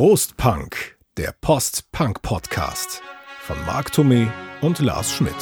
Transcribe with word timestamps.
Prost 0.00 0.36
Punk, 0.36 0.96
der 1.16 1.34
Post-Punk-Podcast 1.40 3.02
von 3.40 3.56
Marc 3.66 3.88
Thomé 3.90 4.28
und 4.60 4.78
Lars 4.78 5.12
Schmidt. 5.12 5.34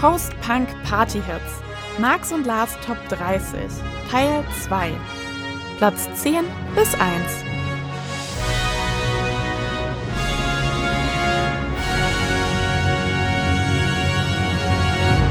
Post-Punk 0.00 0.68
Party 0.84 1.20
Hits. 1.20 1.60
Max 1.98 2.30
und 2.30 2.46
Lars 2.46 2.78
Top 2.86 2.96
30. 3.08 3.58
Teil 4.08 4.44
2. 4.68 4.92
Platz 5.78 6.08
10 6.14 6.44
bis 6.76 6.94
1. 6.94 7.00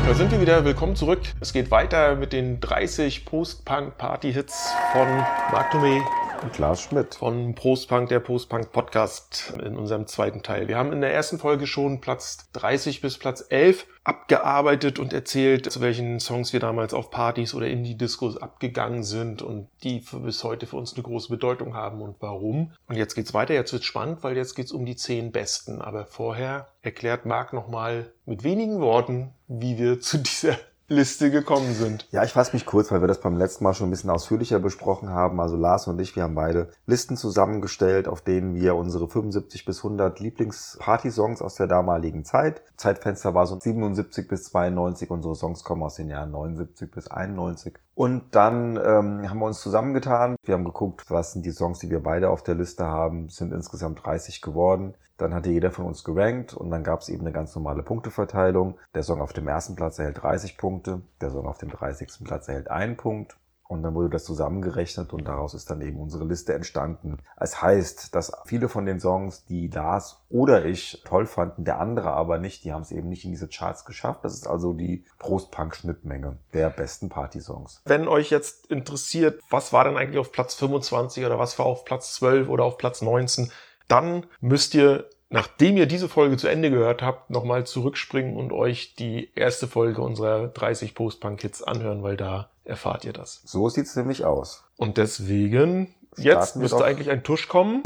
Da 0.05 0.13
sind 0.13 0.29
wir 0.29 0.41
wieder. 0.41 0.65
Willkommen 0.65 0.97
zurück. 0.97 1.21
Es 1.39 1.53
geht 1.53 1.71
weiter 1.71 2.17
mit 2.17 2.33
den 2.33 2.59
30 2.59 3.23
Post-Punk-Party-Hits 3.23 4.73
von 4.91 5.07
Marc 5.53 5.73
Thomé 5.73 6.01
und 6.43 6.57
Lars 6.57 6.81
Schmidt. 6.81 7.15
von 7.15 7.55
Postpunk, 7.55 8.09
der 8.09 8.19
Postpunk-Podcast 8.19 9.53
in 9.63 9.77
unserem 9.77 10.07
zweiten 10.07 10.43
Teil. 10.43 10.67
Wir 10.67 10.77
haben 10.77 10.91
in 10.91 10.99
der 10.99 11.13
ersten 11.13 11.39
Folge 11.39 11.67
schon 11.67 12.01
Platz 12.01 12.49
30 12.53 12.99
bis 13.01 13.17
Platz 13.17 13.45
11 13.47 13.87
abgearbeitet 14.03 14.99
und 14.99 15.13
erzählt, 15.13 15.71
zu 15.71 15.79
welchen 15.79 16.19
Songs 16.19 16.51
wir 16.51 16.59
damals 16.59 16.93
auf 16.93 17.11
Partys 17.11 17.53
oder 17.53 17.67
Indie-Discos 17.67 18.37
abgegangen 18.37 19.03
sind 19.03 19.41
und 19.41 19.69
die 19.83 20.01
für 20.01 20.19
bis 20.19 20.43
heute 20.43 20.67
für 20.67 20.75
uns 20.75 20.93
eine 20.93 21.03
große 21.03 21.29
Bedeutung 21.29 21.75
haben 21.75 22.01
und 22.01 22.17
warum. 22.19 22.73
Und 22.87 22.97
jetzt 22.97 23.15
geht's 23.15 23.33
weiter, 23.33 23.53
jetzt 23.53 23.71
wird's 23.71 23.85
spannend, 23.85 24.23
weil 24.23 24.35
jetzt 24.35 24.55
geht's 24.55 24.73
um 24.73 24.85
die 24.85 24.97
zehn 24.97 25.31
Besten. 25.31 25.81
Aber 25.81 26.05
vorher 26.05 26.67
erklärt 26.81 27.25
Marc 27.25 27.53
nochmal 27.53 28.11
mit 28.25 28.43
wenigen 28.43 28.81
Worten, 28.81 29.33
wie 29.47 29.77
wir 29.77 30.01
zu 30.01 30.17
dieser 30.17 30.57
Liste 30.93 31.31
gekommen 31.31 31.73
sind. 31.73 32.07
Ja, 32.11 32.23
ich 32.23 32.31
fasse 32.31 32.53
mich 32.53 32.65
kurz, 32.65 32.91
weil 32.91 33.01
wir 33.01 33.07
das 33.07 33.19
beim 33.19 33.37
letzten 33.37 33.63
Mal 33.63 33.73
schon 33.73 33.87
ein 33.87 33.91
bisschen 33.91 34.09
ausführlicher 34.09 34.59
besprochen 34.59 35.09
haben. 35.09 35.41
Also 35.41 35.57
Lars 35.57 35.87
und 35.87 35.99
ich, 35.99 36.15
wir 36.15 36.23
haben 36.23 36.35
beide 36.35 36.69
Listen 36.85 37.17
zusammengestellt, 37.17 38.07
auf 38.07 38.21
denen 38.21 38.55
wir 38.55 38.75
unsere 38.75 39.07
75 39.07 39.65
bis 39.65 39.79
100 39.79 40.19
Lieblings-Party-Songs 40.19 41.41
aus 41.41 41.55
der 41.55 41.67
damaligen 41.67 42.23
Zeit. 42.23 42.61
Zeitfenster 42.77 43.33
war 43.33 43.47
so 43.47 43.59
77 43.59 44.27
bis 44.27 44.45
92. 44.45 45.09
Unsere 45.09 45.35
Songs 45.35 45.63
kommen 45.63 45.83
aus 45.83 45.95
den 45.95 46.09
Jahren 46.09 46.31
79 46.31 46.89
bis 46.89 47.07
91. 47.07 47.73
Und 47.95 48.35
dann 48.35 48.75
ähm, 48.77 49.29
haben 49.29 49.39
wir 49.39 49.45
uns 49.45 49.61
zusammengetan. 49.61 50.35
Wir 50.43 50.55
haben 50.55 50.63
geguckt, 50.63 51.11
was 51.11 51.33
sind 51.33 51.45
die 51.45 51.51
Songs, 51.51 51.79
die 51.79 51.89
wir 51.89 52.01
beide 52.01 52.29
auf 52.29 52.41
der 52.41 52.55
Liste 52.55 52.85
haben. 52.85 53.25
Es 53.25 53.35
sind 53.35 53.53
insgesamt 53.53 54.03
30 54.03 54.41
geworden. 54.41 54.95
Dann 55.17 55.33
hatte 55.33 55.51
jeder 55.51 55.71
von 55.71 55.85
uns 55.85 56.03
gerankt 56.03 56.55
und 56.55 56.71
dann 56.71 56.83
gab 56.83 57.01
es 57.01 57.09
eben 57.09 57.21
eine 57.21 57.31
ganz 57.31 57.55
normale 57.55 57.83
Punkteverteilung. 57.83 58.79
Der 58.95 59.03
Song 59.03 59.21
auf 59.21 59.31
dem 59.31 59.47
ersten 59.47 59.75
Platz 59.75 59.99
erhält 59.99 60.23
30 60.23 60.57
Punkte, 60.57 61.01
der 61.21 61.29
Song 61.29 61.45
auf 61.45 61.59
dem 61.59 61.69
30. 61.69 62.23
Platz 62.23 62.47
erhält 62.47 62.71
einen 62.71 62.97
Punkt. 62.97 63.37
Und 63.73 63.81
dann 63.81 63.95
wurde 63.95 64.11
das 64.11 64.23
zusammengerechnet 64.23 65.13
und 65.13 65.27
daraus 65.27 65.55
ist 65.55 65.67
dann 65.71 65.81
eben 65.81 65.99
unsere 65.99 66.25
Liste 66.25 66.53
entstanden. 66.53 67.17
Es 67.37 67.59
heißt, 67.59 68.13
dass 68.13 68.31
viele 68.45 68.69
von 68.69 68.85
den 68.85 68.99
Songs, 68.99 69.45
die 69.45 69.67
Lars 69.67 70.21
oder 70.29 70.63
ich 70.63 71.01
toll 71.05 71.25
fanden, 71.25 71.65
der 71.65 71.79
andere 71.79 72.11
aber 72.11 72.37
nicht, 72.37 72.63
die 72.63 72.71
haben 72.71 72.83
es 72.83 72.91
eben 72.91 73.09
nicht 73.09 73.25
in 73.25 73.31
diese 73.31 73.47
Charts 73.47 73.83
geschafft. 73.83 74.23
Das 74.23 74.35
ist 74.35 74.45
also 74.45 74.73
die 74.73 75.05
Prost-Punk-Schnittmenge 75.17 76.37
der 76.53 76.69
besten 76.69 77.09
Party-Songs. 77.09 77.81
Wenn 77.85 78.07
euch 78.07 78.29
jetzt 78.29 78.67
interessiert, 78.67 79.41
was 79.49 79.73
war 79.73 79.85
denn 79.85 79.97
eigentlich 79.97 80.19
auf 80.19 80.31
Platz 80.31 80.53
25 80.53 81.25
oder 81.25 81.39
was 81.39 81.57
war 81.57 81.65
auf 81.65 81.83
Platz 81.83 82.13
12 82.13 82.49
oder 82.49 82.65
auf 82.65 82.77
Platz 82.77 83.01
19, 83.01 83.49
dann 83.87 84.27
müsst 84.39 84.75
ihr, 84.75 85.09
nachdem 85.31 85.77
ihr 85.77 85.87
diese 85.87 86.09
Folge 86.09 86.37
zu 86.37 86.47
Ende 86.47 86.69
gehört 86.69 87.01
habt, 87.01 87.31
nochmal 87.31 87.65
zurückspringen 87.65 88.37
und 88.37 88.51
euch 88.51 88.93
die 88.93 89.31
erste 89.33 89.67
Folge 89.67 90.03
unserer 90.03 90.49
30 90.49 90.93
Post-Punk-Hits 90.93 91.63
anhören, 91.63 92.03
weil 92.03 92.17
da 92.17 92.51
erfahrt 92.65 93.05
ihr 93.05 93.13
das. 93.13 93.41
So 93.45 93.69
sieht's 93.69 93.95
nämlich 93.95 94.25
aus. 94.25 94.63
Und 94.77 94.97
deswegen, 94.97 95.93
jetzt 96.17 96.55
wir 96.55 96.61
müsste 96.61 96.83
eigentlich 96.83 97.09
ein 97.09 97.23
Tusch 97.23 97.47
kommen. 97.47 97.83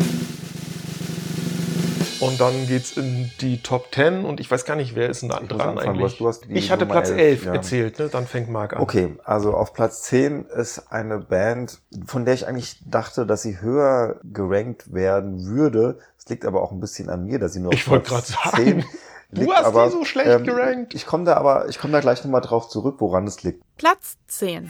Und 2.20 2.42
dann 2.42 2.66
geht's 2.68 2.98
in 2.98 3.30
die 3.42 3.62
Top 3.62 3.94
10 3.94 4.26
und 4.26 4.40
ich 4.40 4.50
weiß 4.50 4.66
gar 4.66 4.76
nicht, 4.76 4.96
wer 4.96 5.08
ist 5.08 5.22
denn 5.22 5.30
da 5.30 5.40
Ich 5.40 5.48
dran 5.50 5.78
anfangen, 5.78 6.04
eigentlich? 6.04 6.18
die 6.18 6.54
ich 6.54 6.72
hatte 6.72 6.86
Nummer 6.86 7.02
Platz 7.02 7.12
11, 7.12 7.20
11 7.20 7.46
ja. 7.46 7.54
erzählt, 7.54 8.00
ne? 8.00 8.10
Dann 8.10 8.26
fängt 8.26 8.50
Marc 8.50 8.74
an. 8.74 8.82
Okay, 8.82 9.16
also 9.24 9.54
auf 9.54 9.74
Platz 9.74 10.02
10 10.04 10.46
ist 10.46 10.92
eine 10.92 11.20
Band, 11.20 11.80
von 12.08 12.26
der 12.26 12.34
ich 12.34 12.48
eigentlich 12.48 12.82
dachte, 12.86 13.28
dass 13.28 13.44
sie 13.44 13.62
höher 13.62 14.20
gerankt 14.24 14.94
werden 14.94 15.46
würde. 15.46 16.00
Es 16.18 16.28
liegt 16.28 16.46
aber 16.46 16.64
auch 16.64 16.72
ein 16.72 16.80
bisschen 16.80 17.10
an 17.10 17.24
mir, 17.26 17.38
dass 17.38 17.54
sie 17.54 17.60
nur 17.60 17.72
Ich 17.74 17.86
auf 17.86 17.92
wollte 17.92 18.10
Platz 18.10 18.34
gerade 18.34 18.56
sagen, 18.58 18.82
10 18.82 18.86
du 19.32 19.42
liegt. 19.42 19.54
hast 19.54 19.62
die 19.62 19.66
aber, 19.68 19.84
ähm, 19.86 19.92
so 19.92 20.06
schlecht 20.06 20.44
gerankt. 20.44 20.94
Ich 20.94 21.06
komme 21.06 21.24
da 21.26 21.36
aber, 21.36 21.68
ich 21.70 21.80
komme 21.80 21.94
da 21.94 22.00
gleich 22.00 22.24
nochmal 22.24 22.42
drauf 22.42 22.70
zurück, 22.70 22.96
woran 23.00 23.28
es 23.28 23.44
liegt. 23.44 23.64
Platz 23.78 24.18
10. 24.28 24.70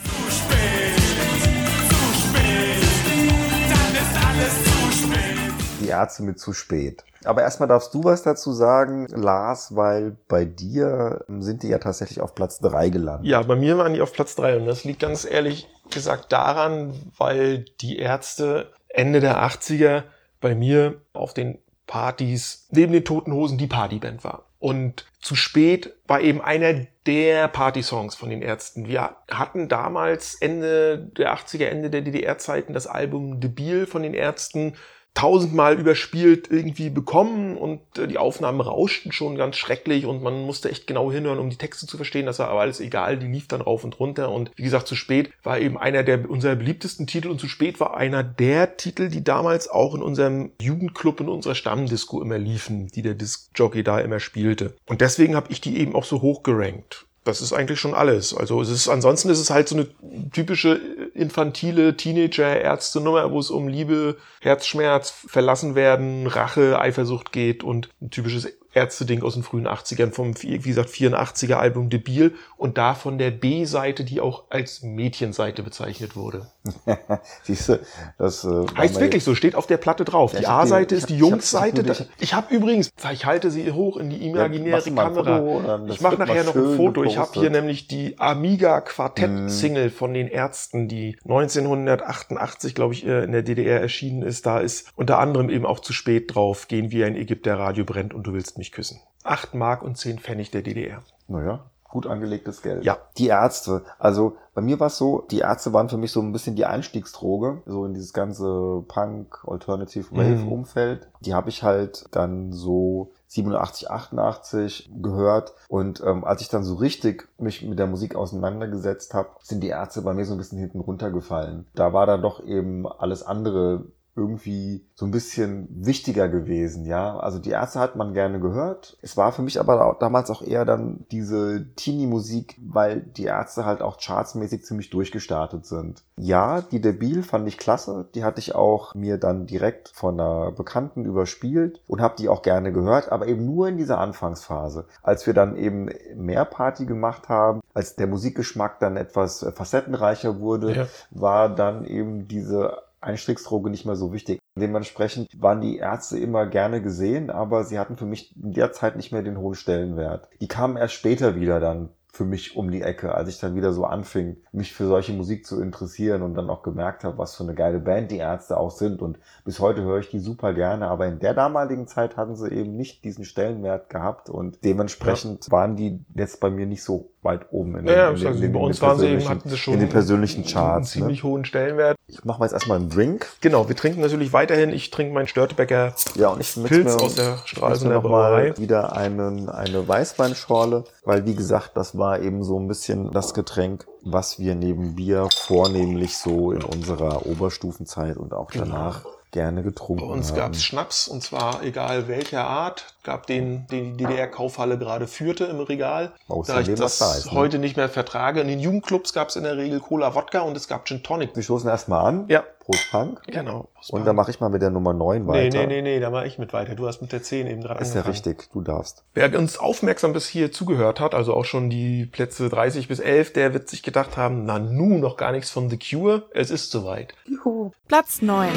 Die 5.82 5.88
Ärzte 5.88 6.24
mit 6.24 6.40
zu 6.40 6.54
spät. 6.54 7.04
Aber 7.24 7.42
erstmal 7.42 7.68
darfst 7.68 7.94
du 7.94 8.04
was 8.04 8.24
dazu 8.24 8.52
sagen, 8.54 9.08
Lars, 9.08 9.76
weil 9.76 10.16
bei 10.28 10.46
dir 10.46 11.26
sind 11.40 11.64
die 11.64 11.68
ja 11.68 11.78
tatsächlich 11.78 12.22
auf 12.22 12.36
Platz 12.36 12.60
3 12.60 12.90
gelandet. 12.90 13.28
Ja, 13.28 13.42
bei 13.42 13.56
mir 13.56 13.78
waren 13.78 13.94
die 13.94 14.02
auf 14.02 14.14
Platz 14.14 14.36
3 14.36 14.58
und 14.58 14.66
das 14.66 14.84
liegt 14.84 15.02
ganz 15.02 15.26
ehrlich 15.26 15.68
gesagt 15.92 16.32
daran, 16.32 16.94
weil 17.18 17.66
die 17.82 17.98
Ärzte 18.00 18.72
Ende 18.90 19.20
der 19.20 19.44
80er 19.44 20.04
bei 20.42 20.56
mir 20.56 21.02
auf 21.14 21.34
den 21.34 21.58
Partys 21.86 22.68
neben 22.72 22.94
den 22.94 23.06
Toten 23.06 23.32
Hosen 23.34 23.58
die 23.58 23.68
Partyband 23.68 24.24
war. 24.24 24.44
Und 24.60 25.06
zu 25.22 25.36
spät 25.36 25.94
war 26.08 26.22
eben 26.22 26.42
einer 26.42 26.88
der 27.06 27.48
Party-Songs 27.48 28.16
von 28.16 28.30
den 28.30 28.42
Ärzten. 28.42 28.88
Wir 28.88 29.18
hatten 29.30 29.68
damals 29.68 30.36
Ende 30.36 30.98
der 31.18 31.36
80er, 31.36 31.66
Ende 31.66 31.90
der 31.90 32.02
DDR-Zeiten 32.02 32.74
das 32.74 32.88
Album 32.88 33.40
Debil 33.40 33.86
von 33.86 34.04
den 34.04 34.14
Ärzten 34.14 34.74
tausendmal 35.18 35.80
überspielt 35.80 36.52
irgendwie 36.52 36.92
bekommen 36.92 37.58
und 37.58 37.80
äh, 37.98 38.08
die 38.08 38.20
Aufnahmen 38.20 38.62
rauschten 38.62 39.12
schon 39.12 39.36
ganz 39.36 39.58
schrecklich 39.58 40.06
und 40.06 40.22
man 40.22 40.46
musste 40.46 40.70
echt 40.70 40.86
genau 40.86 41.12
hinhören, 41.12 41.40
um 41.40 41.50
die 41.50 41.56
Texte 41.56 41.88
zu 41.88 41.98
verstehen. 41.98 42.28
Das 42.28 42.38
war 42.38 42.50
aber 42.50 42.62
alles 42.62 42.80
egal, 42.80 43.18
die 43.18 43.26
lief 43.26 43.48
dann 43.48 43.62
rauf 43.62 43.84
und 43.84 44.00
runter 44.00 44.30
und 44.30 44.52
wie 44.56 44.62
gesagt, 44.62 44.88
zu 44.88 44.96
spät 44.96 45.32
war 45.42 45.58
eben 45.58 45.76
einer 45.76 46.04
der 46.04 46.30
unserer 46.30 46.56
beliebtesten 46.56 47.08
Titel 47.08 47.30
und 47.30 47.40
zu 47.40 47.48
spät 47.48 47.80
war 47.80 47.98
einer 47.98 48.24
der 48.24 48.78
Titel, 48.78 49.10
die 49.10 49.24
damals 49.24 49.68
auch 49.68 49.96
in 49.96 50.04
unserem 50.04 50.52
Jugendclub, 50.62 51.20
in 51.20 51.30
unserer 51.30 51.56
Stammdisco 51.56 52.22
immer 52.22 52.38
liefen, 52.38 52.88
die 52.90 53.02
der 53.02 53.16
Disc-Jockey 53.16 53.84
da 53.84 54.00
immer 54.00 54.20
spielte. 54.20 54.76
Und 54.86 55.02
deswegen 55.02 55.36
habe 55.36 55.52
ich 55.52 55.62
die 55.62 55.80
eben 55.80 55.96
auch 55.96 56.04
so 56.04 56.22
hoch 56.22 56.44
gerankt. 56.44 57.07
Das 57.28 57.42
ist 57.42 57.52
eigentlich 57.52 57.80
schon 57.80 57.94
alles. 57.94 58.34
Also 58.34 58.62
es 58.62 58.70
ist 58.70 58.88
ansonsten 58.88 59.30
ist 59.30 59.40
es 59.40 59.50
halt 59.50 59.68
so 59.68 59.76
eine 59.76 59.88
typische 60.32 60.80
infantile 61.14 61.98
Teenager-Ärzte-Nummer, 61.98 63.32
wo 63.32 63.40
es 63.40 63.50
um 63.50 63.68
Liebe, 63.68 64.18
Herzschmerz, 64.40 65.12
verlassen 65.28 65.76
werden, 65.76 66.28
Rache, 66.28 66.80
Eifersucht 66.80 67.32
geht 67.32 67.64
und 67.64 67.90
ein 68.02 68.12
typisches 68.12 68.48
Ärzte-Ding 68.78 69.24
aus 69.24 69.34
den 69.34 69.44
frühen 69.44 69.68
80ern 69.68 70.12
vom, 70.12 70.34
wie 70.42 70.58
gesagt, 70.60 70.90
84er 70.90 71.56
Album 71.56 71.90
Debil 71.90 72.34
und 72.58 72.78
davon 72.78 73.18
der 73.18 73.32
B-Seite, 73.32 74.04
die 74.04 74.22
auch 74.22 74.46
als 74.50 74.84
Mädchenseite 74.84 75.64
bezeichnet 75.64 76.16
wurde. 76.16 76.48
Siehst 77.44 77.70
du, 77.70 77.80
das 78.18 78.44
äh, 78.44 78.66
Heißt 78.78 79.00
wirklich 79.00 79.24
so, 79.24 79.34
steht 79.36 79.56
auf 79.56 79.68
der 79.68 79.78
Platte 79.78 80.06
drauf. 80.06 80.34
Ja, 80.34 80.40
die 80.40 80.48
hab 80.48 80.64
A-Seite 80.64 80.96
ist 80.96 81.10
die 81.10 81.14
hab- 81.14 81.18
ich 81.20 81.24
hab- 81.24 81.32
Jungs-Seite. 81.32 81.82
ich 81.82 81.90
hab- 81.90 81.98
Da- 81.98 82.06
Ich 82.20 82.34
habe 82.34 82.54
übrigens, 82.56 82.90
ich 83.12 83.26
halte 83.26 83.50
sie 83.52 83.72
hoch 83.72 83.98
in 83.98 84.10
die 84.10 84.26
imaginäre 84.28 84.84
ein 84.86 84.96
Kamera. 84.96 85.40
Foto, 85.40 85.78
das 85.88 85.96
ich 85.96 86.02
mache 86.02 86.16
nachher 86.18 86.44
noch 86.44 86.56
ein 86.56 86.76
Foto. 86.76 87.04
Ich 87.04 87.18
habe 87.18 87.32
hier 87.40 87.50
nämlich 87.50 87.88
die 87.88 88.20
Amiga 88.20 88.82
Quartett-Single 88.82 89.90
von 89.90 90.14
den 90.14 90.28
Ärzten, 90.28 90.88
die 90.88 91.18
1988, 91.26 92.76
glaube 92.76 92.94
ich, 92.94 93.06
äh, 93.06 93.24
in 93.24 93.32
der 93.32 93.44
DDR 93.44 93.82
erschienen 93.82 94.22
ist. 94.22 94.46
Da 94.46 94.60
ist 94.60 94.92
unter 94.96 95.20
anderem 95.20 95.50
eben 95.50 95.66
auch 95.66 95.80
zu 95.80 95.94
spät 95.94 96.36
drauf, 96.36 96.68
gehen 96.68 96.92
wie 96.92 97.04
ein 97.04 97.16
Ägypter 97.16 97.58
Radio 97.58 97.86
brennt 97.86 98.14
und 98.14 98.24
du 98.28 98.34
willst 98.34 98.58
mich 98.58 98.67
küssen. 98.72 99.00
8 99.24 99.54
Mark 99.56 99.82
und 99.84 99.98
10 99.98 100.20
Pfennig 100.20 100.52
der 100.52 100.62
DDR. 100.62 101.02
Naja, 101.28 101.66
gut 101.84 102.08
angelegtes 102.08 102.62
Geld. 102.62 102.84
Ja. 102.86 102.98
Die 103.18 103.28
Ärzte. 103.28 103.84
Also 104.00 104.38
bei 104.54 104.62
mir 104.62 104.80
war 104.80 104.88
es 104.88 104.98
so, 104.98 105.26
die 105.30 105.40
Ärzte 105.40 105.74
waren 105.74 105.90
für 105.90 105.98
mich 105.98 106.12
so 106.12 106.22
ein 106.22 106.32
bisschen 106.32 106.56
die 106.56 106.66
Einstiegsdroge, 106.66 107.62
so 107.66 107.86
in 107.86 107.94
dieses 107.94 108.14
ganze 108.14 108.84
Punk, 108.88 109.40
Alternative 109.46 110.10
Wave 110.12 110.44
Mhm. 110.46 110.52
Umfeld. 110.52 111.08
Die 111.22 111.34
habe 111.34 111.50
ich 111.50 111.64
halt 111.64 112.06
dann 112.12 112.54
so 112.54 113.12
87, 113.28 113.92
88 113.92 114.90
gehört. 115.02 115.54
Und 115.68 116.02
ähm, 116.06 116.24
als 116.24 116.42
ich 116.42 116.50
dann 116.50 116.64
so 116.64 116.76
richtig 116.76 117.28
mich 117.38 117.62
mit 117.64 117.78
der 117.78 117.88
Musik 117.88 118.16
auseinandergesetzt 118.16 119.14
habe, 119.14 119.30
sind 119.42 119.62
die 119.62 119.68
Ärzte 119.70 120.02
bei 120.02 120.14
mir 120.14 120.26
so 120.26 120.34
ein 120.34 120.38
bisschen 120.38 120.60
hinten 120.60 120.80
runtergefallen. 120.80 121.68
Da 121.76 121.92
war 121.94 122.06
dann 122.06 122.22
doch 122.22 122.44
eben 122.44 122.88
alles 122.88 123.24
andere 123.24 123.84
irgendwie 124.18 124.84
so 124.96 125.06
ein 125.06 125.12
bisschen 125.12 125.68
wichtiger 125.72 126.28
gewesen, 126.28 126.86
ja. 126.86 127.18
Also 127.20 127.40
die 127.40 127.52
Ärzte 127.52 127.80
hat 127.80 127.96
man 127.96 128.14
gerne 128.14 128.40
gehört. 128.40 128.98
Es 129.02 129.16
war 129.16 129.32
für 129.32 129.44
mich 129.44 129.60
aber 129.60 129.86
auch 129.86 130.00
damals 130.00 130.30
auch 130.32 130.42
eher 130.42 130.66
dann 130.66 131.06
diese 131.12 131.68
Teenie-Musik, 131.76 132.58
weil 132.60 133.02
die 133.02 133.26
Ärzte 133.26 133.66
halt 133.66 133.82
auch 133.82 133.98
chartsmäßig 134.00 134.66
ziemlich 134.66 134.90
durchgestartet 134.90 135.66
sind. 135.66 136.04
Ja, 136.18 136.62
die 136.62 136.82
Debil 136.82 137.22
fand 137.24 137.48
ich 137.48 137.58
klasse. 137.58 138.08
Die 138.16 138.24
hatte 138.24 138.40
ich 138.40 138.56
auch 138.56 138.96
mir 138.96 139.18
dann 139.18 139.46
direkt 139.46 139.90
von 139.94 140.20
einer 140.20 140.52
Bekannten 140.52 141.06
überspielt 141.06 141.82
und 141.88 142.02
habe 142.02 142.16
die 142.18 142.28
auch 142.28 142.42
gerne 142.42 142.72
gehört, 142.74 143.12
aber 143.12 143.28
eben 143.28 143.46
nur 143.46 143.68
in 143.68 143.78
dieser 143.78 144.00
Anfangsphase. 144.00 144.86
Als 145.04 145.28
wir 145.28 145.34
dann 145.36 145.56
eben 145.56 145.90
mehr 146.16 146.46
Party 146.46 146.86
gemacht 146.88 147.30
haben, 147.30 147.62
als 147.76 147.96
der 147.96 148.08
Musikgeschmack 148.08 148.80
dann 148.80 148.98
etwas 148.98 149.46
facettenreicher 149.54 150.40
wurde, 150.40 150.74
Ja. 150.76 150.88
war 151.12 151.50
dann 151.50 151.86
eben 151.86 152.28
diese 152.28 152.78
Einstiegsdroge 153.02 153.70
nicht 153.70 153.86
mehr 153.86 153.96
so 153.96 154.14
wichtig. 154.14 154.40
Dementsprechend 154.56 155.30
waren 155.40 155.62
die 155.62 155.78
Ärzte 155.78 156.18
immer 156.18 156.48
gerne 156.48 156.82
gesehen, 156.82 157.30
aber 157.30 157.64
sie 157.64 157.80
hatten 157.80 157.98
für 157.98 158.06
mich 158.06 158.36
in 158.36 158.54
der 158.54 158.72
Zeit 158.72 158.96
nicht 158.96 159.12
mehr 159.12 159.22
den 159.22 159.38
hohen 159.38 159.56
Stellenwert. 159.56 160.30
Die 160.42 160.48
kamen 160.48 160.78
erst 160.78 160.96
später 160.96 161.36
wieder 161.36 161.60
dann 161.60 161.90
für 162.18 162.26
mich 162.26 162.58
um 162.58 162.72
die 162.72 162.82
Ecke, 162.82 163.14
als 163.14 163.30
ich 163.30 163.40
dann 163.40 163.56
wieder 163.56 163.72
so 163.72 163.86
anfing, 163.86 164.38
mich 164.52 164.74
für 164.74 164.88
solche 164.88 165.14
Musik 165.14 165.46
zu 165.46 165.62
interessieren 165.62 166.24
und 166.24 166.34
dann 166.34 166.50
auch 166.50 166.64
gemerkt 166.64 167.04
habe, 167.04 167.20
was 167.20 167.36
für 167.36 167.44
eine 167.44 167.54
geile 167.54 167.80
Band 167.80 168.10
die 168.10 168.18
Ärzte 168.18 168.58
auch 168.58 168.72
sind. 168.72 169.04
Und 169.04 169.20
bis 169.46 169.60
heute 169.60 169.84
höre 169.84 170.00
ich 170.00 170.10
die 170.10 170.20
super 170.20 170.54
gerne, 170.54 170.88
aber 170.88 171.06
in 171.06 171.20
der 171.20 171.36
damaligen 171.36 171.86
Zeit 171.86 172.18
hatten 172.18 172.36
sie 172.36 172.52
eben 172.52 172.76
nicht 172.76 173.04
diesen 173.04 173.24
Stellenwert 173.24 173.90
gehabt 173.90 174.32
und 174.32 174.64
dementsprechend 174.66 175.46
ja. 175.46 175.52
waren 175.52 175.76
die 175.76 176.04
jetzt 176.16 176.40
bei 176.40 176.50
mir 176.50 176.66
nicht 176.66 176.84
so 176.84 177.12
weit 177.22 177.52
oben 177.52 177.78
in 177.78 177.86
den, 177.86 177.96
ja, 177.96 178.10
in 178.10 178.44
in 178.44 178.52
bei 178.52 178.60
uns 178.60 178.82
waren 178.82 178.98
sie 178.98 179.08
eben, 179.08 179.30
hatten 179.30 179.50
sie 179.50 179.58
schon 179.58 179.76
in 179.76 179.82
den 179.82 179.90
persönlichen 179.90 180.44
Charts. 180.44 180.56
Einen 180.56 180.82
ne? 180.82 180.88
ziemlich 180.88 181.24
ne? 181.24 181.30
hohen 181.30 181.46
Stellenwert. 181.46 181.97
Ich 182.10 182.24
mache 182.24 182.40
mal 182.40 182.46
jetzt 182.46 182.54
erstmal 182.54 182.78
einen 182.78 182.90
Drink. 182.90 183.28
Genau, 183.42 183.68
wir 183.68 183.76
trinken 183.76 184.00
natürlich 184.00 184.32
weiterhin. 184.32 184.72
Ich 184.72 184.92
trinke 184.92 185.14
meinen 185.14 185.28
Störtebecker 185.28 185.94
ja, 186.16 186.30
und 186.30 186.40
ich 186.40 186.56
Pilz 186.56 186.96
aus 186.96 187.16
der 187.16 187.40
Stralsunder 187.44 188.00
Brauerei. 188.00 188.58
wieder 188.58 188.96
einen, 188.96 189.50
eine 189.50 189.86
Weißweinschorle, 189.86 190.86
weil 191.04 191.26
wie 191.26 191.36
gesagt, 191.36 191.72
das 191.76 191.98
war 191.98 192.22
eben 192.22 192.44
so 192.46 192.58
ein 192.60 192.68
bisschen 192.70 193.12
das 193.12 193.34
Getränk, 193.34 193.86
was 194.04 194.40
wir 194.40 194.56
neben 194.56 194.96
Bier 194.96 195.28
vornehmlich 195.36 196.18
so 196.18 196.54
in 196.54 196.64
unserer 196.64 197.26
Oberstufenzeit 197.26 198.16
und 198.16 198.34
auch 198.34 198.52
genau. 198.52 198.66
danach 198.66 199.04
genau 199.04 199.17
gerne 199.32 199.64
getrunken 199.64 200.06
Bei 200.06 200.12
uns 200.12 200.34
gab 200.34 200.54
es 200.54 200.64
Schnaps 200.64 201.08
und 201.08 201.22
zwar 201.22 201.64
egal 201.64 202.08
welcher 202.08 202.46
Art. 202.46 202.86
Gab 203.04 203.28
den, 203.28 203.68
den 203.68 203.98
die 203.98 204.06
DDR-Kaufhalle 204.06 204.78
gerade 204.78 205.08
führte 205.08 205.46
im 205.46 205.60
Regal. 205.60 206.14
Aus 206.28 206.48
da 206.48 206.60
ich 206.60 206.74
das 206.74 206.98
da 207.00 207.16
ist, 207.16 207.28
ne? 207.28 207.32
heute 207.34 207.60
nicht 207.60 207.78
mehr 207.78 207.90
vertrage. 207.90 208.42
In 208.42 208.48
den 208.48 208.60
Jugendclubs 208.60 209.14
gab 209.14 209.30
es 209.30 209.36
in 209.36 209.44
der 209.44 209.58
Regel 209.58 209.80
Cola 209.80 210.16
Wodka 210.16 210.42
und 210.42 210.56
es 210.56 210.68
gab 210.68 210.88
Gin 210.88 211.04
Tonic. 211.04 211.36
Wir 211.36 211.44
stoßen 211.44 211.70
erstmal 211.70 212.06
an. 212.06 212.26
Ja. 212.28 212.44
Prost 212.68 212.92
Punk. 212.92 213.22
Genau. 213.28 213.70
Prost 213.76 213.94
und 213.94 214.06
dann 214.06 214.18
mache 214.18 214.30
ich 214.30 214.42
mal 214.42 214.50
mit 214.50 214.62
der 214.62 214.72
Nummer 214.72 214.92
9 214.94 215.26
weiter. 215.26 215.58
Nee, 215.58 215.68
nee, 215.68 215.68
nee, 215.68 215.82
nee, 215.82 216.00
da 216.02 216.10
mache 216.10 216.28
ich 216.28 216.38
mit 216.38 216.52
weiter. 216.52 216.76
Du 216.76 216.86
hast 216.86 217.02
mit 217.02 217.14
der 217.14 217.24
10 217.24 217.48
eben 217.48 217.62
gerade 217.62 217.80
Ist 217.82 217.96
ja 217.96 218.02
richtig, 218.02 218.50
du 218.52 218.60
darfst. 218.60 219.06
Wer 219.14 219.40
uns 219.40 219.58
aufmerksam 219.58 220.12
bis 220.12 220.28
hier 220.28 220.52
zugehört 220.52 221.00
hat, 221.00 221.16
also 221.16 221.34
auch 221.34 221.46
schon 221.46 221.70
die 221.70 222.06
Plätze 222.06 222.50
30 222.50 222.90
bis 222.90 223.00
11, 223.00 223.32
der 223.32 223.54
wird 223.54 223.70
sich 223.70 223.84
gedacht 223.84 224.18
haben, 224.18 224.44
na 224.44 224.60
nu, 224.60 224.98
noch 224.98 225.16
gar 225.16 225.32
nichts 225.32 225.50
von 225.50 225.70
The 225.70 225.80
Cure. 225.80 226.24
Es 226.34 226.52
ist 226.52 226.70
soweit. 226.70 227.14
Juhu. 227.26 227.72
Platz 227.88 228.22
9. 228.22 228.50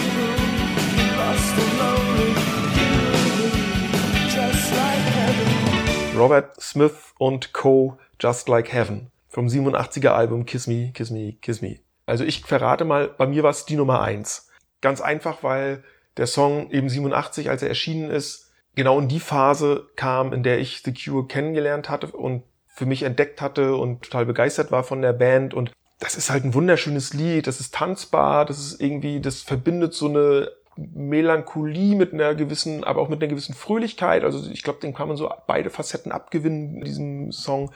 Robert 6.18 6.60
Smith 6.60 7.14
und 7.18 7.52
Co. 7.52 7.96
Just 8.18 8.48
Like 8.48 8.72
Heaven 8.72 9.12
vom 9.28 9.46
87er 9.46 10.08
Album 10.08 10.44
Kiss 10.44 10.66
Me, 10.66 10.90
Kiss 10.92 11.10
Me, 11.10 11.34
Kiss 11.40 11.62
Me. 11.62 11.78
Also 12.10 12.24
ich 12.24 12.42
verrate 12.42 12.84
mal, 12.84 13.08
bei 13.08 13.26
mir 13.26 13.42
war 13.42 13.50
es 13.50 13.64
die 13.64 13.76
Nummer 13.76 14.02
eins. 14.02 14.50
Ganz 14.80 15.00
einfach, 15.00 15.42
weil 15.42 15.84
der 16.16 16.26
Song 16.26 16.70
eben 16.70 16.88
87, 16.88 17.48
als 17.48 17.62
er 17.62 17.68
erschienen 17.68 18.10
ist, 18.10 18.50
genau 18.74 18.98
in 18.98 19.08
die 19.08 19.20
Phase 19.20 19.88
kam, 19.96 20.32
in 20.32 20.42
der 20.42 20.58
ich 20.58 20.82
The 20.82 20.92
Cure 20.92 21.26
kennengelernt 21.26 21.88
hatte 21.88 22.08
und 22.08 22.42
für 22.66 22.86
mich 22.86 23.02
entdeckt 23.02 23.40
hatte 23.40 23.76
und 23.76 24.02
total 24.02 24.26
begeistert 24.26 24.72
war 24.72 24.84
von 24.84 25.02
der 25.02 25.12
Band 25.12 25.54
und 25.54 25.72
das 25.98 26.16
ist 26.16 26.30
halt 26.30 26.44
ein 26.44 26.54
wunderschönes 26.54 27.12
Lied, 27.12 27.46
das 27.46 27.60
ist 27.60 27.74
tanzbar, 27.74 28.46
das 28.46 28.58
ist 28.58 28.80
irgendwie, 28.80 29.20
das 29.20 29.42
verbindet 29.42 29.92
so 29.92 30.08
eine 30.08 30.50
Melancholie 30.76 31.94
mit 31.94 32.14
einer 32.14 32.34
gewissen, 32.34 32.84
aber 32.84 33.02
auch 33.02 33.08
mit 33.08 33.20
einer 33.20 33.28
gewissen 33.28 33.54
Fröhlichkeit. 33.54 34.24
Also 34.24 34.50
ich 34.50 34.62
glaube, 34.62 34.80
den 34.80 34.94
kann 34.94 35.08
man 35.08 35.16
so 35.16 35.30
beide 35.46 35.68
Facetten 35.68 36.10
abgewinnen 36.10 36.76
in 36.76 36.84
diesem 36.84 37.32
Song. 37.32 37.70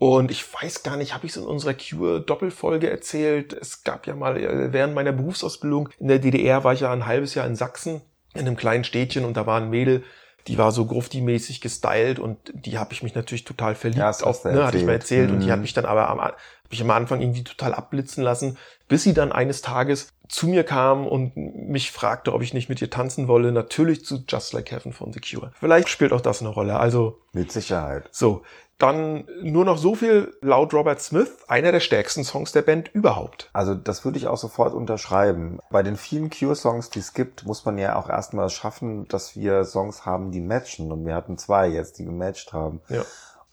Und 0.00 0.30
ich 0.30 0.46
weiß 0.50 0.82
gar 0.82 0.96
nicht, 0.96 1.12
habe 1.12 1.26
ich 1.26 1.32
es 1.32 1.36
in 1.36 1.44
unserer 1.44 1.74
Cure-Doppelfolge 1.74 2.88
erzählt? 2.88 3.52
Es 3.52 3.84
gab 3.84 4.06
ja 4.06 4.14
mal, 4.14 4.38
äh, 4.38 4.72
während 4.72 4.94
meiner 4.94 5.12
Berufsausbildung 5.12 5.90
in 5.98 6.08
der 6.08 6.18
DDR 6.18 6.64
war 6.64 6.72
ich 6.72 6.80
ja 6.80 6.90
ein 6.90 7.04
halbes 7.04 7.34
Jahr 7.34 7.46
in 7.46 7.54
Sachsen, 7.54 8.00
in 8.32 8.46
einem 8.46 8.56
kleinen 8.56 8.84
Städtchen 8.84 9.26
und 9.26 9.36
da 9.36 9.44
war 9.44 9.60
ein 9.60 9.68
Mädel, 9.68 10.02
die 10.46 10.56
war 10.56 10.72
so 10.72 10.86
grufti-mäßig 10.86 11.60
gestylt 11.60 12.18
und 12.18 12.38
die 12.54 12.78
habe 12.78 12.94
ich 12.94 13.02
mich 13.02 13.14
natürlich 13.14 13.44
total 13.44 13.74
verliebt 13.74 14.00
ja, 14.00 14.10
auf, 14.22 14.42
ne, 14.46 14.64
hatte 14.64 14.78
ich 14.78 14.86
mal 14.86 14.92
erzählt 14.92 15.28
mhm. 15.28 15.34
und 15.34 15.40
die 15.42 15.50
hat 15.50 15.58
mhm. 15.58 15.64
mich 15.64 15.74
dann 15.74 15.84
aber 15.84 16.08
am, 16.08 16.18
hab 16.18 16.38
ich 16.70 16.80
am 16.80 16.90
Anfang 16.90 17.20
irgendwie 17.20 17.44
total 17.44 17.74
abblitzen 17.74 18.24
lassen, 18.24 18.56
bis 18.88 19.02
sie 19.02 19.12
dann 19.12 19.32
eines 19.32 19.60
Tages 19.60 20.14
zu 20.30 20.48
mir 20.48 20.64
kam 20.64 21.06
und 21.06 21.36
mich 21.36 21.90
fragte, 21.90 22.32
ob 22.32 22.40
ich 22.40 22.54
nicht 22.54 22.70
mit 22.70 22.80
ihr 22.80 22.88
tanzen 22.88 23.28
wolle, 23.28 23.52
natürlich 23.52 24.02
zu 24.06 24.24
Just 24.26 24.54
Like 24.54 24.70
Heaven 24.70 24.94
von 24.94 25.12
The 25.12 25.20
Cure. 25.20 25.52
Vielleicht 25.60 25.90
spielt 25.90 26.14
auch 26.14 26.22
das 26.22 26.40
eine 26.40 26.48
Rolle. 26.48 26.80
Also 26.80 27.20
mit 27.32 27.52
Sicherheit. 27.52 28.08
So, 28.12 28.42
dann 28.82 29.24
nur 29.42 29.64
noch 29.64 29.78
so 29.78 29.94
viel 29.94 30.36
laut 30.40 30.74
Robert 30.74 31.00
Smith, 31.00 31.30
einer 31.48 31.72
der 31.72 31.80
stärksten 31.80 32.24
Songs 32.24 32.52
der 32.52 32.62
Band 32.62 32.88
überhaupt. 32.92 33.50
Also 33.52 33.74
das 33.74 34.04
würde 34.04 34.18
ich 34.18 34.26
auch 34.26 34.38
sofort 34.38 34.74
unterschreiben. 34.74 35.58
Bei 35.70 35.82
den 35.82 35.96
vielen 35.96 36.30
Cure-Songs, 36.30 36.90
die 36.90 37.00
es 37.00 37.12
gibt, 37.12 37.46
muss 37.46 37.64
man 37.64 37.78
ja 37.78 37.96
auch 37.96 38.08
erstmal 38.08 38.48
schaffen, 38.48 39.06
dass 39.08 39.36
wir 39.36 39.64
Songs 39.64 40.06
haben, 40.06 40.30
die 40.30 40.40
matchen. 40.40 40.90
Und 40.92 41.06
wir 41.06 41.14
hatten 41.14 41.38
zwei 41.38 41.68
jetzt, 41.68 41.98
die 41.98 42.04
gematcht 42.04 42.52
haben. 42.52 42.80
Ja. 42.88 43.02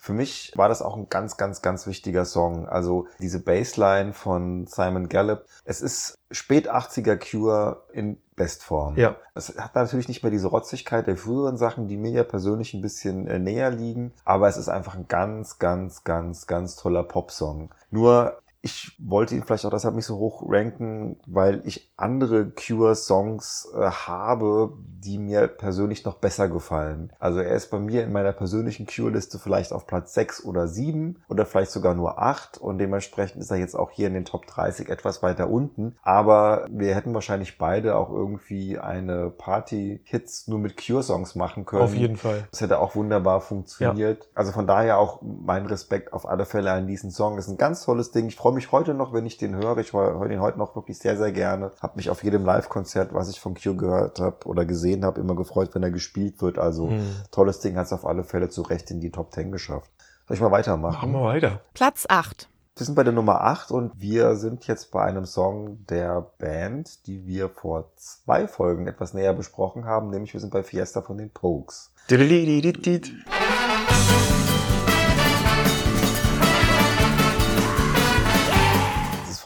Für 0.08 0.14
mich 0.14 0.54
war 0.56 0.70
das 0.70 0.82
auch 0.82 0.96
ein 0.96 1.10
ganz, 1.10 1.36
ganz, 1.36 1.62
ganz 1.62 1.86
wichtiger 1.86 2.24
Song. 2.24 2.66
Also 2.66 3.08
diese 3.20 3.42
Bassline 3.42 4.14
von 4.14 4.66
Simon 4.66 5.10
Gallup. 5.10 5.44
Es 5.66 5.82
ist 5.82 6.18
spät 6.32 6.72
80er 6.72 7.18
Cure 7.18 7.84
in 7.92 8.18
Bestform. 8.38 8.96
Ja. 8.96 9.18
Es 9.36 9.58
hat 9.58 9.76
natürlich 9.76 10.08
nicht 10.08 10.24
mehr 10.24 10.32
diese 10.32 10.48
Rotzigkeit 10.48 11.08
der 11.08 11.18
früheren 11.18 11.58
Sachen, 11.58 11.90
die 11.90 11.98
mir 11.98 12.12
ja 12.12 12.24
persönlich 12.24 12.74
ein 12.74 12.82
bisschen 12.82 13.28
äh, 13.28 13.38
näher 13.38 13.70
liegen. 13.70 14.14
Aber 14.24 14.48
es 14.48 14.56
ist 14.56 14.70
einfach 14.70 14.96
ein 14.96 15.10
ganz, 15.10 15.60
ganz, 15.60 16.06
ganz, 16.06 16.48
ganz 16.48 16.78
toller 16.78 17.04
Popsong. 17.04 17.70
Nur 17.92 18.38
ich 18.68 18.92
wollte 19.00 19.34
ihn 19.34 19.44
vielleicht 19.44 19.66
auch 19.66 19.70
deshalb 19.70 19.96
nicht 19.96 20.06
so 20.06 20.18
hoch 20.18 20.44
ranken, 20.46 21.16
weil 21.26 21.62
ich 21.64 21.90
andere 21.96 22.52
Cure-Songs 22.52 23.70
äh, 23.74 23.90
habe, 23.90 24.74
die 25.00 25.18
mir 25.20 25.48
persönlich 25.48 26.04
noch 26.04 26.16
besser 26.16 26.50
gefallen. 26.50 27.14
Also 27.18 27.40
er 27.40 27.56
ist 27.56 27.72
bei 27.72 27.80
mir 27.80 28.04
in 28.04 28.12
meiner 28.12 28.34
persönlichen 28.34 28.86
Cure-Liste 28.86 29.40
vielleicht 29.40 29.72
auf 29.72 29.88
Platz 29.88 30.14
6 30.16 30.44
oder 30.44 30.68
7 30.68 31.24
oder 31.30 31.46
vielleicht 31.46 31.72
sogar 31.72 31.96
nur 31.96 32.20
8 32.20 32.58
und 32.58 32.78
dementsprechend 32.78 33.42
ist 33.42 33.52
er 33.52 33.58
jetzt 33.58 33.74
auch 33.74 33.90
hier 33.90 34.08
in 34.08 34.14
den 34.14 34.26
Top 34.26 34.46
30 34.46 34.90
etwas 34.90 35.24
weiter 35.24 35.50
unten. 35.50 35.96
Aber 36.02 36.68
wir 36.70 36.94
hätten 36.94 37.14
wahrscheinlich 37.14 37.58
beide 37.58 37.96
auch 37.96 38.10
irgendwie 38.10 38.78
eine 38.78 39.30
Party-Hits 39.30 40.50
nur 40.50 40.60
mit 40.60 40.76
Cure-Songs 40.76 41.36
machen 41.36 41.66
können. 41.66 41.84
Auf 41.84 41.96
jeden 41.96 42.18
Fall. 42.18 42.50
Das 42.52 42.60
hätte 42.60 42.80
auch 42.80 42.98
wunderbar 42.98 43.40
funktioniert. 43.40 44.26
Ja. 44.26 44.30
Also 44.36 44.52
von 44.52 44.68
daher 44.68 44.98
auch 44.98 45.22
mein 45.22 45.66
Respekt 45.68 46.12
auf 46.12 46.28
alle 46.28 46.46
Fälle 46.46 46.74
an 46.74 46.86
diesen 46.86 47.12
Song. 47.12 47.38
Das 47.38 47.46
ist 47.46 47.52
ein 47.52 47.58
ganz 47.58 47.86
tolles 47.86 48.12
Ding. 48.12 48.28
Ich 48.28 48.36
freue 48.36 48.57
mich 48.58 48.72
heute 48.72 48.94
noch, 48.94 49.14
wenn 49.14 49.26
ich 49.26 49.38
den 49.38 49.56
höre. 49.56 49.78
Ich 49.78 49.94
höre 49.94 50.28
den 50.28 50.42
heute 50.42 50.58
noch 50.58 50.76
wirklich 50.76 50.98
sehr, 50.98 51.18
sehr 51.18 51.32
gerne. 51.32 51.72
Habe 51.82 51.96
mich 51.96 52.10
auf 52.10 52.24
jedem 52.24 52.44
Live-Konzert, 52.44 53.14
was 53.14 53.30
ich 53.30 53.40
von 53.40 53.56
Q 53.56 53.76
gehört 53.76 54.20
habe 54.20 54.46
oder 54.46 54.66
gesehen 54.66 55.06
habe, 55.06 55.22
immer 55.22 55.36
gefreut, 55.36 55.74
wenn 55.74 55.84
er 55.84 55.92
gespielt 55.92 56.42
wird. 56.42 56.60
Also 56.60 56.88
mhm. 56.88 57.16
tolles 57.32 57.60
Ding 57.62 57.78
hat 57.78 57.86
es 57.86 57.94
auf 57.94 58.06
alle 58.06 58.24
Fälle 58.24 58.50
zu 58.50 58.64
Recht 58.64 58.92
in 58.92 59.00
die 59.00 59.12
Top 59.12 59.34
10 59.34 59.52
geschafft. 59.52 59.90
Soll 60.28 60.36
ich 60.36 60.42
mal 60.42 60.52
weitermachen? 60.52 61.12
Machen 61.12 61.14
wir 61.14 61.24
weiter. 61.24 61.62
Platz 61.74 62.06
8. 62.10 62.50
Wir 62.76 62.86
sind 62.86 62.96
bei 62.96 63.04
der 63.04 63.14
Nummer 63.14 63.42
8 63.42 63.72
und 63.72 64.00
wir 64.00 64.36
sind 64.36 64.68
jetzt 64.68 64.92
bei 64.92 65.02
einem 65.02 65.26
Song 65.26 65.86
der 65.88 66.28
Band, 66.38 67.08
die 67.08 67.26
wir 67.26 67.50
vor 67.50 67.92
zwei 67.96 68.48
Folgen 68.48 68.88
etwas 68.88 69.16
näher 69.16 69.34
besprochen 69.34 69.86
haben, 69.86 70.12
nämlich 70.12 70.34
wir 70.34 70.42
sind 70.42 70.52
bei 70.52 70.62
Fiesta 70.62 71.02
von 71.02 71.18
den 71.18 71.32
Pokes 71.32 71.92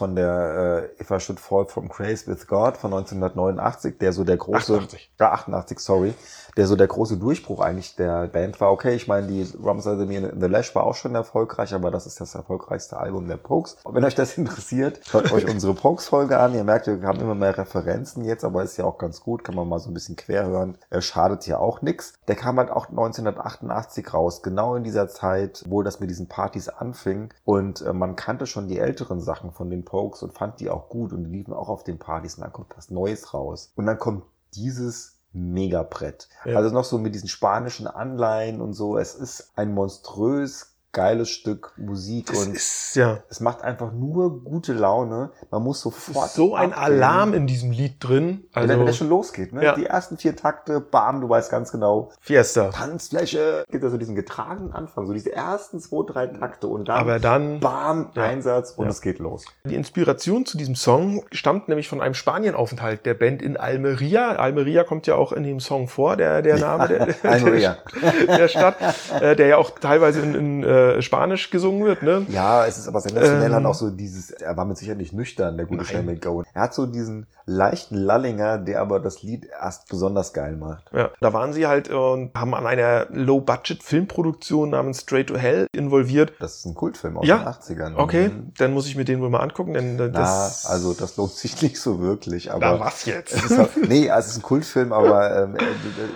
von 0.02 0.16
der 0.16 0.90
äh, 0.98 1.00
If 1.00 1.12
I 1.12 1.20
Should 1.20 1.38
Fall 1.38 1.66
From 1.66 1.88
Grace 1.88 2.26
With 2.26 2.48
God 2.48 2.76
von 2.76 2.92
1989, 2.92 3.98
der 3.98 4.12
so 4.12 4.24
der 4.24 4.36
große... 4.36 4.74
88. 4.74 5.12
Ja, 5.20 5.30
88, 5.30 5.78
sorry 5.78 6.14
der 6.56 6.66
so 6.66 6.76
der 6.76 6.86
große 6.86 7.16
Durchbruch 7.16 7.60
eigentlich 7.60 7.96
der 7.96 8.28
Band 8.28 8.60
war. 8.60 8.72
Okay, 8.72 8.94
ich 8.94 9.08
meine, 9.08 9.26
die 9.26 9.46
Rums 9.62 9.86
of 9.86 9.98
the 9.98 10.14
in 10.14 10.40
the 10.40 10.46
Lash 10.46 10.74
war 10.74 10.84
auch 10.84 10.94
schon 10.94 11.14
erfolgreich, 11.14 11.72
aber 11.74 11.90
das 11.90 12.06
ist 12.06 12.20
das 12.20 12.34
erfolgreichste 12.34 12.98
Album 12.98 13.26
der 13.28 13.38
Pokes. 13.38 13.76
Und 13.84 13.94
wenn 13.94 14.04
euch 14.04 14.14
das 14.14 14.36
interessiert, 14.38 15.00
hört 15.12 15.32
euch 15.32 15.48
unsere 15.48 15.74
Pokes-Folge 15.74 16.38
an. 16.38 16.54
Ihr 16.54 16.64
merkt, 16.64 16.86
wir 16.86 17.06
haben 17.06 17.20
immer 17.20 17.34
mehr 17.34 17.56
Referenzen 17.56 18.24
jetzt, 18.24 18.44
aber 18.44 18.62
ist 18.62 18.76
ja 18.76 18.84
auch 18.84 18.98
ganz 18.98 19.20
gut, 19.20 19.44
kann 19.44 19.54
man 19.54 19.68
mal 19.68 19.78
so 19.78 19.90
ein 19.90 19.94
bisschen 19.94 20.16
quer 20.16 20.46
hören. 20.46 20.76
Er 20.90 21.00
schadet 21.00 21.46
ja 21.46 21.58
auch 21.58 21.80
nix. 21.80 22.14
Der 22.28 22.36
kam 22.36 22.58
halt 22.58 22.70
auch 22.70 22.88
1988 22.88 24.12
raus, 24.12 24.42
genau 24.42 24.74
in 24.74 24.84
dieser 24.84 25.08
Zeit, 25.08 25.64
wo 25.66 25.82
das 25.82 26.00
mit 26.00 26.10
diesen 26.10 26.28
Partys 26.28 26.68
anfing. 26.68 27.32
Und 27.44 27.80
äh, 27.82 27.92
man 27.92 28.16
kannte 28.16 28.46
schon 28.46 28.68
die 28.68 28.78
älteren 28.78 29.20
Sachen 29.20 29.52
von 29.52 29.70
den 29.70 29.84
Pokes 29.84 29.91
und 29.92 30.32
fand 30.32 30.60
die 30.60 30.70
auch 30.70 30.88
gut 30.88 31.12
und 31.12 31.24
die 31.24 31.30
liefen 31.30 31.52
auch 31.52 31.68
auf 31.68 31.84
den 31.84 31.98
Partys. 31.98 32.36
Und 32.36 32.42
dann 32.42 32.52
kommt 32.52 32.76
was 32.76 32.90
Neues 32.90 33.34
raus. 33.34 33.72
Und 33.76 33.86
dann 33.86 33.98
kommt 33.98 34.24
dieses 34.54 35.18
Megabrett. 35.32 36.28
Ja. 36.44 36.56
Also 36.56 36.74
noch 36.74 36.84
so 36.84 36.98
mit 36.98 37.14
diesen 37.14 37.28
spanischen 37.28 37.86
Anleihen 37.86 38.60
und 38.60 38.74
so. 38.74 38.98
Es 38.98 39.14
ist 39.14 39.52
ein 39.56 39.72
monströs 39.72 40.71
geiles 40.92 41.30
Stück 41.30 41.72
Musik 41.76 42.26
Das 42.26 42.46
und 42.46 42.54
ist 42.54 42.96
ja 42.96 43.18
es 43.30 43.40
macht 43.40 43.62
einfach 43.62 43.92
nur 43.92 44.44
gute 44.44 44.72
Laune. 44.74 45.30
Man 45.50 45.62
muss 45.62 45.80
sofort 45.80 46.26
ist 46.26 46.34
so 46.34 46.54
ein 46.54 46.72
abgehen. 46.72 46.82
Alarm 46.98 47.32
in 47.34 47.46
diesem 47.46 47.70
Lied 47.70 47.96
drin. 48.00 48.44
wenn, 48.54 48.68
der- 48.68 48.78
wenn 48.78 48.86
das 48.86 48.94
Also 48.94 48.98
schon 48.98 49.08
losgeht, 49.08 49.52
ne? 49.52 49.64
Ja. 49.64 49.74
Die 49.74 49.86
ersten 49.86 50.18
vier 50.18 50.36
Takte, 50.36 50.80
bam, 50.80 51.20
du 51.22 51.28
weißt 51.28 51.50
ganz 51.50 51.72
genau, 51.72 52.10
Fiesta. 52.20 52.68
Tanzfläche, 52.70 53.64
gibt 53.70 53.82
also 53.84 53.96
diesen 53.96 54.14
getragenen 54.14 54.72
Anfang, 54.72 55.06
so 55.06 55.12
diese 55.12 55.32
ersten 55.32 55.80
zwei, 55.80 56.04
drei 56.06 56.26
Takte 56.26 56.66
und 56.68 56.88
dann 56.88 56.98
Aber 56.98 57.18
dann 57.18 57.60
bam, 57.60 58.10
Ja. 58.14 58.24
Einsatz 58.24 58.72
und 58.72 58.86
es 58.88 59.00
geht 59.00 59.18
los. 59.18 59.44
Die 59.64 59.74
Inspiration 59.74 60.44
zu 60.46 60.56
diesem 60.58 60.74
Song 60.74 61.24
stammt 61.32 61.68
nämlich 61.68 61.88
von 61.88 62.00
einem 62.00 62.14
Spanienaufenthalt 62.14 63.06
der 63.06 63.14
Band 63.14 63.40
in 63.42 63.56
Almeria. 63.56 64.32
Almeria 64.36 64.84
kommt 64.84 65.06
ja 65.06 65.14
auch 65.14 65.32
in 65.32 65.42
dem 65.44 65.60
Song 65.60 65.88
vor, 65.88 66.16
der, 66.16 66.42
der 66.42 66.58
Name 66.58 66.88
der, 66.88 67.06
der, 67.22 67.76
der 68.26 68.48
Stadt, 68.48 68.76
äh, 69.20 69.34
der 69.36 69.46
ja 69.46 69.56
auch 69.56 69.70
teilweise 69.78 70.20
in, 70.20 70.34
in 70.34 70.62
äh, 70.96 71.02
Spanisch 71.02 71.50
gesungen 71.50 71.84
wird. 71.84 72.02
Ne? 72.02 72.26
Ja, 72.28 72.66
es 72.66 72.78
ist 72.78 72.88
aber 72.88 73.00
sensationell 73.00 73.52
Ähm, 73.52 73.66
auch 73.66 73.74
so 73.74 73.90
dieses, 73.90 74.30
er 74.30 74.56
war 74.56 74.64
mit 74.64 74.78
Sicherheit 74.78 74.98
nicht 74.98 75.12
nüchtern, 75.12 75.56
der 75.56 75.66
gute. 75.66 75.84
Shane 75.84 76.06
McGowan. 76.06 76.44
Er 76.54 76.62
hat 76.62 76.74
so 76.74 76.86
diesen 76.86 77.26
leichten 77.46 77.96
Lallinger, 77.96 78.58
der 78.58 78.80
aber 78.80 79.00
das 79.00 79.22
Lied 79.22 79.46
erst 79.60 79.88
besonders 79.88 80.32
geil 80.32 80.56
macht. 80.56 80.90
Ja, 80.92 81.10
da 81.20 81.32
waren 81.32 81.52
sie 81.52 81.66
halt 81.66 81.88
und 81.90 82.30
haben 82.34 82.54
an 82.54 82.66
einer 82.66 83.06
Low-Budget-Filmproduktion 83.10 84.70
namens 84.70 85.00
Straight 85.00 85.28
to 85.28 85.36
Hell 85.36 85.66
involviert. 85.72 86.32
Das 86.40 86.56
ist 86.56 86.66
ein 86.66 86.74
Kultfilm 86.74 87.16
aus 87.18 87.26
Ja, 87.26 87.38
den 87.38 87.48
80ern. 87.78 87.96
Okay, 87.96 88.28
Mhm. 88.28 88.52
dann 88.58 88.72
muss 88.72 88.86
ich 88.86 88.96
mir 88.96 89.04
den 89.04 89.20
wohl 89.20 89.30
mal 89.30 89.40
angucken, 89.40 89.74
denn 89.74 89.98
äh, 89.98 90.08
Na, 90.12 90.20
das... 90.20 90.66
also 90.66 90.94
das 90.94 91.16
lohnt 91.16 91.32
sich 91.32 91.60
nicht 91.62 91.80
so 91.80 92.00
wirklich, 92.00 92.46
Na, 92.46 92.54
aber 92.54 92.80
was 92.80 93.04
jetzt? 93.06 93.32
es 93.32 93.56
halt, 93.58 93.88
nee, 93.88 94.08
also 94.10 94.26
es 94.26 94.32
ist 94.32 94.38
ein 94.38 94.42
Kultfilm, 94.42 94.92
aber 94.92 95.42
ähm, 95.44 95.56
äh, 95.56 95.60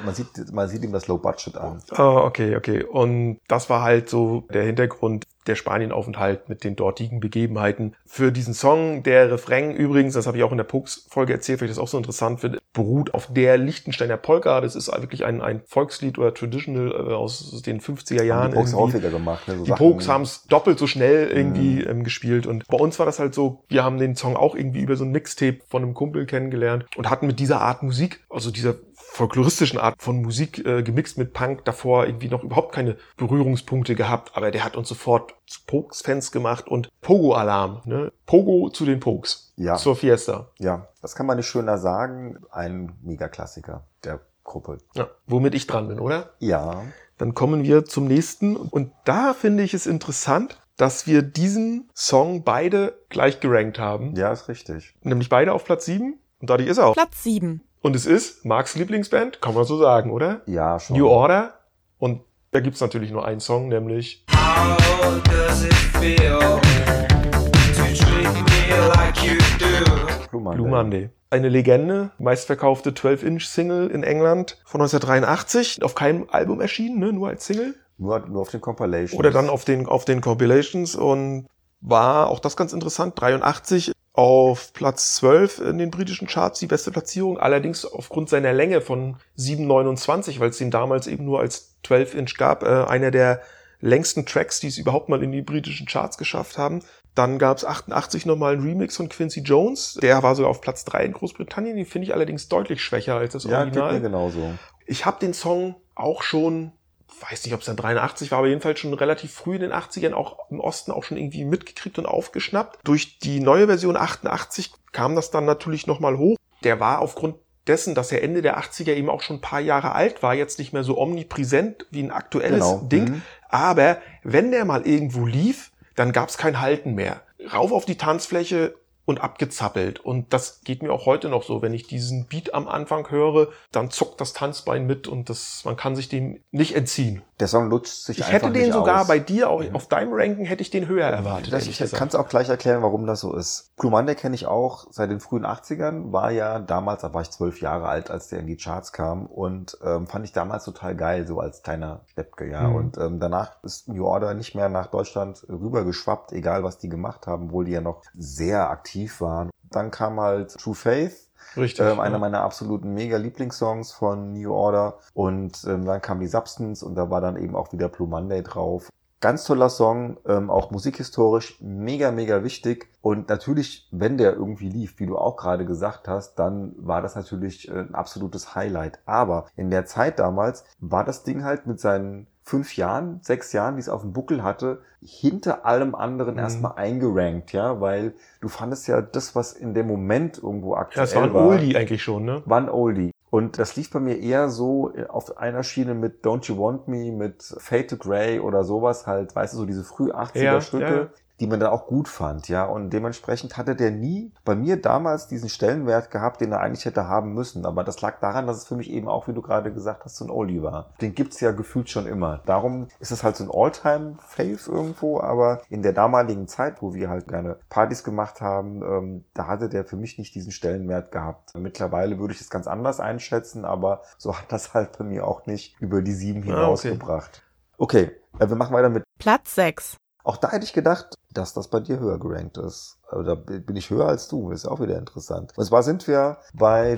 man 0.05 0.15
sieht 0.15 0.53
man 0.53 0.69
sieht 0.69 0.83
ihm 0.85 0.93
das 0.93 1.09
Low 1.09 1.19
Budget 1.19 1.57
an. 1.57 1.83
Ah, 1.93 2.19
okay, 2.25 2.57
okay. 2.57 2.85
Und 2.85 3.39
das 3.49 3.69
war 3.71 3.83
halt 3.83 4.09
so 4.09 4.45
der 4.57 4.65
Hintergrund 4.65 5.27
der 5.47 5.55
Spanienaufenthalt 5.55 6.49
mit 6.49 6.65
den 6.65 6.75
dortigen 6.75 7.21
Begebenheiten 7.21 7.95
für 8.05 8.33
diesen 8.33 8.53
Song. 8.53 9.05
Der 9.05 9.31
Refrain 9.31 9.73
übrigens, 9.73 10.15
das 10.15 10.27
habe 10.27 10.37
ich 10.39 10.43
auch 10.43 10.51
in 10.51 10.57
der 10.57 10.65
Pokes-Folge 10.65 11.33
erzählt, 11.33 11.61
weil 11.61 11.69
ich 11.69 11.75
das 11.75 11.79
auch 11.83 11.87
so 11.89 11.97
interessant 11.99 12.41
finde, 12.41 12.59
beruht 12.73 13.15
auf 13.15 13.33
der 13.33 13.57
Lichtensteiner 13.57 14.17
Polka. 14.17 14.61
Das 14.61 14.75
ist 14.75 14.89
wirklich 14.89 15.25
ein, 15.25 15.41
ein 15.43 15.63
Volkslied 15.67 16.19
oder 16.19 16.35
Traditional 16.35 16.91
äh, 16.91 17.15
aus 17.15 17.63
den 17.63 17.81
50er 17.81 18.25
Jahren. 18.25 18.43
Haben 18.45 18.51
die 18.51 18.57
Pokes 18.57 18.75
häufiger 18.75 19.11
gemacht. 19.11 19.47
Ne? 19.47 19.59
So 19.59 19.65
Die 19.65 19.73
Pokes 19.73 20.09
haben 20.09 20.23
es 20.23 20.43
doppelt 20.49 20.79
so 20.79 20.87
schnell 20.89 21.29
irgendwie 21.29 21.77
Mhm. 21.77 21.89
ähm, 21.91 22.05
gespielt. 22.05 22.47
Und 22.47 22.67
bei 22.67 22.79
uns 22.79 22.99
war 22.99 23.07
das 23.07 23.19
halt 23.21 23.35
so, 23.35 23.65
wir 23.69 23.85
haben 23.85 23.99
den 23.99 24.17
Song 24.17 24.37
auch 24.37 24.57
irgendwie 24.57 24.81
über 24.81 24.97
so 24.97 25.05
ein 25.05 25.13
Mixtape 25.13 25.59
von 25.69 25.83
einem 25.83 25.95
Kumpel 25.95 26.27
kennengelernt 26.27 26.87
und 26.97 27.09
hatten 27.09 27.27
mit 27.29 27.39
dieser 27.39 27.61
Art 27.61 27.83
Musik, 27.85 28.25
also 28.31 28.51
dieser 28.51 28.75
folkloristischen 29.17 29.79
Art 29.79 30.01
von 30.01 30.23
Musik 30.23 30.65
äh, 30.65 30.83
gemixt 30.83 31.19
mit 31.19 31.33
Punk 31.33 31.65
davor 31.65 32.07
irgendwie 32.07 32.29
noch 32.29 32.43
überhaupt 32.45 32.73
keine 32.75 32.97
Berührungspunkte 33.17 33.95
gehabt, 33.95 34.33
aber 34.37 34.51
der 34.51 34.65
hat 34.65 34.77
uns 34.77 34.89
sofort 34.89 35.35
zu 35.47 35.61
Pokes-Fans 35.67 36.33
gemacht 36.33 36.69
und 36.69 36.91
Pogo-Alarm, 37.01 37.83
ne? 37.85 38.13
Pogo 38.27 38.69
zu 38.71 38.85
den 38.85 39.01
Pokes. 39.01 39.53
Ja. 39.57 39.77
Zur 39.77 39.97
Fiesta. 39.97 40.51
Ja, 40.59 40.89
das 41.01 41.15
kann 41.15 41.27
man 41.27 41.39
nicht 41.39 41.47
schöner 41.47 41.79
sagen. 41.79 42.39
Ein 42.51 42.93
Megaklassiker 43.03 43.85
der 44.05 44.21
Gruppe. 44.45 44.79
Ja. 44.95 45.09
Womit 45.27 45.55
ich 45.55 45.67
dran 45.67 45.89
bin, 45.89 45.99
oder? 45.99 46.31
Ja, 46.39 46.83
Dann 47.19 47.35
kommen 47.35 47.65
wir 47.65 47.87
zum 47.87 48.07
nächsten. 48.07 48.57
Und 48.57 48.93
da 49.05 49.33
finde 49.33 49.63
ich 49.63 49.73
es 49.73 49.87
interessant, 49.87 50.61
dass 50.77 51.07
wir 51.07 51.23
diesen 51.23 51.89
Song 51.95 52.45
beide 52.45 52.99
gleich 53.09 53.41
gerankt 53.41 53.79
haben. 53.79 54.15
ja, 54.15 54.31
ist 54.31 54.49
richtig. 54.49 54.95
Nämlich 55.03 55.31
beide 55.31 55.55
auf 55.55 55.65
Platz 55.65 55.87
7. 55.87 56.19
Und 56.41 56.51
dadurch 56.51 56.69
ist 56.69 56.77
er 56.77 56.89
auch. 56.89 56.95
Platz 56.95 57.23
7. 57.25 57.63
Und 57.81 57.95
es 57.95 58.07
ist 58.07 58.45
Marks 58.45 58.75
Lieblingsband, 58.75 59.41
kann 59.41 59.55
man 59.55 59.65
so 59.65 59.77
sagen, 59.77 60.11
oder? 60.11 60.41
Ja, 60.47 60.81
schon. 60.81 60.97
New 60.97 61.07
Order. 61.07 61.55
Und 61.99 62.23
da 62.51 62.61
gibt's 62.61 62.81
natürlich 62.81 63.11
nur 63.11 63.25
einen 63.25 63.41
Song, 63.41 63.69
nämlich 63.69 64.25
How 64.31 65.23
does 65.25 65.65
it 65.65 65.75
feel 66.01 66.39
to 66.39 67.83
treat 67.95 68.33
me 68.35 68.89
like 68.89 69.23
you 69.23 69.39
do? 69.59 70.29
Blue 70.31 70.41
Monday. 70.41 70.57
Blue 70.57 70.69
Monday. 70.69 71.11
Eine 71.31 71.49
Legende, 71.49 72.11
meistverkaufte 72.19 72.93
12-Inch-Single 72.93 73.91
in 73.91 74.03
England 74.03 74.59
von 74.65 74.81
1983. 74.81 75.83
Auf 75.83 75.95
keinem 75.95 76.27
Album 76.31 76.61
erschienen, 76.61 76.99
ne? 76.99 77.13
nur 77.13 77.29
als 77.29 77.47
Single. 77.47 77.75
Nur, 77.99 78.21
nur 78.21 78.43
auf 78.43 78.51
den 78.51 78.61
Compilations. 78.61 79.19
Oder 79.19 79.31
dann 79.31 79.49
auf 79.49 79.65
den, 79.65 79.87
auf 79.87 80.05
den 80.05 80.21
Compilations 80.21 80.95
und 80.95 81.47
war, 81.81 82.29
auch 82.29 82.41
das 82.41 82.57
ganz 82.57 82.73
interessant, 82.73 83.21
83 83.21 83.93
auf 84.17 84.73
Platz 84.73 85.15
12 85.17 85.61
in 85.61 85.79
den 85.79 85.91
britischen 85.91 86.27
Charts, 86.27 86.59
die 86.59 86.67
beste 86.67 86.91
Platzierung. 86.91 87.39
Allerdings 87.39 87.85
aufgrund 87.85 88.29
seiner 88.29 88.53
Länge 88.53 88.81
von 88.81 89.17
7,29, 89.39 90.41
weil 90.41 90.51
es 90.51 90.59
den 90.59 90.71
damals 90.71 91.07
eben 91.07 91.25
nur 91.25 91.41
als 91.41 91.77
12-Inch 91.85 92.37
gab, 92.37 92.63
äh, 92.63 92.85
einer 92.85 93.11
der 93.11 93.43
längsten 93.81 94.25
Tracks, 94.25 94.59
die 94.61 94.69
es 94.69 94.79
überhaupt 94.79 95.11
mal 95.11 95.23
in 95.23 95.33
die 95.33 95.43
britischen 95.43 95.87
Charts 95.87 96.17
geschafft 96.17 96.57
haben. 96.57 96.81
Dann 97.15 97.39
gab 97.39 97.59
es 97.59 97.65
88 97.65 98.25
nochmal 98.27 98.55
einen 98.55 98.63
Remix 98.67 98.97
von 98.97 99.09
Quincy 99.09 99.41
Jones. 99.41 99.99
Der 100.03 100.23
war 100.23 100.35
sogar 100.35 100.51
auf 100.51 100.61
Platz 100.61 100.85
3 100.87 101.05
in 101.05 101.13
Großbritannien. 101.13 101.77
Den 101.77 101.87
finde 101.87 102.07
ich 102.09 102.15
allerdings 102.15 102.49
deutlich 102.49 102.83
schwächer 102.83 103.17
als 103.17 103.35
das 103.35 103.45
Ja, 103.45 103.59
Original. 103.61 103.93
mir 103.95 104.01
genauso. 104.01 104.55
Ich 104.87 105.05
habe 105.05 105.19
den 105.21 105.35
Song 105.35 105.77
auch 105.95 106.23
schon, 106.23 106.73
weiß 107.21 107.45
nicht, 107.45 107.55
ob 107.55 107.61
es 107.61 107.67
dann 107.67 107.77
83 107.77 108.31
war, 108.31 108.39
aber 108.39 108.49
jedenfalls 108.49 108.79
schon 108.81 108.93
relativ 108.95 109.33
früh 109.33 109.55
in 109.55 109.63
den 109.63 109.73
80ern 109.73 110.13
auch 110.13 110.51
im 110.51 110.61
Osten 110.61 110.93
auch 110.93 111.05
schon 111.05 111.17
irgendwie 111.17 111.45
mitgekriegt 111.45 111.99
und 111.99 112.07
aufgeschnappt. 112.07 112.81
Durch 112.85 113.19
die 113.19 113.41
neue 113.41 113.67
Version 113.67 113.97
88 113.97 114.73
kam 114.93 115.15
das 115.15 115.31
dann 115.31 115.45
natürlich 115.45 115.87
nochmal 115.87 116.19
hoch. 116.19 116.37
Der 116.65 116.81
war 116.81 117.01
aufgrund 117.01 117.37
dessen, 117.67 117.95
dass 117.95 118.13
er 118.13 118.23
Ende 118.23 118.43
der 118.43 118.59
80er 118.59 118.95
eben 118.95 119.11
auch 119.11 119.23
schon 119.23 119.37
ein 119.37 119.41
paar 119.41 119.61
Jahre 119.61 119.93
alt 119.93 120.23
war, 120.23 120.35
jetzt 120.35 120.59
nicht 120.59 120.73
mehr 120.73 120.85
so 120.85 120.99
omnipräsent 120.99 121.87
wie 121.91 122.03
ein 122.03 122.11
aktuelles 122.11 122.61
Genau. 122.61 122.79
Ding. 122.85 123.05
Mhm. 123.05 123.23
Aber 123.49 123.99
wenn 124.23 124.51
der 124.51 124.65
mal 124.65 124.87
irgendwo 124.87 125.27
lief, 125.27 125.73
dann 125.95 126.13
gab 126.13 126.29
es 126.29 126.39
kein 126.39 126.61
Halten 126.61 126.95
mehr. 126.95 127.23
Rauf 127.53 127.73
auf 127.73 127.85
die 127.85 127.97
Tanzfläche 127.97 128.75
und 129.07 129.21
abgezappelt. 129.21 130.01
Und 130.01 130.33
das 130.33 130.61
geht 130.63 130.83
mir 130.83 130.93
auch 130.93 131.07
heute 131.07 131.29
noch 131.29 131.45
so. 131.45 131.63
Wenn 131.63 131.73
ich 131.73 131.87
diesen 131.87 132.27
Beat 132.27 132.53
am 132.53 132.69
Anfang 132.69 133.09
höre, 133.11 133.49
dann 133.71 133.91
zuckt 133.91 134.21
das 134.21 134.33
Tanzbein 134.33 134.87
mit 134.87 135.07
und 135.07 135.31
das, 135.31 135.63
man 135.65 135.77
kann 135.77 135.95
sich 135.95 136.09
dem 136.09 136.41
nicht 136.51 136.75
entziehen. 136.75 137.23
Der 137.39 137.47
Song 137.49 137.71
lutscht 137.71 137.93
sich 137.93 138.19
Ich 138.19 138.25
einfach 138.25 138.49
hätte 138.49 138.59
den 138.59 138.73
sogar 138.73 139.03
aus. 139.03 139.09
bei 139.09 139.19
dir, 139.19 139.49
auch 139.49 139.63
auf 139.75 139.87
deinem 139.89 140.13
Ranking, 140.13 140.45
hätte 140.45 140.63
ich 140.63 140.71
den 140.71 140.89
höher 140.89 141.07
erwartet. 141.07 141.53
Das, 141.53 141.67
ich 141.67 141.79
kann 141.93 142.09
es 142.09 142.15
auch 142.15 142.29
gleich 142.29 142.49
erklären, 142.49 142.83
warum 142.83 143.07
das 143.07 143.21
so 143.21 143.35
ist. 143.35 143.77
Blue 143.77 143.91
Monday 143.91 144.17
kenne 144.17 144.35
ich 144.35 144.47
auch 144.47 144.87
seit 144.91 145.11
den 145.11 145.21
frühen 145.21 145.47
80ern, 145.47 146.13
war 146.13 146.33
ja 146.33 146.59
damals, 146.59 147.03
da 147.03 147.15
war 147.15 147.23
ich 147.23 147.31
zwölf 147.31 147.61
Jahre 147.61 147.89
alt, 147.89 148.11
als 148.11 148.29
der 148.29 148.41
in 148.41 148.47
die 148.47 148.57
Charts 148.57 148.93
kam 148.93 149.27
und 149.27 149.79
ähm, 149.85 150.07
fand 150.07 150.25
ich 150.25 150.33
damals 150.33 150.65
total 150.65 150.97
geil, 150.97 151.27
so 151.27 151.39
als 151.39 151.63
kleiner 151.63 152.01
Steppke, 152.07 152.51
ja. 152.51 152.63
Mhm. 152.63 152.75
Und 152.75 152.99
ähm, 152.99 153.21
danach 153.21 153.63
ist 153.63 153.89
New 153.89 154.05
Order 154.05 154.35
nicht 154.35 154.55
mehr 154.55 154.69
nach 154.69 154.87
Deutschland 154.87 155.47
rübergeschwappt, 155.49 156.33
egal 156.33 156.65
was 156.65 156.79
die 156.79 156.89
gemacht 156.89 157.27
haben, 157.27 157.49
obwohl 157.49 157.67
die 157.67 157.73
ja 157.73 157.83
noch 157.83 158.03
sehr 158.17 158.71
aktiv 158.71 158.96
waren. 159.21 159.51
Dann 159.71 159.91
kam 159.91 160.21
halt 160.21 160.55
True 160.59 160.75
Faith, 160.75 161.29
Richtig. 161.57 161.81
ähm, 161.81 161.97
ja. 161.97 162.03
einer 162.03 162.19
meiner 162.19 162.43
absoluten 162.43 162.95
mega 162.95 163.17
Lieblingssongs 163.17 163.93
von 163.93 164.33
New 164.33 164.53
Order. 164.53 164.99
Und 165.15 165.65
ähm, 165.67 165.85
dann 165.85 166.01
kam 166.01 166.21
die 166.21 166.27
Substance 166.27 166.85
und 166.85 166.95
da 166.95 167.11
war 167.11 167.21
dann 167.21 167.37
eben 167.37 167.55
auch 167.55 167.73
wieder 167.73 167.89
Blue 167.89 168.09
Monday 168.09 168.43
drauf. 168.43 168.91
Ganz 169.21 169.45
toller 169.45 169.71
Song, 169.71 170.19
ähm, 170.27 170.51
auch 170.51 170.71
musikhistorisch 170.71 171.59
mega, 171.61 172.11
mega 172.11 172.45
wichtig. 172.45 172.89
Und 173.01 173.29
natürlich, 173.31 173.89
wenn 173.91 174.19
der 174.19 174.35
irgendwie 174.35 174.69
lief, 174.69 175.01
wie 175.01 175.07
du 175.07 175.17
auch 175.17 175.37
gerade 175.37 175.65
gesagt 175.65 176.07
hast, 176.07 176.35
dann 176.39 176.75
war 176.77 177.01
das 177.01 177.17
natürlich 177.17 177.69
äh, 177.69 177.73
ein 177.73 177.95
absolutes 177.95 178.55
Highlight. 178.55 179.01
Aber 179.07 179.47
in 179.57 179.71
der 179.71 179.87
Zeit 179.87 180.19
damals 180.19 180.65
war 180.81 181.03
das 181.03 181.25
Ding 181.25 181.45
halt 181.45 181.67
mit 181.67 181.81
seinen 181.81 182.27
fünf 182.47 182.77
Jahren, 182.77 183.19
sechs 183.23 183.53
Jahren, 183.53 183.75
die 183.75 183.81
es 183.81 183.89
auf 183.89 184.03
dem 184.03 184.13
Buckel 184.13 184.45
hatte, 184.45 184.81
hinter 185.03 185.67
allem 185.67 185.95
anderen 185.97 186.35
Mhm. 186.35 186.41
erstmal 186.41 186.73
eingerankt, 186.77 187.53
ja, 187.53 187.81
weil 187.81 188.15
du 188.41 188.49
fandest 188.49 188.87
ja 188.87 189.03
das, 189.03 189.35
was 189.35 189.53
in 189.53 189.75
dem 189.75 189.89
Moment 189.89 190.39
irgendwo 190.39 190.75
ja, 190.75 190.81
aktuell 190.81 191.05
es 191.05 191.15
war 191.17 191.25
ein 191.25 191.35
Oldie 191.35 191.77
eigentlich 191.77 192.03
schon, 192.03 192.25
ne? 192.25 192.43
war 192.47 192.59
ein 192.59 192.69
Oldie. 192.71 193.11
Und 193.31 193.59
das 193.59 193.75
lief 193.75 193.91
bei 193.91 193.99
mir 193.99 194.21
eher 194.21 194.49
so 194.49 194.95
äh, 194.95 195.07
auf 195.09 195.37
einer 195.39 195.65
Schiene 195.65 195.95
mit 195.95 196.25
Don't 196.25 196.47
You 196.47 196.57
Want 196.59 196.87
Me, 196.87 197.11
mit 197.11 197.43
Fade 197.59 197.89
to 197.89 197.97
Grey 197.97 198.39
oder 198.39 198.63
sowas 198.63 199.07
halt, 199.09 199.35
weißt 199.35 199.55
du, 199.55 199.59
so 199.59 199.67
diese 199.67 199.83
früh 199.83 200.13
80er 200.13 200.39
Ja, 200.43 200.61
Stücke, 200.61 200.85
ja, 200.85 200.97
ja. 201.03 201.09
Die 201.41 201.47
man 201.47 201.61
dann 201.61 201.71
auch 201.71 201.87
gut 201.87 202.09
fand, 202.09 202.49
ja. 202.49 202.65
Und 202.65 202.91
dementsprechend 202.91 203.57
hatte 203.57 203.77
der 203.77 203.91
nie 203.91 204.33
bei 204.45 204.55
mir 204.55 204.81
damals 204.81 205.27
diesen 205.29 205.49
Stellenwert 205.49 206.11
gehabt, 206.11 206.41
den 206.41 206.53
er 206.53 206.61
eigentlich 206.61 206.85
hätte 206.85 207.09
haben 207.09 207.35
müssen. 207.35 207.67
Aber 207.67 207.85
das 207.85 208.01
lag 208.01 208.21
daran, 208.21 208.47
dass 208.47 208.57
es 208.59 208.67
für 208.67 208.77
mich 208.77 208.91
eben 208.91 209.09
auch, 209.09 209.29
wie 209.29 209.33
du 209.35 209.43
gerade 209.43 209.73
gesagt 209.73 210.05
hast, 210.05 210.17
so 210.17 210.25
ein 210.25 210.31
Oldie 210.31 210.63
war. 210.63 210.91
Den 211.01 211.15
gibt's 211.15 211.41
ja 211.41 211.53
gefühlt 211.53 211.91
schon 211.91 212.07
immer. 212.07 212.41
Darum 212.47 212.89
ist 213.01 213.11
es 213.11 213.23
halt 213.23 213.37
so 213.37 213.45
ein 213.45 213.51
All-Time-Fave 213.53 214.59
irgendwo, 214.71 215.21
aber 215.21 215.61
in 215.69 215.83
der 215.83 215.93
damaligen 215.93 216.49
Zeit, 216.49 216.81
wo 216.83 216.95
wir 216.95 217.09
halt 217.09 217.29
gerne 217.29 217.59
Partys 217.69 218.05
gemacht 218.05 218.41
haben, 218.41 218.83
ähm, 218.83 219.25
da 219.35 219.47
hatte 219.47 219.69
der 219.69 219.85
für 219.85 219.97
mich 219.97 220.19
nicht 220.19 220.35
diesen 220.35 220.53
Stellenwert 220.53 221.13
gehabt. 221.13 221.55
Mittlerweile 221.55 222.19
würde 222.19 222.35
ich 222.35 222.41
es 222.41 222.51
ganz 222.51 222.67
anders 222.67 223.01
einschätzen, 223.01 223.65
aber 223.65 224.03
so 224.19 224.37
hat 224.39 224.51
das 224.51 224.75
halt 224.75 224.97
bei 224.99 225.05
mir 225.05 225.27
auch 225.27 225.47
nicht 225.47 225.77
über 225.81 226.03
die 226.03 226.13
sieben 226.13 226.41
Ah, 226.41 226.45
okay. 226.45 226.55
hinausgebracht. 226.55 227.43
Okay, 227.79 228.11
äh, 228.39 228.49
wir 228.49 228.57
machen 228.57 228.75
weiter 228.75 228.89
mit 228.89 229.05
Platz 229.19 229.55
6. 229.55 229.97
auch 230.27 230.37
da 230.39 230.51
hätte 230.51 230.65
ich 230.65 230.73
gedacht, 230.73 231.15
dass 231.33 231.55
das 231.55 231.69
bei 231.69 231.79
dir 231.79 232.01
höher 232.01 232.19
gerankt 232.19 232.59
ist. 232.59 232.99
Aber 233.09 233.23
da 233.23 233.37
bin 233.37 233.77
ich 233.77 233.91
höher 233.91 234.09
als 234.09 234.27
du. 234.27 234.51
Ist 234.51 234.67
auch 234.67 234.81
wieder 234.81 234.99
interessant. 234.99 235.53
Und 235.57 235.65
zwar 235.65 235.85
sind 235.85 236.09
wir 236.09 236.39
bei 236.53 236.97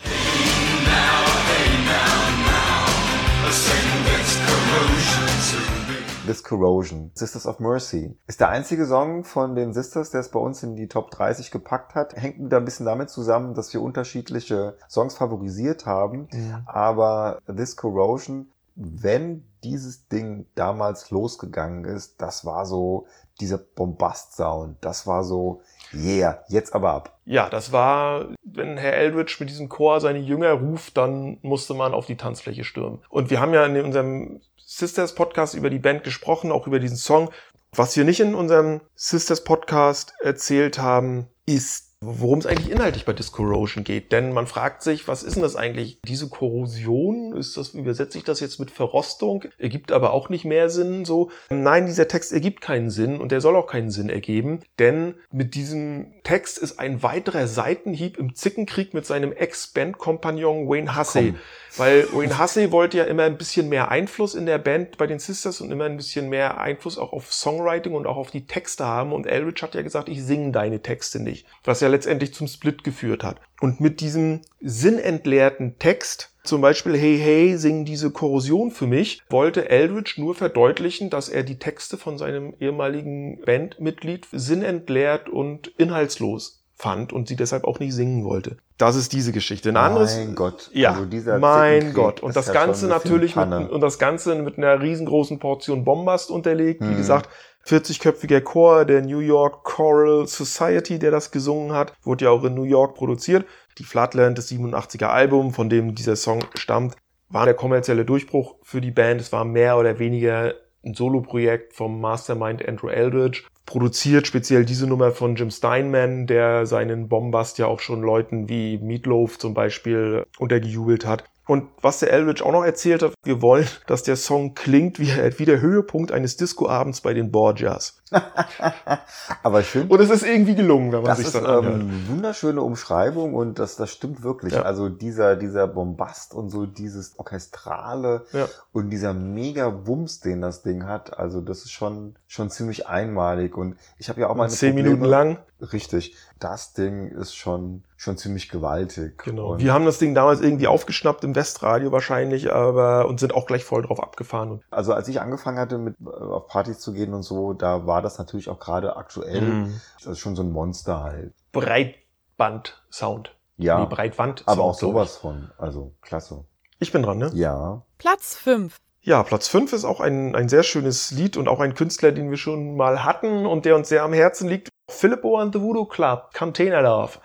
This 6.25 6.43
Corrosion, 6.43 7.11
Sisters 7.15 7.47
of 7.47 7.59
Mercy. 7.59 8.19
Ist 8.27 8.41
der 8.41 8.49
einzige 8.49 8.87
Song 8.87 9.25
von 9.25 9.55
den 9.55 9.75
Sisters, 9.75 10.11
der 10.11 10.21
es 10.21 10.31
bei 10.31 10.39
uns 10.39 10.63
in 10.63 10.75
die 10.75 10.89
Top 10.89 11.11
30 11.11 11.51
gepackt 11.51 11.95
hat. 11.95 12.15
Hängt 12.17 12.43
wieder 12.43 12.57
ein 12.57 12.65
bisschen 12.65 12.87
damit 12.87 13.11
zusammen, 13.11 13.53
dass 13.53 13.73
wir 13.75 13.83
unterschiedliche 13.83 14.79
Songs 14.89 15.15
favorisiert 15.15 15.85
haben. 15.85 16.29
Aber 16.65 17.41
This 17.47 17.77
Corrosion, 17.77 18.53
wenn 18.79 19.45
dieses 19.65 20.07
Ding 20.07 20.47
damals 20.55 21.11
losgegangen 21.11 21.85
ist, 21.85 22.23
das 22.23 22.45
war 22.45 22.65
so 22.65 23.07
dieser 23.41 23.59
Bombast-Sound. 23.59 24.77
Das 24.81 25.07
war 25.07 25.25
so, 25.25 25.63
yeah, 25.93 26.45
jetzt 26.49 26.75
aber 26.75 26.93
ab. 26.93 27.19
Ja, 27.25 27.49
das 27.51 27.73
war, 27.73 28.29
wenn 28.45 28.77
Herr 28.77 28.95
Eldridge 28.95 29.37
mit 29.41 29.51
diesem 29.51 29.69
Chor 29.69 30.01
seine 30.01 30.21
Jünger 30.21 30.53
ruft, 30.53 30.97
dann 30.97 31.39
musste 31.43 31.75
man 31.75 31.93
auf 31.93 32.07
die 32.07 32.17
Tanzfläche 32.17 32.63
stürmen. 32.63 33.01
Und 33.09 33.31
wir 33.31 33.41
haben 33.41 33.53
ja 33.53 33.67
in 33.67 33.85
unserem 33.85 34.41
Sisters 34.57 35.15
Podcast 35.15 35.55
über 35.55 35.71
die 35.71 35.81
Band 35.81 36.05
gesprochen, 36.05 36.53
auch 36.53 36.69
über 36.69 36.79
diesen 36.79 36.97
Song. 36.97 37.31
Was 37.73 37.97
wir 37.97 38.05
nicht 38.05 38.21
in 38.21 38.37
unserem 38.37 38.81
Sisters 38.95 39.43
Podcast 39.43 40.15
erzählt 40.21 40.79
haben, 40.79 41.27
ist 41.47 41.88
worum 42.01 42.39
es 42.39 42.47
eigentlich 42.47 42.71
inhaltlich 42.71 43.05
bei 43.05 43.13
Discorrosion 43.13 43.83
geht. 43.83 44.13
Denn 44.13 44.33
man 44.33 44.47
fragt 44.47 44.83
sich, 44.83 45.09
was 45.09 45.23
ist 45.23 45.35
denn 45.35 45.43
das 45.43 45.57
eigentlich? 45.57 45.99
Diese 46.07 46.29
Korrosion, 46.29 47.37
ist 47.37 47.57
das, 47.57 47.75
übersetze 47.75 48.19
ich 48.19 48.25
das 48.25 48.41
jetzt 48.41 48.61
mit 48.61 48.71
Verrostung? 48.71 49.45
Ergibt 49.59 49.91
aber 49.91 50.13
auch 50.13 50.29
nicht 50.29 50.45
mehr 50.45 50.71
Sinn, 50.71 51.05
so. 51.05 51.31
Nein, 51.51 51.87
dieser 51.87 52.07
Text 52.07 52.33
ergibt 52.33 52.61
keinen 52.61 52.91
Sinn 52.91 53.21
und 53.21 53.33
der 53.33 53.41
soll 53.41 53.57
auch 53.57 53.67
keinen 53.67 53.91
Sinn 53.91 54.11
ergeben, 54.11 54.61
denn 54.79 55.15
mit 55.33 55.55
diesem 55.55 56.13
Text 56.23 56.59
ist 56.59 56.79
ein 56.79 57.03
weiterer 57.03 57.49
Seitenhieb 57.49 58.17
im 58.17 58.35
Zickenkrieg 58.35 58.95
mit 58.95 59.05
seinem 59.05 59.33
Ex-Band-Kompagnon 59.33 60.69
Wayne 60.69 60.97
Hussey. 60.97 61.33
Komm. 61.33 61.41
Weil 61.77 62.09
Wayne 62.13 62.39
Hussey 62.39 62.73
wollte 62.73 62.97
ja 62.97 63.05
immer 63.05 63.25
ein 63.25 63.39
bisschen 63.39 63.69
mehr 63.69 63.91
Einfluss 63.91 64.35
in 64.35 64.47
der 64.47 64.59
Band 64.59 64.99
bei 64.99 65.07
den 65.07 65.19
Sisters 65.19 65.61
und 65.61 65.71
immer 65.71 65.85
ein 65.85 65.97
bisschen 65.97 66.29
mehr 66.29 66.61
Einfluss 66.61 66.99
auch 66.99 67.13
auf 67.13 67.33
Songwriting 67.33 67.95
und 67.95 68.07
auch 68.07 68.17
auf 68.17 68.31
die 68.31 68.47
Texte 68.47 68.85
haben. 68.85 69.13
Und 69.13 69.27
Eldridge 69.27 69.63
hat 69.63 69.75
ja 69.75 69.83
gesagt, 69.83 70.09
ich 70.09 70.25
singe 70.25 70.53
deine 70.53 70.81
Texte 70.81 71.21
nicht. 71.21 71.47
Was 71.65 71.81
ja 71.81 71.88
letztendlich 71.89 72.35
zum 72.35 72.47
Split 72.47 72.85
geführt 72.85 73.25
hat. 73.25 73.41
Und 73.61 73.81
mit 73.81 74.01
diesem 74.01 74.41
sinnentleerten 74.61 75.79
Text, 75.79 76.35
zum 76.45 76.61
Beispiel 76.61 76.97
Hey 76.97 77.19
Hey, 77.19 77.57
sing 77.57 77.85
diese 77.85 78.11
Korrosion 78.11 78.71
für 78.71 78.87
mich, 78.87 79.23
wollte 79.29 79.69
Eldridge 79.69 80.15
nur 80.19 80.35
verdeutlichen, 80.35 81.11
dass 81.11 81.29
er 81.29 81.43
die 81.43 81.59
Texte 81.59 81.97
von 81.97 82.19
seinem 82.19 82.55
ehemaligen 82.61 83.41
Bandmitglied 83.45 84.27
sinnentleert 84.33 85.29
und 85.29 85.69
inhaltslos 85.79 86.58
fand 86.79 87.13
und 87.13 87.27
sie 87.27 87.35
deshalb 87.37 87.65
auch 87.65 87.81
nicht 87.81 87.93
singen 87.93 88.25
wollte. 88.25 88.57
Das 88.79 88.95
ist 88.95 89.13
diese 89.13 89.33
Geschichte. 89.33 89.71
Ein 89.71 89.77
anderes, 89.77 90.17
mein 90.17 90.35
Gott. 90.37 90.71
ja, 90.73 90.93
Also 90.93 91.39
mein 91.39 91.93
Gott. 91.93 92.21
Und 92.21 92.37
das 92.37 92.53
Ganze 92.53 92.87
natürlich 92.87 93.35
mit, 93.35 93.71
und 93.71 93.81
das 93.81 93.99
Ganze 93.99 94.37
mit 94.37 94.57
einer 94.59 94.81
riesengroßen 94.81 95.41
Portion 95.41 95.85
Bombast 95.85 96.31
unterlegt. 96.31 96.81
Wie 96.83 96.87
Mhm. 96.95 96.97
gesagt, 96.97 97.29
40-köpfiger 97.67 98.41
Chor 98.41 98.85
der 98.85 99.03
New 99.03 99.19
York 99.19 99.65
Choral 99.65 100.27
Society, 100.27 100.99
der 100.99 101.11
das 101.11 101.31
gesungen 101.33 101.73
hat, 101.73 101.93
wurde 102.03 102.27
ja 102.27 102.31
auch 102.31 102.45
in 102.45 102.55
New 102.55 102.63
York 102.63 102.95
produziert. 102.95 103.45
Die 103.79 103.85
Flatland, 103.85 104.39
das 104.39 104.49
87er 104.49 105.09
Album, 105.09 105.53
von 105.53 105.69
dem 105.69 105.95
dieser 105.95 106.17
Song 106.17 106.45
stammt, 106.57 106.95
war 107.29 107.45
der 107.45 107.55
kommerzielle 107.55 108.05
Durchbruch 108.05 108.55
für 108.63 108.81
die 108.81 108.91
Band. 108.91 109.21
Es 109.21 109.33
war 109.33 109.45
mehr 109.45 109.77
oder 109.77 109.99
weniger 109.99 110.55
ein 110.85 110.95
Soloprojekt 110.95 111.75
vom 111.75 112.01
Mastermind 112.01 112.67
Andrew 112.67 112.89
Eldridge. 112.89 113.43
Produziert 113.69 114.27
speziell 114.27 114.65
diese 114.65 114.87
Nummer 114.87 115.13
von 115.13 115.37
Jim 115.37 115.51
Steinman, 115.51 116.27
der 116.27 116.65
seinen 116.65 117.11
Bombast 117.11 117.59
ja 117.59 117.67
auch 117.67 117.81
schon 117.81 118.01
Leuten 118.01 118.49
wie 118.49 118.79
Meatloaf 118.79 119.37
zum 119.37 119.53
Beispiel 119.53 120.25
untergejubelt 120.39 121.05
hat. 121.05 121.25
Und 121.49 121.71
was 121.81 121.99
der 122.01 122.13
Eldridge 122.13 122.45
auch 122.45 122.53
noch 122.53 122.63
erzählt 122.63 123.03
hat, 123.03 123.15
wir 123.25 123.41
wollen, 123.41 123.67
dass 123.87 124.03
der 124.03 124.17
Song 124.17 124.55
klingt 124.55 125.01
wie, 125.01 125.09
wie 125.39 125.47
der 125.47 125.61
Höhepunkt 125.63 126.13
eines 126.13 126.37
Discoabends 126.37 127.01
bei 127.01 127.15
den 127.15 127.33
Borgias. 127.33 127.99
Aber 129.43 129.63
finde, 129.63 129.93
Und 129.95 130.01
es 130.01 130.11
ist 130.11 130.25
irgendwie 130.25 130.55
gelungen, 130.55 130.93
wenn 130.93 131.03
man 131.03 131.07
das 131.07 131.19
sich 131.19 131.31
dann 131.31 131.45
ähm, 131.45 131.51
anhört. 131.51 131.81
eine 131.81 132.09
wunderschöne 132.09 132.63
Umschreibung 132.63 133.35
und 133.35 133.59
das, 133.59 133.77
das 133.77 133.91
stimmt 133.91 134.23
wirklich. 134.23 134.53
Ja. 134.53 134.63
Also 134.63 134.89
dieser, 134.91 135.37
dieser 135.37 135.67
Bombast 135.67 136.35
und 136.35 136.51
so 136.51 136.67
dieses 136.67 137.19
Orchestrale 137.19 138.27
Ja. 138.33 138.47
und 138.73 138.91
dieser 138.91 139.15
mega 139.15 139.87
Wumms, 139.87 140.21
den 140.21 140.43
das 140.43 140.63
Ding 140.63 140.85
hat, 140.87 141.19
also 141.19 141.41
das 141.41 141.59
ist 141.65 141.73
schon, 141.73 142.17
schon 142.27 142.51
ziemlich 142.51 142.87
einmalig 142.87 143.57
und 143.57 143.77
ich 143.99 144.09
habe 144.11 144.21
ja 144.21 144.29
auch 144.29 144.37
mal 144.37 144.51
Zehn 144.51 144.75
Minuten 144.75 145.05
lang. 145.05 145.39
Richtig. 145.61 146.15
Das 146.39 146.73
Ding 146.73 147.09
ist 147.09 147.35
schon, 147.35 147.83
schon 147.97 148.17
ziemlich 148.17 148.49
gewaltig. 148.49 149.19
Genau. 149.25 149.53
Und 149.53 149.61
Wir 149.61 149.73
haben 149.73 149.85
das 149.85 149.99
Ding 149.99 150.15
damals 150.15 150.41
irgendwie 150.41 150.69
aufgeschnappt 150.69 151.25
im 151.25 151.35
Westradio 151.35 151.91
wahrscheinlich, 151.91 152.53
aber 152.53 153.09
und 153.09 153.19
sind 153.19 153.35
auch 153.35 153.47
gleich 153.47 153.65
voll 153.65 153.83
drauf 153.83 154.01
abgefahren. 154.01 154.53
Und, 154.53 154.63
also 154.71 154.93
als 154.93 155.09
ich 155.09 155.21
angefangen 155.21 155.59
hatte, 155.59 155.79
mit 155.79 155.97
äh, 156.01 156.09
auf 156.09 156.47
Partys 156.47 156.79
zu 156.79 156.93
gehen 156.93 157.13
und 157.13 157.23
so, 157.23 157.55
da 157.55 157.87
war 157.87 158.03
das 158.03 158.19
natürlich 158.19 158.49
auch 158.49 158.61
gerade 158.61 158.97
aktuell. 158.97 159.41
Mhm. 159.41 159.81
Das 159.97 160.07
ist 160.07 160.19
schon 160.21 160.37
so 160.37 160.43
ein 160.43 160.53
Monster 160.53 161.03
halt. 161.03 161.33
Breitband-Sound. 161.53 163.35
Ja. 163.57 163.81
Nee, 163.81 163.87
Breitwand. 163.87 164.45
aber 164.47 164.63
auch 164.63 164.75
sowas 164.75 165.17
von. 165.17 165.51
Also 165.59 165.93
klasse. 166.03 166.45
Ich. 166.79 166.89
ich 166.89 166.93
bin 166.93 167.03
dran, 167.03 167.19
ne? 167.19 167.31
Ja. 167.35 167.83
Platz 167.99 168.37
5. 168.37 168.77
Ja, 169.01 169.23
Platz 169.23 169.49
5 169.49 169.73
ist 169.73 169.85
auch 169.85 170.01
ein, 170.01 170.37
ein 170.37 170.49
sehr 170.49 170.63
schönes 170.63 171.11
Lied 171.11 171.37
und 171.37 171.49
auch 171.49 171.61
ein 171.61 171.75
Künstler, 171.75 172.13
den 172.13 172.31
wir 172.31 172.37
schon 172.37 172.77
mal 172.77 173.05
hatten 173.05 173.47
und 173.47 173.65
der 173.65 173.75
uns 173.75 173.89
sehr 173.89 174.03
am 174.03 174.13
Herzen 174.13 174.49
liegt. 174.49 174.69
Philippo 174.99 175.39
and 175.39 175.55
the 175.55 175.61
Voodoo 175.61 175.85
Club, 175.85 176.35
Container 176.35 176.83
Love. 176.83 177.21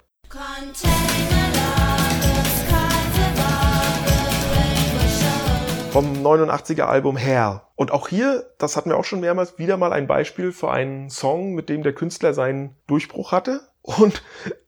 Vom 5.92 6.14
89er 6.24 6.84
Album 6.84 7.18
Hair. 7.18 7.64
Und 7.76 7.90
auch 7.90 8.10
hier, 8.10 8.46
das 8.60 8.78
hatten 8.78 8.92
wir 8.92 8.98
auch 8.98 9.06
schon 9.06 9.22
mehrmals, 9.22 9.58
wieder 9.58 9.78
mal 9.78 9.92
ein 9.92 10.06
Beispiel 10.06 10.52
für 10.52 10.70
einen 10.70 11.10
Song, 11.10 11.56
mit 11.56 11.68
dem 11.68 11.82
der 11.82 11.94
Künstler 11.94 12.36
seinen 12.36 12.76
Durchbruch 12.86 13.32
hatte. 13.32 13.62
Und 13.82 14.22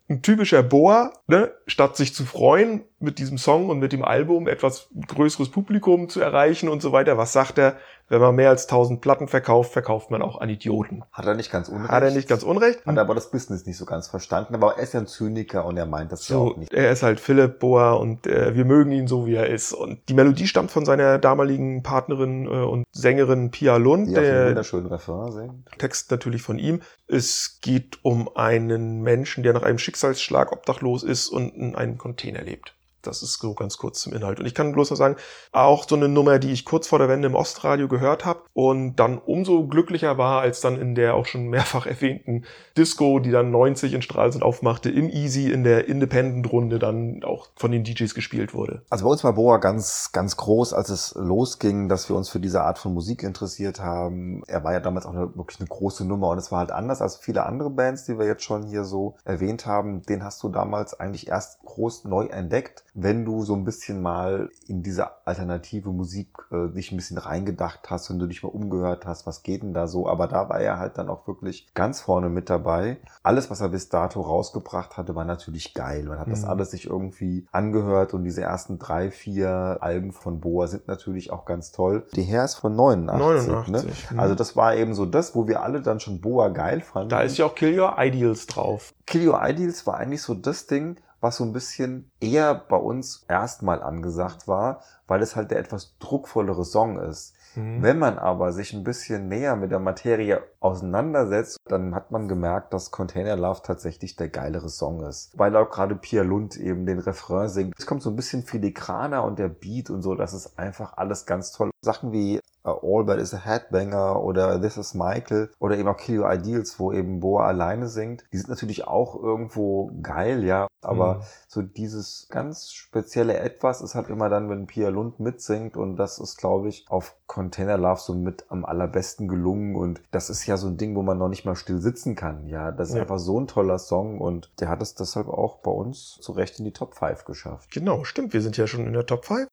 ein 0.09 0.23
typischer 0.23 0.63
Boa, 0.63 1.13
ne, 1.27 1.53
statt 1.67 1.97
sich 1.97 2.15
zu 2.15 2.25
freuen 2.25 2.85
mit 3.05 3.17
diesem 3.19 3.37
Song 3.37 3.69
und 3.69 3.79
mit 3.79 3.93
dem 3.93 4.03
Album 4.03 4.47
etwas 4.49 4.89
größeres 5.07 5.49
Publikum 5.49 6.09
zu 6.09 6.19
erreichen 6.19 6.67
und 6.67 6.81
so 6.81 6.91
weiter, 6.91 7.17
was 7.17 7.31
sagt 7.31 7.57
er? 7.57 7.77
Wenn 8.07 8.21
man 8.21 8.35
mehr 8.35 8.49
als 8.49 8.65
1000 8.65 9.01
Platten 9.01 9.27
verkauft, 9.27 9.73
verkauft 9.73 10.11
man 10.11 10.21
auch 10.21 10.39
an 10.39 10.47
Idioten. 10.47 11.03
Hat 11.11 11.25
er 11.25 11.33
nicht 11.33 11.51
ganz 11.51 11.69
unrecht. 11.69 11.89
Hat 11.89 12.03
er 12.03 12.11
nicht 12.11 12.27
ganz 12.29 12.43
unrecht? 12.43 12.85
Hat 12.85 12.97
aber 12.99 13.15
das 13.15 13.31
Business 13.31 13.65
nicht 13.65 13.77
so 13.77 13.85
ganz 13.85 14.07
verstanden. 14.07 14.53
Aber 14.53 14.77
er 14.77 14.83
ist 14.83 14.93
ja 14.93 14.99
ein 14.99 15.07
Zyniker 15.07 15.65
und 15.65 15.75
er 15.77 15.87
meint 15.87 16.11
das 16.11 16.29
ja 16.29 16.35
So, 16.35 16.51
auch 16.51 16.57
nicht. 16.57 16.71
er 16.71 16.91
ist 16.91 17.01
halt 17.01 17.19
Philipp 17.19 17.57
Boa 17.57 17.93
und 17.93 18.27
äh, 18.27 18.53
wir 18.53 18.63
mögen 18.65 18.91
ihn 18.91 19.07
so, 19.07 19.25
wie 19.25 19.33
er 19.33 19.47
ist. 19.49 19.73
Und 19.73 20.07
die 20.07 20.13
Melodie 20.13 20.45
stammt 20.45 20.69
von 20.69 20.85
seiner 20.85 21.17
damaligen 21.17 21.81
Partnerin 21.81 22.45
äh, 22.45 22.49
und 22.49 22.83
Sängerin 22.91 23.49
Pia 23.49 23.77
Lund. 23.77 24.09
Die 24.09 24.13
Der 24.13 24.49
wunderschönen 24.49 24.85
Refrain 24.85 25.31
singt. 25.31 25.65
Text 25.79 26.11
natürlich 26.11 26.43
von 26.43 26.59
ihm. 26.59 26.81
Es 27.07 27.57
geht 27.61 27.97
um 28.03 28.29
einen 28.35 29.01
Menschen, 29.01 29.41
der 29.41 29.53
nach 29.53 29.63
einem 29.63 29.79
Schicksalsschlag 29.79 30.51
obdachlos 30.51 31.01
ist 31.01 31.29
und 31.29 31.55
in 31.55 31.73
einem 31.75 31.97
Container 31.97 32.41
lebt. 32.43 32.75
Das 33.07 33.21
ist 33.21 33.39
so 33.39 33.53
ganz 33.53 33.77
kurz 33.77 34.01
zum 34.01 34.13
Inhalt. 34.13 34.39
Und 34.39 34.45
ich 34.45 34.53
kann 34.53 34.73
bloß 34.73 34.89
noch 34.89 34.97
sagen, 34.97 35.15
auch 35.51 35.87
so 35.87 35.95
eine 35.95 36.09
Nummer, 36.09 36.39
die 36.39 36.51
ich 36.51 36.65
kurz 36.65 36.87
vor 36.87 36.99
der 36.99 37.09
Wende 37.09 37.27
im 37.27 37.35
Ostradio 37.35 37.87
gehört 37.87 38.25
habe 38.25 38.41
und 38.53 38.95
dann 38.95 39.17
umso 39.17 39.67
glücklicher 39.67 40.17
war, 40.17 40.41
als 40.41 40.61
dann 40.61 40.79
in 40.79 40.95
der 40.95 41.15
auch 41.15 41.25
schon 41.25 41.47
mehrfach 41.47 41.85
erwähnten 41.85 42.45
Disco, 42.77 43.19
die 43.19 43.31
dann 43.31 43.51
90 43.51 43.93
in 43.93 44.01
Stralsund 44.01 44.43
aufmachte, 44.43 44.89
im 44.89 45.09
Easy 45.09 45.51
in 45.51 45.63
der 45.63 45.87
Independent-Runde 45.87 46.79
dann 46.79 47.23
auch 47.23 47.47
von 47.55 47.71
den 47.71 47.83
DJs 47.83 48.13
gespielt 48.13 48.53
wurde. 48.53 48.81
Also 48.89 49.05
bei 49.05 49.11
uns 49.11 49.23
war 49.23 49.33
Boa 49.33 49.57
ganz, 49.57 50.11
ganz 50.11 50.37
groß, 50.37 50.73
als 50.73 50.89
es 50.89 51.13
losging, 51.15 51.89
dass 51.89 52.09
wir 52.09 52.15
uns 52.15 52.29
für 52.29 52.39
diese 52.39 52.63
Art 52.63 52.77
von 52.77 52.93
Musik 52.93 53.23
interessiert 53.23 53.79
haben. 53.79 54.43
Er 54.47 54.63
war 54.63 54.73
ja 54.73 54.79
damals 54.79 55.05
auch 55.05 55.13
eine, 55.13 55.35
wirklich 55.35 55.59
eine 55.59 55.69
große 55.69 56.05
Nummer 56.05 56.29
und 56.29 56.37
es 56.37 56.51
war 56.51 56.59
halt 56.59 56.71
anders 56.71 57.01
als 57.01 57.17
viele 57.17 57.45
andere 57.45 57.69
Bands, 57.69 58.05
die 58.05 58.17
wir 58.17 58.25
jetzt 58.25 58.43
schon 58.43 58.63
hier 58.63 58.83
so 58.83 59.15
erwähnt 59.23 59.65
haben. 59.65 60.01
Den 60.03 60.23
hast 60.23 60.43
du 60.43 60.49
damals 60.49 60.99
eigentlich 60.99 61.27
erst 61.27 61.61
groß 61.63 62.05
neu 62.05 62.25
entdeckt, 62.25 62.83
wenn 62.97 63.25
du 63.25 63.43
so 63.43 63.53
ein 63.55 63.65
bisschen 63.65 64.01
mal 64.01 64.49
in 64.67 64.81
diese 64.81 65.09
alternative 65.27 65.89
Musik 65.89 66.29
äh, 66.51 66.69
dich 66.69 66.91
ein 66.91 66.95
bisschen 66.95 67.17
reingedacht 67.17 67.89
hast 67.89 68.09
und 68.09 68.19
du 68.19 68.25
dich 68.27 68.41
mal 68.41 68.49
umgehört 68.49 69.05
hast, 69.05 69.27
was 69.27 69.43
geht 69.43 69.63
denn 69.63 69.73
da 69.73 69.87
so. 69.87 70.07
Aber 70.07 70.27
da 70.27 70.47
war 70.47 70.61
er 70.61 70.79
halt 70.79 70.97
dann 70.97 71.09
auch 71.09 71.27
wirklich 71.27 71.67
ganz 71.73 71.99
vorne 71.99 72.29
mit 72.29 72.49
dabei. 72.49 72.97
Alles, 73.21 73.51
was 73.51 73.59
er 73.59 73.67
bis 73.69 73.89
dato 73.89 74.21
rausgebracht 74.21 74.95
hatte, 74.95 75.13
war 75.13 75.25
natürlich 75.25 75.73
geil. 75.73 76.03
Man 76.05 76.19
hat 76.19 76.31
das 76.31 76.43
Mhm. 76.43 76.49
alles 76.49 76.71
sich 76.71 76.85
irgendwie 76.85 77.45
angehört 77.51 78.13
und 78.13 78.23
diese 78.23 78.41
ersten 78.43 78.79
drei, 78.79 79.11
vier 79.11 79.77
Alben 79.81 80.13
von 80.13 80.39
Boa 80.39 80.67
sind 80.67 80.87
natürlich 80.87 81.31
auch 81.31 81.43
ganz 81.45 81.73
toll. 81.73 82.05
Die 82.15 82.23
Hair 82.23 82.45
ist 82.45 82.55
von 82.55 82.75
89. 82.75 83.47
89, 83.47 83.73
Ne? 83.75 83.93
mhm. 84.13 84.19
Also 84.19 84.35
das 84.35 84.55
war 84.55 84.73
eben 84.75 84.93
so 84.93 85.05
das, 85.05 85.35
wo 85.35 85.47
wir 85.49 85.61
alle 85.63 85.81
dann 85.81 85.99
schon 85.99 86.21
Boa 86.21 86.47
geil 86.47 86.79
fanden. 86.79 87.09
Da 87.09 87.21
ist 87.21 87.37
ja 87.37 87.45
auch 87.45 87.55
Kill 87.55 87.77
Your 87.77 87.95
Ideals 87.99 88.47
drauf. 88.47 88.93
Kill 89.05 89.27
Your 89.27 89.41
Ideals 89.45 89.85
war 89.85 89.97
eigentlich 89.97 90.21
so 90.21 90.33
das 90.33 90.65
Ding, 90.67 90.95
was 91.21 91.37
so 91.37 91.43
ein 91.43 91.53
bisschen 91.53 92.11
eher 92.19 92.55
bei 92.55 92.77
uns 92.77 93.25
erstmal 93.27 93.81
angesagt 93.81 94.47
war, 94.47 94.81
weil 95.07 95.21
es 95.21 95.35
halt 95.35 95.51
der 95.51 95.59
etwas 95.59 95.97
druckvollere 95.99 96.65
Song 96.65 96.99
ist. 96.99 97.35
Mhm. 97.55 97.81
Wenn 97.81 97.99
man 97.99 98.17
aber 98.19 98.51
sich 98.51 98.73
ein 98.73 98.83
bisschen 98.83 99.27
näher 99.27 99.55
mit 99.55 99.71
der 99.71 99.79
Materie 99.79 100.43
auseinandersetzt, 100.59 101.57
dann 101.65 101.95
hat 101.95 102.11
man 102.11 102.27
gemerkt, 102.27 102.73
dass 102.73 102.91
Container 102.91 103.35
Love 103.35 103.61
tatsächlich 103.63 104.15
der 104.15 104.29
geilere 104.29 104.69
Song 104.69 105.03
ist. 105.03 105.37
Weil 105.37 105.55
auch 105.55 105.69
gerade 105.69 105.95
Pia 105.95 106.23
Lund 106.23 106.57
eben 106.57 106.85
den 106.85 106.99
Refrain 106.99 107.49
singt. 107.49 107.73
Es 107.77 107.85
kommt 107.85 108.01
so 108.01 108.09
ein 108.09 108.15
bisschen 108.15 108.43
filigraner 108.43 109.23
und 109.23 109.39
der 109.39 109.49
Beat 109.49 109.89
und 109.89 110.01
so, 110.01 110.15
das 110.15 110.33
ist 110.33 110.59
einfach 110.59 110.97
alles 110.97 111.25
ganz 111.25 111.51
toll. 111.51 111.71
Sachen 111.81 112.11
wie 112.11 112.39
äh, 112.65 112.69
Albert 112.83 113.19
is 113.19 113.33
a 113.33 113.37
Headbanger 113.37 114.21
oder 114.23 114.59
This 114.61 114.77
is 114.77 114.93
Michael 114.93 115.51
oder 115.59 115.77
eben 115.77 115.87
auch 115.87 115.97
Kill 115.97 116.19
Your 116.19 116.31
Ideals, 116.33 116.79
wo 116.79 116.91
eben 116.91 117.19
Boa 117.19 117.45
alleine 117.45 117.87
singt. 117.87 118.25
Die 118.33 118.37
sind 118.37 118.49
natürlich 118.49 118.87
auch 118.87 119.15
irgendwo 119.21 119.91
geil, 120.01 120.43
ja, 120.43 120.67
aber 120.81 121.15
Mhm. 121.15 121.21
so 121.47 121.61
dieses 121.61 122.27
ganz 122.29 122.71
spezielle 122.71 123.37
Etwas 123.37 123.81
ist 123.81 123.95
halt 123.95 124.09
immer 124.09 124.29
dann, 124.29 124.49
wenn 124.49 124.67
Pia 124.67 124.89
Lund 124.89 125.19
mitsingt 125.19 125.77
und 125.77 125.95
das 125.97 126.19
ist, 126.19 126.37
glaube 126.37 126.67
ich, 126.69 126.85
auf 126.89 127.15
Container 127.27 127.77
Love 127.77 127.99
so 127.99 128.13
mit 128.13 128.45
am 128.49 128.65
allerbesten 128.65 129.27
gelungen 129.27 129.75
und 129.75 130.01
das 130.11 130.29
ist 130.29 130.45
ja 130.45 130.57
so 130.57 130.67
ein 130.67 130.77
Ding, 130.77 130.95
wo 130.95 131.01
man 131.01 131.17
noch 131.17 131.29
nicht 131.29 131.45
mal 131.45 131.55
still 131.55 131.79
sitzen 131.81 132.15
kann, 132.15 132.47
ja. 132.47 132.71
Das 132.71 132.89
ist 132.89 132.95
Ja. 132.95 133.01
einfach 133.01 133.19
so 133.19 133.39
ein 133.39 133.47
toller 133.47 133.79
Song 133.79 134.19
und 134.21 134.51
der 134.59 134.69
hat 134.69 134.81
es 134.81 134.95
deshalb 134.95 135.27
auch 135.27 135.57
bei 135.59 135.71
uns 135.71 136.17
zu 136.21 136.31
Recht 136.31 136.59
in 136.59 136.65
die 136.65 136.73
Top 136.73 136.95
5 136.95 137.25
geschafft. 137.25 137.71
Genau, 137.71 138.03
stimmt. 138.03 138.33
Wir 138.33 138.41
sind 138.41 138.57
ja 138.57 138.67
schon 138.67 138.85
in 138.85 138.93
der 138.93 139.05
Top 139.05 139.25
5. 139.25 139.47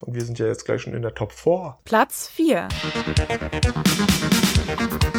Und 0.00 0.14
wir 0.14 0.24
sind 0.24 0.38
ja 0.38 0.46
jetzt 0.46 0.64
gleich 0.64 0.82
schon 0.82 0.94
in 0.94 1.02
der 1.02 1.12
Top 1.12 1.32
4. 1.32 1.76
Platz 1.84 2.28
4. 2.28 2.68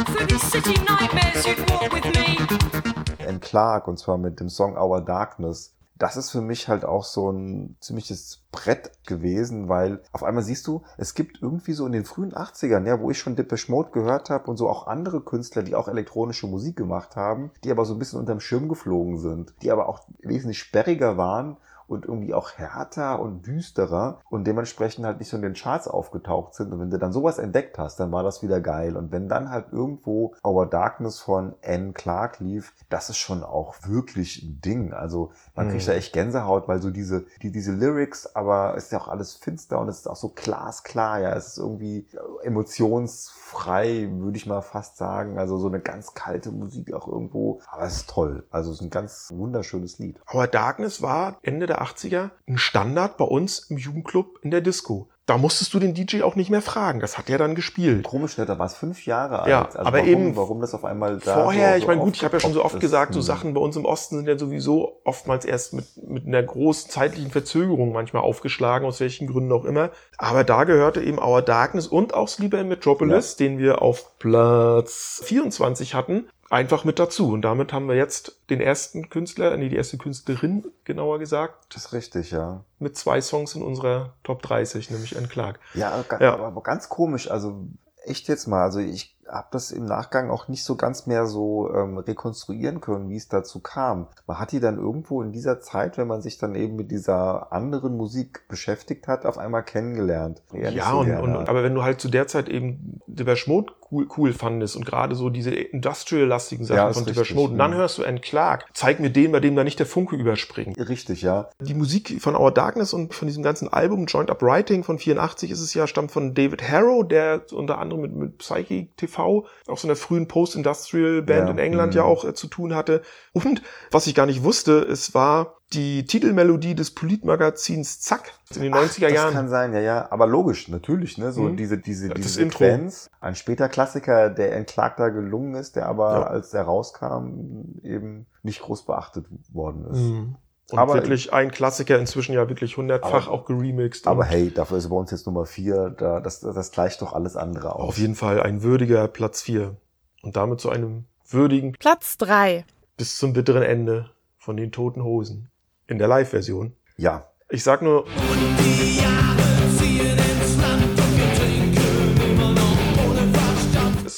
Through 0.06 0.26
these 0.26 0.46
city 0.46 0.72
nightmares, 0.88 1.44
you'd 1.44 1.70
walk 1.70 1.92
with 1.92 2.04
me. 2.14 3.28
Anne 3.28 3.40
Clark 3.40 3.88
und 3.88 3.98
zwar 3.98 4.16
mit 4.16 4.40
dem 4.40 4.48
Song 4.48 4.78
Our 4.78 5.02
Darkness. 5.02 5.74
Das 5.98 6.16
ist 6.16 6.30
für 6.30 6.40
mich 6.40 6.68
halt 6.68 6.86
auch 6.86 7.04
so 7.04 7.30
ein 7.30 7.76
ziemliches 7.80 8.42
Brett 8.52 8.92
gewesen, 9.04 9.68
weil 9.68 10.00
auf 10.12 10.24
einmal 10.24 10.42
siehst 10.42 10.66
du, 10.66 10.82
es 10.96 11.12
gibt 11.12 11.42
irgendwie 11.42 11.74
so 11.74 11.84
in 11.84 11.92
den 11.92 12.06
frühen 12.06 12.32
80ern, 12.32 12.86
ja, 12.86 13.00
wo 13.00 13.10
ich 13.10 13.18
schon 13.18 13.36
Depeche 13.36 13.70
Mode 13.70 13.90
gehört 13.90 14.30
habe 14.30 14.50
und 14.50 14.56
so 14.56 14.66
auch 14.66 14.86
andere 14.86 15.20
Künstler, 15.20 15.62
die 15.62 15.74
auch 15.74 15.88
elektronische 15.88 16.46
Musik 16.46 16.76
gemacht 16.76 17.16
haben, 17.16 17.50
die 17.64 17.70
aber 17.70 17.84
so 17.84 17.92
ein 17.92 17.98
bisschen 17.98 18.18
unterm 18.18 18.40
Schirm 18.40 18.70
geflogen 18.70 19.18
sind, 19.18 19.52
die 19.60 19.70
aber 19.70 19.90
auch 19.90 20.06
wesentlich 20.20 20.58
sperriger 20.58 21.18
waren 21.18 21.58
und 21.90 22.06
irgendwie 22.06 22.34
auch 22.34 22.52
härter 22.52 23.20
und 23.20 23.46
düsterer 23.46 24.20
und 24.30 24.44
dementsprechend 24.46 25.04
halt 25.04 25.18
nicht 25.18 25.28
so 25.28 25.36
in 25.36 25.42
den 25.42 25.54
Charts 25.54 25.88
aufgetaucht 25.88 26.54
sind. 26.54 26.72
Und 26.72 26.80
wenn 26.80 26.90
du 26.90 26.98
dann 26.98 27.12
sowas 27.12 27.38
entdeckt 27.38 27.78
hast, 27.78 27.98
dann 27.98 28.12
war 28.12 28.22
das 28.22 28.42
wieder 28.42 28.60
geil. 28.60 28.96
Und 28.96 29.10
wenn 29.12 29.28
dann 29.28 29.50
halt 29.50 29.66
irgendwo 29.72 30.34
Our 30.44 30.66
Darkness 30.66 31.18
von 31.20 31.54
Anne 31.64 31.92
Clark 31.92 32.38
lief, 32.40 32.72
das 32.88 33.10
ist 33.10 33.18
schon 33.18 33.42
auch 33.42 33.74
wirklich 33.86 34.42
ein 34.42 34.60
Ding. 34.60 34.92
Also 34.92 35.32
man 35.54 35.66
Mhm. 35.66 35.70
kriegt 35.72 35.88
da 35.88 35.92
echt 35.92 36.12
Gänsehaut, 36.12 36.68
weil 36.68 36.80
so 36.80 36.90
diese, 36.90 37.26
die, 37.42 37.50
diese 37.50 37.72
Lyrics, 37.72 38.34
aber 38.36 38.74
es 38.76 38.84
ist 38.84 38.92
ja 38.92 39.00
auch 39.00 39.08
alles 39.08 39.34
finster 39.34 39.80
und 39.80 39.88
es 39.88 39.98
ist 39.98 40.06
auch 40.08 40.16
so 40.16 40.28
glasklar, 40.28 41.20
ja. 41.20 41.34
Es 41.34 41.48
ist 41.48 41.58
irgendwie 41.58 42.06
emotionsfrei, 42.42 44.08
würde 44.12 44.36
ich 44.36 44.46
mal 44.46 44.60
fast 44.62 44.96
sagen. 44.96 45.38
Also 45.38 45.58
so 45.58 45.66
eine 45.68 45.80
ganz 45.80 46.14
kalte 46.14 46.50
Musik 46.52 46.92
auch 46.94 47.08
irgendwo. 47.08 47.60
Aber 47.70 47.82
es 47.84 47.96
ist 47.96 48.10
toll. 48.10 48.46
Also 48.50 48.70
es 48.70 48.76
ist 48.78 48.82
ein 48.82 48.90
ganz 48.90 49.30
wunderschönes 49.34 49.98
Lied. 49.98 50.20
Our 50.32 50.46
Darkness 50.46 51.02
war 51.02 51.38
Ende 51.42 51.66
der 51.66 51.79
80er 51.80 52.30
ein 52.48 52.58
Standard 52.58 53.16
bei 53.16 53.24
uns 53.24 53.58
im 53.70 53.78
Jugendclub 53.78 54.38
in 54.42 54.50
der 54.50 54.60
Disco. 54.60 55.08
Da 55.30 55.38
musstest 55.38 55.72
du 55.74 55.78
den 55.78 55.94
DJ 55.94 56.22
auch 56.22 56.34
nicht 56.34 56.50
mehr 56.50 56.60
fragen. 56.60 56.98
Das 56.98 57.16
hat 57.16 57.30
er 57.30 57.38
dann 57.38 57.54
gespielt. 57.54 58.02
Komisch, 58.02 58.36
ne? 58.36 58.46
da 58.46 58.58
war 58.58 58.66
es 58.66 58.74
fünf 58.74 59.06
Jahre 59.06 59.42
alt. 59.42 59.48
Ja, 59.48 59.64
also 59.64 59.78
aber 59.78 59.98
warum, 59.98 60.08
eben 60.08 60.34
warum 60.34 60.60
das 60.60 60.74
auf 60.74 60.84
einmal 60.84 61.20
da 61.24 61.44
Vorher, 61.44 61.74
so, 61.74 61.78
ich 61.78 61.86
meine, 61.86 62.00
gut, 62.00 62.16
ich 62.16 62.24
habe 62.24 62.34
ja 62.36 62.40
schon 62.40 62.52
so 62.52 62.64
oft 62.64 62.74
ist. 62.74 62.80
gesagt, 62.80 63.14
so. 63.14 63.20
Sachen 63.20 63.54
bei 63.54 63.60
uns 63.60 63.76
im 63.76 63.84
Osten 63.84 64.16
sind 64.16 64.26
ja 64.26 64.36
sowieso 64.36 65.00
oftmals 65.04 65.44
erst 65.44 65.72
mit, 65.72 65.84
mit 66.04 66.26
einer 66.26 66.42
großen 66.42 66.90
zeitlichen 66.90 67.30
Verzögerung 67.30 67.92
manchmal 67.92 68.22
aufgeschlagen, 68.22 68.84
aus 68.88 68.98
welchen 68.98 69.28
Gründen 69.28 69.52
auch 69.52 69.64
immer. 69.64 69.90
Aber 70.18 70.42
da 70.42 70.64
gehörte 70.64 71.00
eben 71.00 71.20
Our 71.20 71.42
Darkness 71.42 71.86
und 71.86 72.12
auch 72.12 72.26
Sleeper 72.26 72.60
in 72.60 72.66
Metropolis, 72.66 73.36
den 73.36 73.58
wir 73.58 73.82
auf 73.82 74.18
Platz 74.18 75.20
24 75.22 75.94
hatten, 75.94 76.26
einfach 76.50 76.84
mit 76.84 76.98
dazu. 76.98 77.32
Und 77.32 77.42
damit 77.42 77.72
haben 77.72 77.88
wir 77.88 77.94
jetzt 77.94 78.40
den 78.50 78.60
ersten 78.60 79.08
Künstler, 79.08 79.56
nee, 79.56 79.70
die 79.70 79.76
erste 79.76 79.96
Künstlerin, 79.96 80.66
genauer 80.84 81.18
gesagt, 81.18 81.74
Das 81.74 81.86
ist 81.86 81.92
richtig, 81.94 82.32
ja. 82.32 82.64
mit 82.78 82.96
zwei 82.96 83.22
Songs 83.22 83.54
in 83.54 83.62
unserer 83.62 84.14
Top 84.22 84.42
30, 84.42 84.90
nämlich 84.90 85.16
Anne 85.16 85.28
Clark. 85.28 85.60
Ja, 85.72 85.92
Ja. 86.20 86.34
Aber, 86.34 86.48
aber 86.48 86.62
ganz 86.62 86.88
komisch. 86.90 87.30
Also 87.30 87.64
echt 88.04 88.28
jetzt 88.28 88.46
mal. 88.46 88.64
Also 88.64 88.80
ich 88.80 89.16
habe 89.30 89.48
das 89.52 89.70
im 89.70 89.84
Nachgang 89.84 90.30
auch 90.30 90.48
nicht 90.48 90.64
so 90.64 90.76
ganz 90.76 91.06
mehr 91.06 91.26
so 91.26 91.72
ähm, 91.74 91.98
rekonstruieren 91.98 92.80
können, 92.80 93.08
wie 93.08 93.16
es 93.16 93.28
dazu 93.28 93.60
kam. 93.60 94.08
Man 94.26 94.38
hat 94.38 94.52
die 94.52 94.60
dann 94.60 94.78
irgendwo 94.78 95.22
in 95.22 95.32
dieser 95.32 95.60
Zeit, 95.60 95.98
wenn 95.98 96.08
man 96.08 96.22
sich 96.22 96.38
dann 96.38 96.54
eben 96.54 96.76
mit 96.76 96.90
dieser 96.90 97.52
anderen 97.52 97.96
Musik 97.96 98.46
beschäftigt 98.48 99.08
hat, 99.08 99.26
auf 99.26 99.38
einmal 99.38 99.62
kennengelernt. 99.62 100.42
Eher 100.52 100.72
Ja, 100.72 100.90
so 100.90 100.98
und, 100.98 101.10
und, 101.10 101.48
aber 101.48 101.62
wenn 101.62 101.74
du 101.74 101.82
halt 101.82 102.00
zu 102.00 102.08
der 102.08 102.26
Zeit 102.26 102.48
eben 102.48 103.00
Depeche 103.06 103.48
Mode 103.48 103.72
cool, 103.90 104.06
cool 104.16 104.32
fandest 104.32 104.76
und 104.76 104.86
gerade 104.86 105.14
so 105.14 105.30
diese 105.30 105.50
industrial-lastigen 105.50 106.64
Sachen 106.64 106.76
Ja, 106.76 106.92
von 106.92 107.04
Depeche 107.04 107.34
Mode, 107.34 107.52
und 107.52 107.58
dann 107.58 107.72
mhm. 107.72 107.76
hörst 107.76 107.98
du 107.98 108.04
Anne 108.04 108.20
Clark. 108.20 108.66
Zeig 108.72 109.00
mir 109.00 109.10
den, 109.10 109.32
bei 109.32 109.40
dem 109.40 109.56
da 109.56 109.64
nicht 109.64 109.78
der 109.78 109.86
Funke 109.86 110.16
überspringt. 110.16 110.76
Richtig, 110.88 111.22
ja. 111.22 111.50
Die 111.60 111.74
Musik 111.74 112.20
von 112.20 112.36
Our 112.36 112.52
Darkness 112.52 112.92
und 112.92 113.14
von 113.14 113.28
diesem 113.28 113.42
ganzen 113.42 113.68
Album 113.68 114.06
Joint 114.06 114.30
Up 114.30 114.42
Writing 114.42 114.84
von 114.84 114.98
84 114.98 115.50
ist 115.50 115.60
es 115.60 115.74
ja, 115.74 115.86
stammt 115.86 116.10
von 116.12 116.34
David 116.34 116.68
Harrow, 116.68 117.06
der 117.06 117.42
unter 117.52 117.78
anderem 117.78 118.02
mit, 118.02 118.14
mit 118.14 118.38
Psyche 118.38 118.88
TV, 118.96 119.19
auch 119.22 119.78
so 119.78 119.86
einer 119.86 119.96
frühen 119.96 120.28
Post-Industrial-Band 120.28 121.46
Ja, 121.46 121.50
in 121.50 121.58
England 121.58 121.92
mhm. 121.92 121.96
ja 121.98 122.04
auch 122.04 122.24
äh, 122.24 122.34
zu 122.34 122.46
tun 122.46 122.74
hatte. 122.74 123.02
Und 123.32 123.62
was 123.90 124.06
ich 124.06 124.14
gar 124.14 124.26
nicht 124.26 124.42
wusste, 124.42 124.80
es 124.80 125.14
war 125.14 125.56
die 125.72 126.04
Titelmelodie 126.04 126.74
des 126.74 126.90
Politmagazins 126.92 128.00
Zack 128.00 128.32
in 128.56 128.62
den 128.62 128.74
90er 128.74 129.02
das 129.02 129.12
Jahren. 129.12 129.32
kann 129.34 129.48
sein, 129.48 129.72
ja, 129.72 129.78
ja. 129.80 130.08
Aber 130.10 130.26
logisch, 130.26 130.66
natürlich, 130.68 131.16
ne? 131.16 131.30
So 131.30 131.42
Mhm. 131.42 131.56
diese, 131.56 131.78
diese, 131.78 132.08
Ja, 132.08 132.14
das 132.14 132.22
diese 132.22 132.42
Intro. 132.42 132.58
Sequenz. 132.64 133.08
Ein 133.20 133.36
später 133.36 133.68
Klassiker, 133.68 134.30
der 134.30 134.56
entklagt 134.56 134.98
da 134.98 135.10
gelungen 135.10 135.54
ist, 135.54 135.76
der 135.76 135.86
aber, 135.86 136.10
Ja. 136.12 136.22
als 136.26 136.52
er 136.54 136.62
rauskam, 136.62 137.78
eben 137.84 138.26
nicht 138.42 138.60
groß 138.62 138.84
beachtet 138.86 139.26
worden 139.52 139.86
ist. 139.92 139.98
Mhm. 140.00 140.36
Und 140.72 140.78
Aber- 140.78 140.94
wirklich 140.94 141.32
ein 141.32 141.50
Klassiker, 141.50 141.98
inzwischen 141.98 142.32
ja 142.34 142.48
wirklich 142.48 142.76
hundertfach 142.76 143.28
auch 143.28 143.44
geremixed. 143.46 144.06
Aber 144.06 144.20
und 144.22 144.26
hey, 144.28 144.50
dafür 144.52 144.78
ist 144.78 144.88
bei 144.88 144.96
uns 144.96 145.10
jetzt 145.10 145.26
Nummer 145.26 145.46
vier, 145.46 145.90
da, 145.90 146.20
das, 146.20 146.40
das 146.40 146.70
gleicht 146.72 147.02
doch 147.02 147.12
alles 147.12 147.36
andere 147.36 147.74
aus. 147.74 147.88
auf 147.88 147.98
jeden 147.98 148.14
Fall 148.14 148.42
ein 148.42 148.62
würdiger 148.62 149.06
Platz 149.08 149.42
4. 149.42 149.76
Und 150.22 150.36
damit 150.36 150.60
zu 150.60 150.70
einem 150.70 151.04
würdigen 151.28 151.72
Platz 151.72 152.16
3. 152.18 152.64
bis 152.96 153.16
zum 153.18 153.32
bitteren 153.32 153.62
Ende 153.62 154.10
von 154.38 154.56
den 154.56 154.70
Toten 154.72 155.02
Hosen. 155.02 155.48
In 155.86 155.98
der 155.98 156.08
Live-Version. 156.08 156.74
Ja, 156.96 157.26
Ich 157.48 157.64
sag 157.64 157.82
nur, 157.82 158.04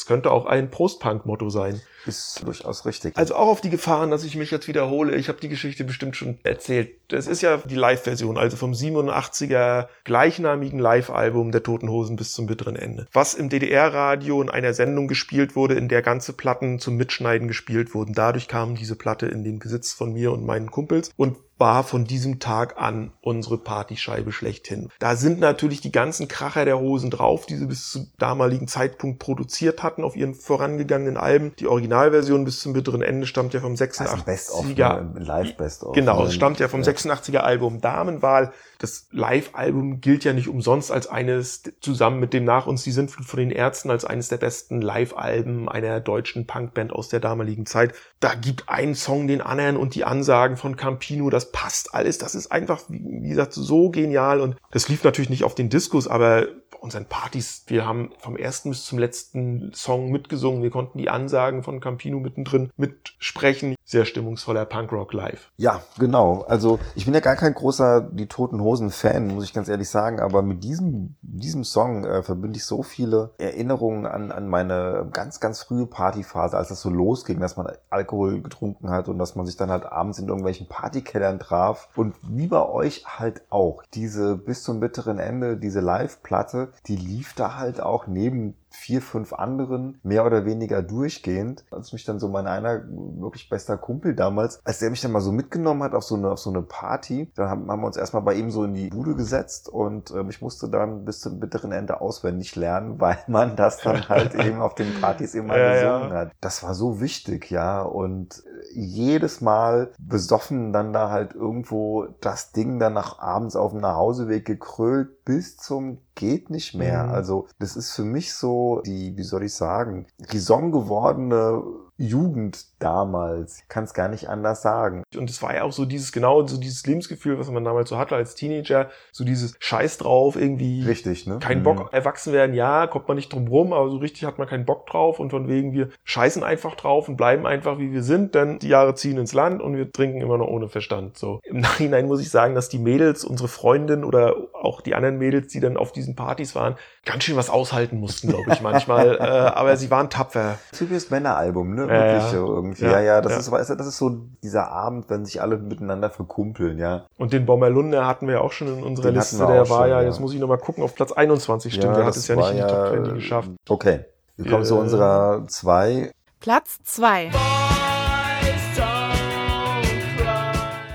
es 0.03 0.07
könnte 0.07 0.33
auch 0.33 0.47
ein 0.47 0.69
Post-Punk-Motto 0.69 1.49
sein. 1.49 1.81
ist 2.07 2.43
durchaus 2.45 2.85
richtig. 2.87 3.17
Also 3.17 3.37
auch 3.37 3.47
auf 3.47 3.61
die 3.61 3.71
Gefahren, 3.71 4.11
dass 4.11 4.25
ich 4.25 4.35
mich 4.35 4.51
jetzt 4.51 4.67
wiederhole. 4.67 5.15
Ich 5.15 5.29
habe 5.29 5.39
die 5.41 5.49
Geschichte 5.49 5.85
bestimmt 5.85 6.17
schon 6.17 6.41
erzählt. 6.43 6.91
Das 7.07 7.29
ist 7.29 7.41
ja 7.41 7.59
die 7.59 7.77
Live-Version, 7.77 8.37
also 8.37 8.57
vom 8.57 8.73
87er 8.73 9.87
gleichnamigen 10.03 10.81
Live-Album 10.81 11.53
der 11.53 11.63
Toten 11.63 11.89
Hosen 11.89 12.17
bis 12.17 12.33
zum 12.33 12.47
bitteren 12.47 12.75
Ende. 12.75 13.07
Was 13.13 13.35
im 13.35 13.49
DDR-Radio 13.49 14.43
in 14.43 14.51
einer 14.51 14.75
Sendung 14.75 15.07
gespielt 15.07 15.55
wurde, 15.55 15.75
in 15.75 15.89
der 15.89 16.03
ganze 16.03 16.33
Platten 16.33 16.81
zum 16.81 16.97
Mitschneiden 16.97 17.47
gespielt 17.47 17.95
wurden. 17.95 18.13
Dadurch 18.13 18.49
kam 18.49 18.75
diese 18.75 18.97
Platte 18.97 19.27
in 19.27 19.45
den 19.45 19.61
Besitz 19.61 19.93
von 19.93 20.13
mir 20.13 20.33
und 20.33 20.45
meinen 20.45 20.73
Kumpels 20.73 21.13
und 21.17 21.37
war 21.63 21.85
von 21.85 22.07
diesem 22.07 22.41
Tag 22.41 22.83
an 22.83 23.13
unsere 23.21 23.57
Partyscheibe 23.57 24.33
schlechthin. 24.33 24.89
Da 24.99 25.15
sind 25.15 25.39
natürlich 25.39 25.81
die 25.81 25.93
ganzen 25.93 26.27
Kracher 26.27 26.65
der 26.65 26.81
Hosen 26.81 27.09
drauf, 27.09 27.47
die 27.47 27.55
sie 27.55 27.67
bis 27.67 27.93
zum 27.93 28.09
damaligen 28.19 28.67
Zeitpunkt 28.67 29.21
produziert 29.21 29.81
hatten 29.85 30.03
auf 30.03 30.17
ihren 30.17 30.35
vorangegangenen 30.35 31.17
Alben. 31.17 31.55
Die 31.61 31.69
Originalversion 31.69 32.45
bis 32.45 32.59
zum 32.59 32.73
bitteren 32.73 33.01
Ende 33.01 33.29
stammt 33.29 33.55
ja 33.55 33.61
vom 33.61 33.75
86er. 33.75 34.07
also 34.09 34.25
Best-of, 34.25 34.77
ne? 34.77 35.13
Live-Best-of. 35.15 35.93
Genau, 35.95 36.25
es 36.25 36.35
stammt 36.35 36.59
ja 36.59 36.67
vom 36.67 36.81
86er 36.81 37.39
Album 37.39 37.81
Damenwahl. 37.81 38.53
Das 38.81 39.07
Live-Album 39.13 40.01
gilt 40.01 40.25
ja 40.25 40.33
nicht 40.33 40.49
umsonst 40.49 40.91
als 40.91 41.07
eines, 41.07 41.63
zusammen 41.81 42.19
mit 42.19 42.33
dem 42.33 42.45
nach 42.45 42.67
uns 42.67 42.83
die 42.83 42.91
Sintflut 42.91 43.29
von 43.29 43.39
den 43.39 43.53
Ärzten, 43.53 43.93
als 43.93 44.05
eines 44.05 44.31
der 44.31 44.39
besten 44.39 44.83
Live-Alben 44.83 45.69
einer 45.69 46.01
deutschen 46.01 46.49
Punkband 46.49 46.93
aus 46.93 47.09
der 47.09 47.21
damaligen 47.21 47.67
Zeit. 47.67 47.95
Da 48.19 48.35
gibt 48.35 48.69
ein 48.69 48.97
Song 48.97 49.29
den 49.29 49.41
anderen 49.41 49.77
und 49.77 49.95
die 49.95 50.03
Ansagen 50.03 50.57
von 50.57 50.75
Campino, 50.75 51.31
das 51.31 51.52
passt 51.53 51.95
alles. 51.95 52.19
Das 52.19 52.35
ist 52.35 52.51
einfach, 52.51 52.83
wie 52.89 53.29
gesagt, 53.29 53.53
so 53.53 53.91
genial. 53.91 54.41
Und 54.41 54.57
das 54.71 54.89
lief 54.89 55.05
natürlich 55.05 55.31
nicht 55.31 55.45
auf 55.45 55.55
den 55.55 55.69
Discos, 55.69 56.09
aber 56.09 56.47
bei 56.73 56.79
unseren 56.79 57.07
Partys, 57.07 57.65
wir 57.67 57.87
haben 57.87 58.11
vom 58.19 58.37
ersten 58.37 58.71
bis 58.71 58.85
zum 58.85 58.99
letzten 58.99 59.73
Song 59.75 60.11
mitgesungen. 60.11 60.63
Wir 60.63 60.71
konnten 60.71 60.99
die 60.99 61.11
Ansagen 61.11 61.63
von 61.63 61.81
Campino 61.81 62.19
mittendrin 62.19 62.71
mitsprechen. 62.77 63.77
Sehr 63.85 64.05
stimmungsvoller 64.05 64.65
Punkrock 64.65 65.13
live. 65.13 65.51
Ja, 65.59 65.83
genau. 65.99 66.45
Also 66.49 66.81
ich 66.95 67.05
bin 67.05 67.15
ja 67.15 67.21
gar 67.21 67.37
kein 67.37 67.55
großer 67.55 68.01
Die 68.01 68.27
Toten 68.27 68.61
Hosen-Fan, 68.61 69.29
muss 69.29 69.45
ich 69.45 69.53
ganz 69.53 69.69
ehrlich 69.69 69.91
sagen, 69.91 70.19
aber 70.19 70.43
mit 70.43 70.65
diesem, 70.65 71.17
diesem 71.21 71.65
Song 71.65 72.05
äh, 72.05 72.23
verbinde 72.23 72.57
ich 72.57 72.65
so 72.65 72.83
viele 72.83 73.31
Erinnerungen 73.39 74.07
an, 74.07 74.33
an 74.33 74.49
meine 74.49 75.09
ganz, 75.13 75.41
ganz 75.41 75.63
frühe 75.63 75.87
Partyphase, 75.87 76.57
als 76.57 76.69
das 76.69 76.81
so 76.81 76.89
losging, 76.89 77.39
dass 77.39 77.57
man 77.57 77.71
Alkohol 77.91 78.41
getrunken 78.41 78.91
hat 78.91 79.09
und 79.09 79.19
dass 79.19 79.37
man 79.37 79.47
sich 79.47 79.57
dann 79.57 79.71
halt 79.71 79.85
abends 79.85 80.19
in 80.19 80.29
irgendwelchen 80.29 80.69
Partykellern 80.69 81.32
kennengelernt 81.33 81.43
traf. 81.43 81.89
Und 81.97 82.15
wie 82.23 82.47
bei 82.47 82.65
euch 82.65 83.05
halt 83.07 83.43
auch, 83.51 83.83
diese 83.95 84.37
bis 84.37 84.63
zum 84.63 84.81
bitteren 84.81 85.19
Ende, 85.19 85.57
diese 85.57 85.81
Live-Platte, 85.81 86.73
die 86.87 86.97
lief 86.97 87.35
da 87.35 87.57
halt 87.57 87.81
auch 87.81 88.07
neben 88.07 88.57
vier, 88.73 89.03
fünf 89.03 89.33
anderen 89.33 90.01
mehr 90.03 90.25
oder 90.27 90.45
weniger 90.45 90.83
durchgehend. 90.83 91.65
Als 91.71 91.93
mich 91.93 92.05
dann 92.05 92.19
so 92.19 92.29
mein 92.29 92.47
einer 92.47 92.83
wirklich 92.89 93.49
bester 93.49 93.77
Kumpel 93.77 94.15
damals, 94.15 94.61
als 94.65 94.79
der 94.79 94.91
mich 94.91 95.01
dann 95.01 95.13
mal 95.13 95.21
so 95.21 95.33
mitgenommen 95.33 95.83
hat 95.83 95.95
auf 95.95 96.05
so 96.05 96.15
eine, 96.17 96.31
auf 96.31 96.39
so 96.39 96.51
eine 96.51 96.63
Party, 96.63 97.31
dann 97.35 97.49
haben, 97.49 97.71
haben 97.71 97.81
wir 97.81 97.87
uns 97.87 97.97
erstmal 97.97 98.23
bei 98.23 98.35
ihm 98.35 98.51
so 98.51 98.65
in 98.65 98.75
die 98.75 98.89
Bude 98.89 99.15
gesetzt 99.15 99.69
und 99.69 100.11
ähm, 100.11 100.31
ich 100.31 100.41
musste 100.43 100.69
dann 100.69 101.05
bis 101.05 101.21
zum 101.21 101.41
bitteren 101.41 101.73
Ende 101.73 102.01
auswendig 102.01 102.57
lernen, 102.57 103.01
weil 103.01 103.19
man 103.27 103.57
das 103.57 103.79
dann 103.79 104.09
halt 104.09 104.35
eben 104.45 104.61
auf 104.61 104.75
den 104.75 105.01
Partys 105.01 105.35
immer 105.35 105.57
Ja, 105.57 105.73
gesungen 105.75 106.11
ja. 106.11 106.19
hat. 106.19 106.33
Das 106.41 106.63
war 106.63 106.75
so 106.75 107.01
wichtig, 107.01 107.51
ja. 107.51 107.83
Und 107.83 108.43
jedes 108.75 109.41
Mal 109.41 109.93
besoffen 109.99 110.73
dann 110.73 110.93
da 110.93 111.11
halt 111.11 111.35
irgendwo 111.35 112.07
das 112.21 112.53
Ding 112.53 112.79
dann 112.79 112.95
nach 112.95 113.19
abends 113.19 113.57
auf 113.57 113.73
dem 113.73 113.81
Nachhauseweg 113.81 114.45
gekrölt 114.45 115.25
bis 115.25 115.57
zum 115.57 115.99
geht 116.15 116.51
nicht 116.51 116.75
mehr. 116.75 117.05
Mhm. 117.05 117.11
Also 117.11 117.47
das 117.59 117.77
ist 117.77 117.93
für 117.93 118.05
mich 118.05 118.35
so 118.35 118.83
die, 118.85 119.17
wie 119.17 119.23
soll 119.23 119.45
ich 119.45 119.55
sagen, 119.55 120.07
Song 120.39 120.73
gewordene 120.73 121.63
Jugend 121.97 122.67
damals. 122.79 123.61
Ich 123.61 123.69
kann 123.69 123.85
es 123.85 123.95
gar 123.95 124.09
nicht 124.09 124.29
anders 124.29 124.63
sagen. 124.63 125.03
Und 125.17 125.31
es 125.31 125.43
war 125.43 125.55
ja 125.55 125.63
auch 125.63 125.73
so 125.73 125.85
dieses, 125.85 126.13
genau, 126.13 126.47
so 126.47 126.59
dieses 126.59 126.85
Lebensgefühl, 126.87 127.39
was 127.39 127.51
man 127.51 127.65
damals 127.65 127.91
so 127.91 127.99
hatte 127.99 128.17
als 128.17 128.35
Teenager, 128.35 128.91
so 129.13 129.25
dieses 129.25 129.55
Scheiß 129.59 129.99
drauf, 129.99 130.37
irgendwie 130.37 130.85
Richtig, 130.85 131.27
ne? 131.27 131.39
kein 131.39 131.59
Mhm. 131.59 131.63
Bock, 131.63 131.93
erwachsen 131.93 132.33
werden, 132.33 132.55
ja, 132.55 132.87
kommt 132.87 133.09
man 133.09 133.17
nicht 133.17 133.33
drum 133.33 133.47
rum, 133.47 133.73
aber 133.73 133.91
so 133.91 133.99
richtig 133.99 134.25
hat 134.25 134.39
man 134.39 134.49
keinen 134.49 134.65
Bock 134.65 134.87
drauf 134.87 135.21
und 135.21 135.31
von 135.31 135.49
wegen, 135.49 135.73
wir 135.73 135.91
scheißen 136.05 136.43
einfach 136.43 136.75
drauf 136.75 137.09
und 137.09 137.17
bleiben 137.17 137.47
einfach 137.47 137.79
wie 137.79 137.93
wir 137.93 138.03
sind, 138.03 138.35
denn 138.35 138.59
die 138.59 138.69
Jahre 138.69 138.95
ziehen 138.95 139.19
ins 139.19 139.33
Land 139.33 139.63
und 139.63 139.77
wir 139.77 139.91
trinken 139.93 140.21
immer 140.21 140.39
noch 140.39 140.49
ohne 140.49 140.69
Verstand. 140.69 141.17
So. 141.19 141.41
Im 141.45 141.61
Nachhinein 141.61 142.07
muss 142.07 142.21
ich 142.21 142.31
sagen, 142.31 142.55
dass 142.55 142.69
die 142.69 142.79
Mädels, 142.79 143.25
unsere 143.25 143.49
Freundin 143.49 144.05
oder 144.05 144.35
auch 144.55 144.81
die 144.81 144.95
anderen 144.95 145.19
Mädels, 145.19 145.53
die 145.53 145.61
dann 145.61 145.77
auf 145.77 145.93
diesen 145.93 146.17
Partys 146.17 146.55
waren, 146.55 146.77
ganz 147.05 147.25
schön 147.25 147.37
was 147.37 147.51
aushalten 147.51 147.99
mussten, 147.99 148.29
glaube 148.29 148.51
ich, 148.53 148.61
manchmal. 148.61 149.17
äh, 149.21 149.21
aber 149.21 149.77
sie 149.77 149.91
waren 149.91 150.11
tapfer. 150.11 150.59
Typisches 150.73 151.11
Männeralbum, 151.11 151.75
ne? 151.75 151.82
Ja, 151.89 151.95
Wirklich 151.95 152.23
ja. 152.23 152.31
so 152.31 152.47
irgendwie. 152.55 152.85
Ja, 152.85 152.91
Ja, 152.93 153.01
ja, 153.01 153.21
das 153.21 153.33
ja. 153.33 153.39
ist, 153.39 153.51
weißt 153.51 153.71
du, 153.71 153.75
das 153.77 153.87
ist 153.87 153.99
so 153.99 154.11
dieser 154.43 154.71
Abend, 154.71 155.09
wenn 155.11 155.25
sich 155.25 155.41
alle 155.43 155.59
miteinander 155.59 156.11
verkumpeln, 156.11 156.79
ja. 156.79 157.05
Und 157.19 157.33
den 157.33 157.47
Bommerlunder 157.47 158.07
hatten 158.07 158.27
wir 158.27 158.35
ja 158.35 158.41
auch 158.41 158.53
schon 158.53 158.69
in 158.69 158.83
unserer 158.83 159.07
Den 159.09 159.15
Liste. 159.17 159.39
Der 159.39 159.49
war 159.49 159.67
schon, 159.67 159.79
ja, 159.81 160.01
ja. 160.01 160.03
jetzt 160.03 160.21
muss 160.21 160.33
ich 160.35 160.41
nochmal 160.41 160.59
gucken, 160.59 160.83
auf 160.85 160.95
Platz 160.95 161.13
21 161.13 161.75
stimmt. 161.75 161.97
der 161.97 162.05
hat 162.05 162.17
es 162.17 162.27
ja 162.29 162.37
nicht 162.37 162.51
in 162.51 162.57
die 162.57 162.63
Top 162.63 162.89
20 162.89 163.15
geschafft. 163.15 163.51
Okay. 163.69 164.01
Wir 164.37 164.51
kommen 164.51 164.65
zu 164.65 164.77
Äh, 164.77 164.79
unserer 164.81 165.45
zwei. 165.49 166.11
Platz 166.41 166.79
2. 166.85 167.31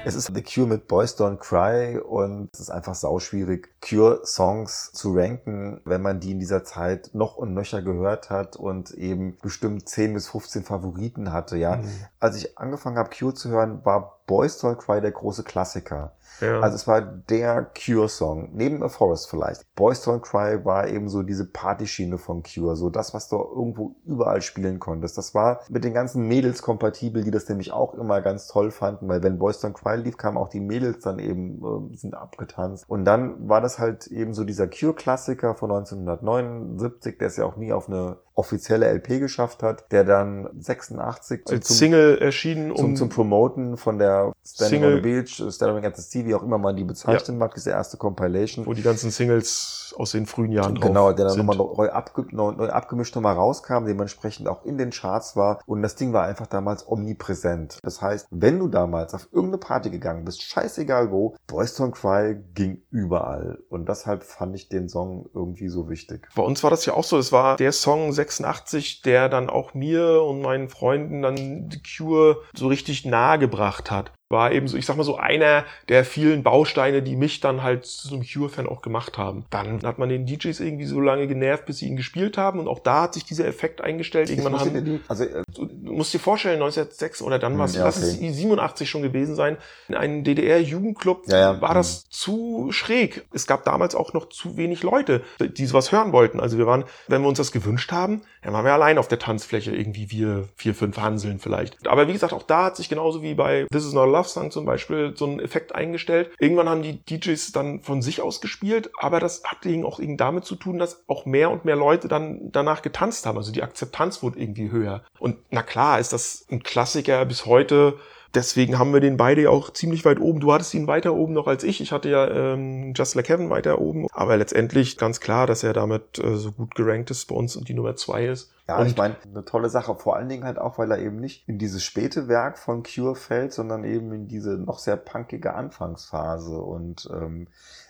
Es 0.07 0.15
ist 0.15 0.31
The 0.33 0.41
Cure 0.41 0.67
mit 0.67 0.87
Boys 0.87 1.17
Don't 1.17 1.35
Cry 1.35 1.99
und 1.99 2.49
es 2.53 2.61
ist 2.61 2.69
einfach 2.69 2.95
sauschwierig, 2.95 3.67
Cure-Songs 3.81 4.93
zu 4.93 5.13
ranken, 5.13 5.81
wenn 5.83 6.01
man 6.01 6.21
die 6.21 6.31
in 6.31 6.39
dieser 6.39 6.63
Zeit 6.63 7.09
noch 7.11 7.35
und 7.35 7.53
nöcher 7.53 7.81
gehört 7.81 8.29
hat 8.29 8.55
und 8.55 8.91
eben 8.91 9.35
bestimmt 9.41 9.89
10 9.89 10.13
bis 10.13 10.29
15 10.29 10.63
Favoriten 10.63 11.33
hatte, 11.33 11.57
ja. 11.57 11.75
Mhm. 11.75 11.89
Als 12.21 12.37
ich 12.37 12.57
angefangen 12.57 12.97
habe, 12.97 13.09
Cure 13.09 13.33
zu 13.33 13.49
hören, 13.49 13.83
war 13.83 14.16
Boys 14.27 14.63
Don't 14.63 14.75
Cry 14.75 15.01
der 15.01 15.11
große 15.11 15.43
Klassiker. 15.43 16.11
Ja. 16.41 16.59
Also 16.59 16.75
es 16.75 16.85
war 16.85 17.01
der 17.01 17.65
Cure-Song, 17.75 18.49
neben 18.53 18.83
A 18.83 18.89
Forest 18.89 19.27
vielleicht. 19.29 19.63
Boys 19.75 20.05
Don't 20.07 20.19
Cry 20.21 20.63
war 20.63 20.87
eben 20.87 21.09
so 21.09 21.23
diese 21.23 21.45
Partyschiene 21.45 22.19
von 22.19 22.43
Cure, 22.43 22.75
so 22.75 22.91
das, 22.91 23.13
was 23.15 23.27
du 23.29 23.37
irgendwo 23.37 23.95
überall 24.05 24.41
spielen 24.43 24.79
konntest. 24.79 25.17
Das 25.17 25.33
war 25.33 25.61
mit 25.69 25.83
den 25.83 25.95
ganzen 25.95 26.27
Mädels 26.27 26.61
kompatibel, 26.61 27.23
die 27.23 27.31
das 27.31 27.49
nämlich 27.49 27.71
auch 27.71 27.95
immer 27.95 28.21
ganz 28.21 28.47
toll 28.47 28.69
fanden, 28.69 29.07
weil 29.07 29.23
wenn 29.23 29.39
Boys 29.39 29.63
Don't 29.63 29.73
Cry 29.73 29.95
lief, 29.95 30.17
kamen 30.17 30.37
auch 30.37 30.49
die 30.49 30.59
Mädels 30.59 30.99
dann 30.99 31.17
eben, 31.17 31.91
äh, 31.91 31.95
sind 31.97 32.13
abgetanzt. 32.13 32.85
Und 32.87 33.05
dann 33.05 33.49
war 33.49 33.61
das 33.61 33.79
halt 33.79 34.05
eben 34.07 34.35
so 34.35 34.43
dieser 34.43 34.67
Cure-Klassiker 34.67 35.55
von 35.55 35.71
1979, 35.71 37.17
der 37.17 37.27
es 37.27 37.37
ja 37.37 37.45
auch 37.45 37.55
nie 37.55 37.71
auf 37.73 37.87
eine 37.87 38.17
offizielle 38.35 38.85
LP 38.87 39.19
geschafft 39.19 39.63
hat, 39.63 39.91
der 39.91 40.03
dann 40.03 40.47
86 40.59 41.41
als 41.49 41.67
zum- 41.67 41.75
Single 41.75 42.19
erschienen, 42.19 42.75
zum, 42.75 42.85
um 42.85 42.95
zum 42.95 43.09
Promoten 43.09 43.77
von 43.77 43.97
der 43.97 44.16
Standing 44.45 44.81
Single- 44.81 44.89
on 44.97 45.03
the 45.03 45.09
Beach, 45.09 45.39
äh, 45.39 45.51
Standing 45.51 45.85
at 45.85 45.95
the 45.97 46.01
Sea, 46.01 46.25
wie 46.25 46.35
auch 46.35 46.43
immer 46.43 46.57
man 46.57 46.75
die 46.75 46.83
bezeichnen 46.83 47.37
mag, 47.37 47.53
diese 47.55 47.71
erste 47.71 47.97
Compilation. 47.97 48.65
wo 48.65 48.73
die 48.73 48.81
ganzen 48.81 49.11
Singles 49.11 49.93
aus 49.97 50.11
den 50.11 50.25
frühen 50.25 50.51
Jahren 50.51 50.75
drauf 50.75 50.87
Genau, 50.89 51.11
der 51.13 51.25
dann 51.27 51.37
nochmal 51.37 51.57
neu, 51.57 51.89
abge 51.89 52.25
neu, 52.31 52.51
neu 52.51 52.67
abgemischt 52.69 53.15
nochmal 53.15 53.35
rauskam, 53.35 53.85
dementsprechend 53.85 54.47
auch 54.47 54.63
in 54.65 54.77
den 54.77 54.91
Charts 54.91 55.35
war. 55.35 55.59
Und 55.65 55.81
das 55.81 55.95
Ding 55.95 56.13
war 56.13 56.25
einfach 56.25 56.47
damals 56.47 56.87
omnipräsent. 56.87 57.79
Das 57.83 58.01
heißt, 58.01 58.27
wenn 58.31 58.59
du 58.59 58.67
damals 58.67 59.13
auf 59.13 59.27
irgendeine 59.31 59.57
Party 59.59 59.89
gegangen 59.89 60.23
bist, 60.25 60.43
scheißegal 60.43 61.11
wo, 61.11 61.35
Boys 61.47 61.79
Don't 61.79 61.91
Cry 61.91 62.35
ging 62.53 62.81
überall. 62.91 63.59
Und 63.69 63.89
deshalb 63.89 64.23
fand 64.23 64.55
ich 64.55 64.69
den 64.69 64.87
Song 64.89 65.29
irgendwie 65.33 65.69
so 65.69 65.89
wichtig. 65.89 66.27
Bei 66.35 66.43
uns 66.43 66.63
war 66.63 66.69
das 66.69 66.85
ja 66.85 66.93
auch 66.93 67.03
so. 67.03 67.17
Es 67.17 67.31
war 67.31 67.57
der 67.57 67.71
Song 67.71 68.11
86, 68.11 69.01
der 69.01 69.29
dann 69.29 69.49
auch 69.49 69.73
mir 69.73 70.21
und 70.23 70.41
meinen 70.41 70.69
Freunden 70.69 71.21
dann 71.21 71.69
The 71.71 71.81
Cure 71.97 72.37
so 72.55 72.67
richtig 72.67 73.05
nahe 73.05 73.39
gebracht 73.39 73.89
hat. 73.91 74.06
War 74.29 74.51
eben 74.51 74.67
so, 74.67 74.75
ich 74.77 74.85
sag 74.85 74.97
mal 74.97 75.03
so, 75.03 75.15
einer 75.17 75.63
der 75.87 76.03
vielen 76.03 76.43
Bausteine, 76.43 77.01
die 77.01 77.15
mich 77.15 77.39
dann 77.39 77.63
halt 77.63 77.85
zu 77.85 78.13
einem 78.13 78.25
Cure-Fan 78.25 78.67
auch 78.67 78.81
gemacht 78.81 79.17
haben. 79.17 79.45
Dann 79.51 79.81
hat 79.83 79.99
man 79.99 80.09
den 80.09 80.25
DJs 80.25 80.59
irgendwie 80.59 80.85
so 80.85 80.99
lange 80.99 81.27
genervt, 81.27 81.65
bis 81.65 81.77
sie 81.77 81.87
ihn 81.87 81.95
gespielt 81.95 82.37
haben. 82.37 82.59
Und 82.59 82.67
auch 82.67 82.79
da 82.79 83.03
hat 83.03 83.13
sich 83.13 83.23
dieser 83.23 83.45
Effekt 83.47 83.79
eingestellt. 83.81 84.29
Irgendwann 84.29 84.51
musste 84.51 84.69
haben, 84.73 84.85
die, 84.85 84.99
also, 85.07 85.23
äh, 85.23 85.43
du 85.55 85.93
musst 85.93 86.13
dir 86.13 86.19
vorstellen, 86.19 86.55
1906 86.55 87.21
oder 87.21 87.39
dann 87.39 87.53
Hm, 87.53 87.59
war 87.59 87.65
es, 87.65 87.75
lass 87.77 87.97
es 87.97 88.17
okay. 88.17 88.29
87 88.31 88.89
schon 88.89 89.01
gewesen 89.01 89.35
sein, 89.35 89.57
in 89.87 89.95
einem 89.95 90.23
DDR-Jugendclub 90.25 91.23
Ja, 91.27 91.37
ja. 91.53 91.61
war 91.61 91.73
das 91.73 92.09
zu 92.09 92.67
schräg. 92.71 93.25
Es 93.33 93.47
gab 93.47 93.63
damals 93.63 93.95
auch 93.95 94.13
noch 94.13 94.27
zu 94.29 94.57
wenig 94.57 94.83
Leute, 94.83 95.21
die 95.39 95.65
sowas 95.65 95.91
hören 95.91 96.11
wollten. 96.11 96.39
Also 96.39 96.57
wir 96.57 96.65
waren, 96.67 96.83
wenn 97.07 97.21
wir 97.21 97.27
uns 97.29 97.37
das 97.37 97.51
gewünscht 97.51 97.91
haben, 97.91 98.21
dann 98.47 98.53
waren 98.53 98.63
wir 98.63 98.71
allein 98.71 98.97
auf 98.97 99.09
der 99.09 99.19
Tanzfläche, 99.19 99.75
irgendwie 99.75 100.09
wir 100.09 100.47
vier, 100.55 100.73
fünf 100.73 100.97
Hanseln 100.97 101.37
vielleicht. 101.37 101.85
Aber 101.85 102.07
wie 102.07 102.13
gesagt, 102.13 102.31
auch 102.31 102.43
da 102.43 102.63
hat 102.63 102.77
sich 102.77 102.87
genauso 102.87 103.21
wie 103.21 103.33
bei 103.33 103.67
This 103.73 103.83
Is 103.83 103.91
Not 103.91 104.07
a 104.07 104.09
Love 104.09 104.29
Song 104.29 104.51
zum 104.51 104.63
Beispiel 104.63 105.11
so 105.17 105.25
ein 105.25 105.41
Effekt 105.41 105.75
eingestellt. 105.75 106.31
Irgendwann 106.39 106.69
haben 106.69 106.81
die 106.81 107.03
DJs 107.03 107.51
dann 107.51 107.81
von 107.81 108.01
sich 108.01 108.21
aus 108.21 108.39
gespielt, 108.39 108.89
aber 108.99 109.19
das 109.19 109.43
hat 109.43 109.65
eben 109.65 109.85
auch 109.85 109.99
irgendwie 109.99 110.15
damit 110.15 110.45
zu 110.45 110.55
tun, 110.55 110.79
dass 110.79 111.03
auch 111.09 111.25
mehr 111.25 111.51
und 111.51 111.65
mehr 111.65 111.75
Leute 111.75 112.07
dann 112.07 112.49
danach 112.53 112.83
getanzt 112.83 113.25
haben. 113.25 113.37
Also 113.37 113.51
die 113.51 113.63
Akzeptanz 113.63 114.23
wurde 114.23 114.39
irgendwie 114.39 114.71
höher. 114.71 115.03
Und 115.19 115.35
na 115.49 115.61
klar 115.61 115.99
ist 115.99 116.13
das 116.13 116.45
ein 116.49 116.63
Klassiker 116.63 117.25
bis 117.25 117.45
heute. 117.45 117.95
Deswegen 118.33 118.77
haben 118.77 118.93
wir 118.93 118.99
den 118.99 119.17
beide 119.17 119.43
ja 119.43 119.49
auch 119.49 119.71
ziemlich 119.71 120.05
weit 120.05 120.19
oben. 120.19 120.39
Du 120.39 120.51
hattest 120.51 120.73
ihn 120.73 120.87
weiter 120.87 121.13
oben 121.13 121.33
noch 121.33 121.47
als 121.47 121.63
ich. 121.63 121.81
Ich 121.81 121.91
hatte 121.91 122.09
ja 122.09 122.27
ähm, 122.29 122.93
Just 122.95 123.15
Like 123.15 123.29
Heaven 123.29 123.49
weiter 123.49 123.79
oben. 123.79 124.07
Aber 124.11 124.37
letztendlich 124.37 124.97
ganz 124.97 125.19
klar, 125.19 125.47
dass 125.47 125.63
er 125.63 125.73
damit 125.73 126.19
äh, 126.19 126.35
so 126.35 126.51
gut 126.51 126.75
gerankt 126.75 127.11
ist 127.11 127.25
bei 127.25 127.35
uns 127.35 127.55
und 127.55 127.69
die 127.69 127.73
Nummer 127.73 127.95
zwei 127.95 128.25
ist. 128.27 128.51
Ja, 128.67 128.79
und 128.79 128.87
ich 128.87 128.97
meine, 128.97 129.15
eine 129.23 129.45
tolle 129.45 129.69
Sache. 129.69 129.95
Vor 129.95 130.17
allen 130.17 130.27
Dingen 130.27 130.43
halt 130.43 130.57
auch, 130.57 130.77
weil 130.77 130.91
er 130.91 130.99
eben 130.99 131.19
nicht 131.19 131.47
in 131.47 131.57
dieses 131.57 131.83
späte 131.83 132.27
Werk 132.27 132.57
von 132.57 132.83
Cure 132.83 133.15
fällt, 133.15 133.53
sondern 133.53 133.83
eben 133.85 134.11
in 134.11 134.27
diese 134.27 134.57
noch 134.57 134.79
sehr 134.79 134.97
punkige 134.97 135.53
Anfangsphase. 135.53 136.57
Und 136.57 137.09
ähm, 137.13 137.47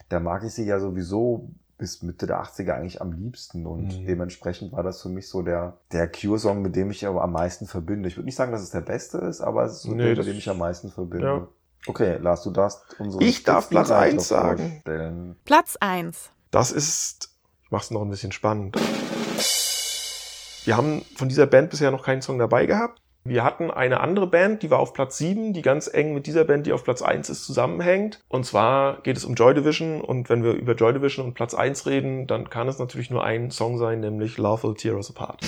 da 0.09 0.19
mag 0.19 0.43
ich 0.43 0.53
sie 0.53 0.65
ja 0.65 0.79
sowieso 0.79 1.49
bis 1.77 2.01
Mitte 2.01 2.25
der 2.27 2.41
80er 2.43 2.73
eigentlich 2.73 3.01
am 3.01 3.11
liebsten. 3.11 3.65
Und 3.67 3.99
Mhm. 4.01 4.05
dementsprechend 4.05 4.71
war 4.71 4.83
das 4.83 5.01
für 5.01 5.09
mich 5.09 5.29
so 5.29 5.41
der, 5.43 5.77
der 5.91 6.07
Cure-Song, 6.11 6.61
mit 6.61 6.75
dem 6.75 6.89
ich 6.91 7.05
aber 7.05 7.21
am 7.23 7.31
meisten 7.31 7.67
verbinde. 7.67 8.07
Ich 8.09 8.17
würde 8.17 8.25
nicht 8.25 8.35
sagen, 8.35 8.51
dass 8.51 8.61
es 8.61 8.71
der 8.71 8.81
beste 8.81 9.19
ist, 9.19 9.41
aber 9.41 9.63
es 9.65 9.73
ist 9.73 9.81
so 9.83 9.91
Nee, 9.91 10.15
der, 10.15 10.17
mit 10.17 10.27
dem 10.27 10.37
ich 10.37 10.49
am 10.49 10.57
meisten 10.57 10.89
verbinde. 10.91 11.25
ja. 11.27 11.47
Okay, 11.85 12.17
Lars, 12.17 12.43
du 12.43 12.51
darfst 12.51 12.81
unsere 12.99 13.23
Ich 13.23 13.43
darf 13.43 13.69
Platz 13.69 13.87
Spitzenreiter 13.87 14.13
eins 14.17 14.27
sagen. 14.27 14.69
vorstellen. 14.71 15.35
Platz 15.45 15.77
1. 15.79 16.31
Das 16.51 16.71
ist, 16.71 17.29
ich 17.63 17.71
mach's 17.71 17.91
noch 17.91 18.01
ein 18.01 18.09
bisschen 18.09 18.31
spannend. 18.33 18.75
Wir 20.65 20.75
haben 20.75 21.03
von 21.15 21.29
dieser 21.29 21.45
Band 21.45 21.69
bisher 21.69 21.91
noch 21.91 22.03
keinen 22.03 22.21
Song 22.21 22.39
dabei 22.39 22.65
gehabt. 22.65 23.01
Wir 23.29 23.43
hatten 23.43 23.69
eine 23.69 23.99
andere 23.99 24.25
Band, 24.25 24.63
die 24.63 24.71
war 24.71 24.79
auf 24.79 24.93
Platz 24.93 25.17
7, 25.17 25.51
die 25.51 25.61
ganz 25.61 25.93
eng 25.93 26.13
mit 26.13 26.27
dieser 26.27 26.45
Band, 26.45 26.65
die 26.65 26.71
auf 26.71 26.85
Platz 26.85 27.01
1 27.01 27.29
ist, 27.29 27.43
zusammenhängt. 27.43 28.21
Und 28.29 28.45
zwar 28.45 29.01
geht 29.01 29.17
es 29.17 29.25
um 29.25 29.35
Joy 29.35 29.53
Division. 29.53 29.99
Und 29.99 30.29
wenn 30.29 30.45
wir 30.45 30.53
über 30.53 30.75
Joy 30.75 30.93
Division 30.93 31.25
und 31.25 31.33
Platz 31.33 31.53
1 31.53 31.87
reden, 31.87 32.25
dann 32.25 32.49
kann 32.49 32.69
es 32.69 32.79
natürlich 32.79 33.09
nur 33.09 33.25
ein 33.25 33.51
Song 33.51 33.79
sein, 33.79 33.99
nämlich 33.99 34.37
Love 34.37 34.63
Will 34.69 34.75
Tear 34.75 34.95
Us 34.95 35.09
Apart. 35.09 35.43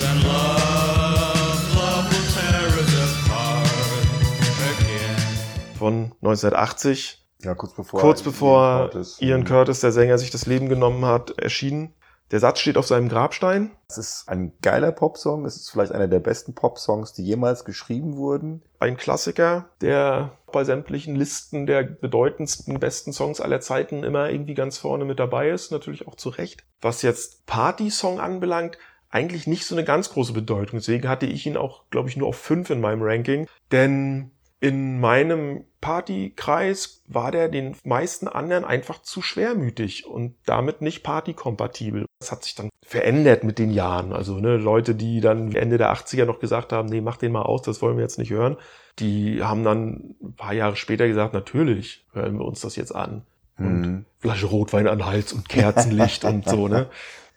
Von 5.78 6.12
1980. 6.20 7.24
Ja, 7.42 7.54
kurz 7.54 7.72
bevor, 7.72 8.00
kurz 8.00 8.20
bevor 8.20 8.60
Ian 8.60 8.90
Curtis, 8.90 9.22
Ian 9.22 9.40
ähm, 9.40 9.46
Curtis, 9.46 9.80
der 9.80 9.92
Sänger, 9.92 10.18
sich 10.18 10.28
das 10.28 10.44
Leben 10.44 10.68
genommen 10.68 11.06
hat, 11.06 11.30
erschienen. 11.38 11.94
Der 12.30 12.38
Satz 12.38 12.60
steht 12.60 12.76
auf 12.76 12.86
seinem 12.86 13.08
Grabstein. 13.08 13.72
Es 13.88 13.98
ist 13.98 14.28
ein 14.28 14.52
geiler 14.62 14.92
Popsong. 14.92 15.44
Es 15.44 15.56
ist 15.56 15.70
vielleicht 15.70 15.92
einer 15.92 16.06
der 16.06 16.20
besten 16.20 16.54
Popsongs, 16.54 17.12
die 17.12 17.24
jemals 17.24 17.64
geschrieben 17.64 18.16
wurden. 18.16 18.62
ein 18.78 18.96
Klassiker, 18.96 19.68
der 19.80 20.32
bei 20.52 20.64
sämtlichen 20.64 21.16
Listen 21.16 21.66
der 21.66 21.82
bedeutendsten, 21.82 22.78
besten 22.78 23.12
Songs 23.12 23.40
aller 23.40 23.60
Zeiten 23.60 24.04
immer 24.04 24.30
irgendwie 24.30 24.54
ganz 24.54 24.78
vorne 24.78 25.04
mit 25.04 25.18
dabei 25.18 25.50
ist, 25.50 25.72
natürlich 25.72 26.06
auch 26.06 26.14
zu 26.14 26.28
Recht. 26.30 26.64
Was 26.80 27.02
jetzt 27.02 27.46
Party-Song 27.46 28.20
anbelangt, 28.20 28.78
eigentlich 29.10 29.46
nicht 29.46 29.66
so 29.66 29.74
eine 29.74 29.84
ganz 29.84 30.10
große 30.10 30.32
Bedeutung. 30.32 30.78
Deswegen 30.78 31.08
hatte 31.08 31.26
ich 31.26 31.46
ihn 31.46 31.56
auch, 31.56 31.82
glaube 31.90 32.08
ich, 32.08 32.16
nur 32.16 32.28
auf 32.28 32.36
fünf 32.36 32.70
in 32.70 32.80
meinem 32.80 33.02
Ranking. 33.02 33.48
Denn 33.72 34.30
in 34.60 35.00
meinem 35.00 35.64
Partykreis 35.80 37.02
war 37.06 37.32
der 37.32 37.48
den 37.48 37.74
meisten 37.82 38.28
anderen 38.28 38.64
einfach 38.64 39.00
zu 39.00 39.22
schwermütig 39.22 40.06
und 40.06 40.34
damit 40.44 40.82
nicht 40.82 41.02
partykompatibel. 41.02 42.04
Das 42.20 42.30
hat 42.30 42.44
sich 42.44 42.54
dann 42.54 42.68
verändert 42.86 43.42
mit 43.42 43.58
den 43.58 43.70
Jahren. 43.70 44.12
Also 44.12 44.38
ne, 44.38 44.58
Leute, 44.58 44.94
die 44.94 45.22
dann 45.22 45.52
Ende 45.54 45.78
der 45.78 45.92
80er 45.94 46.26
noch 46.26 46.40
gesagt 46.40 46.72
haben, 46.72 46.88
nee, 46.88 47.00
mach 47.00 47.16
den 47.16 47.32
mal 47.32 47.42
aus, 47.42 47.62
das 47.62 47.80
wollen 47.80 47.96
wir 47.96 48.02
jetzt 48.02 48.18
nicht 48.18 48.30
hören, 48.30 48.58
die 48.98 49.42
haben 49.42 49.64
dann 49.64 50.14
ein 50.22 50.34
paar 50.36 50.52
Jahre 50.52 50.76
später 50.76 51.08
gesagt, 51.08 51.32
natürlich 51.32 52.06
hören 52.12 52.38
wir 52.38 52.44
uns 52.44 52.60
das 52.60 52.76
jetzt 52.76 52.94
an. 52.94 53.22
Und 53.58 53.80
Mhm. 53.80 54.04
Flasche 54.18 54.46
Rotwein 54.46 54.86
an 54.86 55.06
Hals 55.06 55.32
und 55.32 55.48
Kerzenlicht 55.48 56.24
und 56.24 56.48
so, 56.48 56.68
ne? 56.68 56.88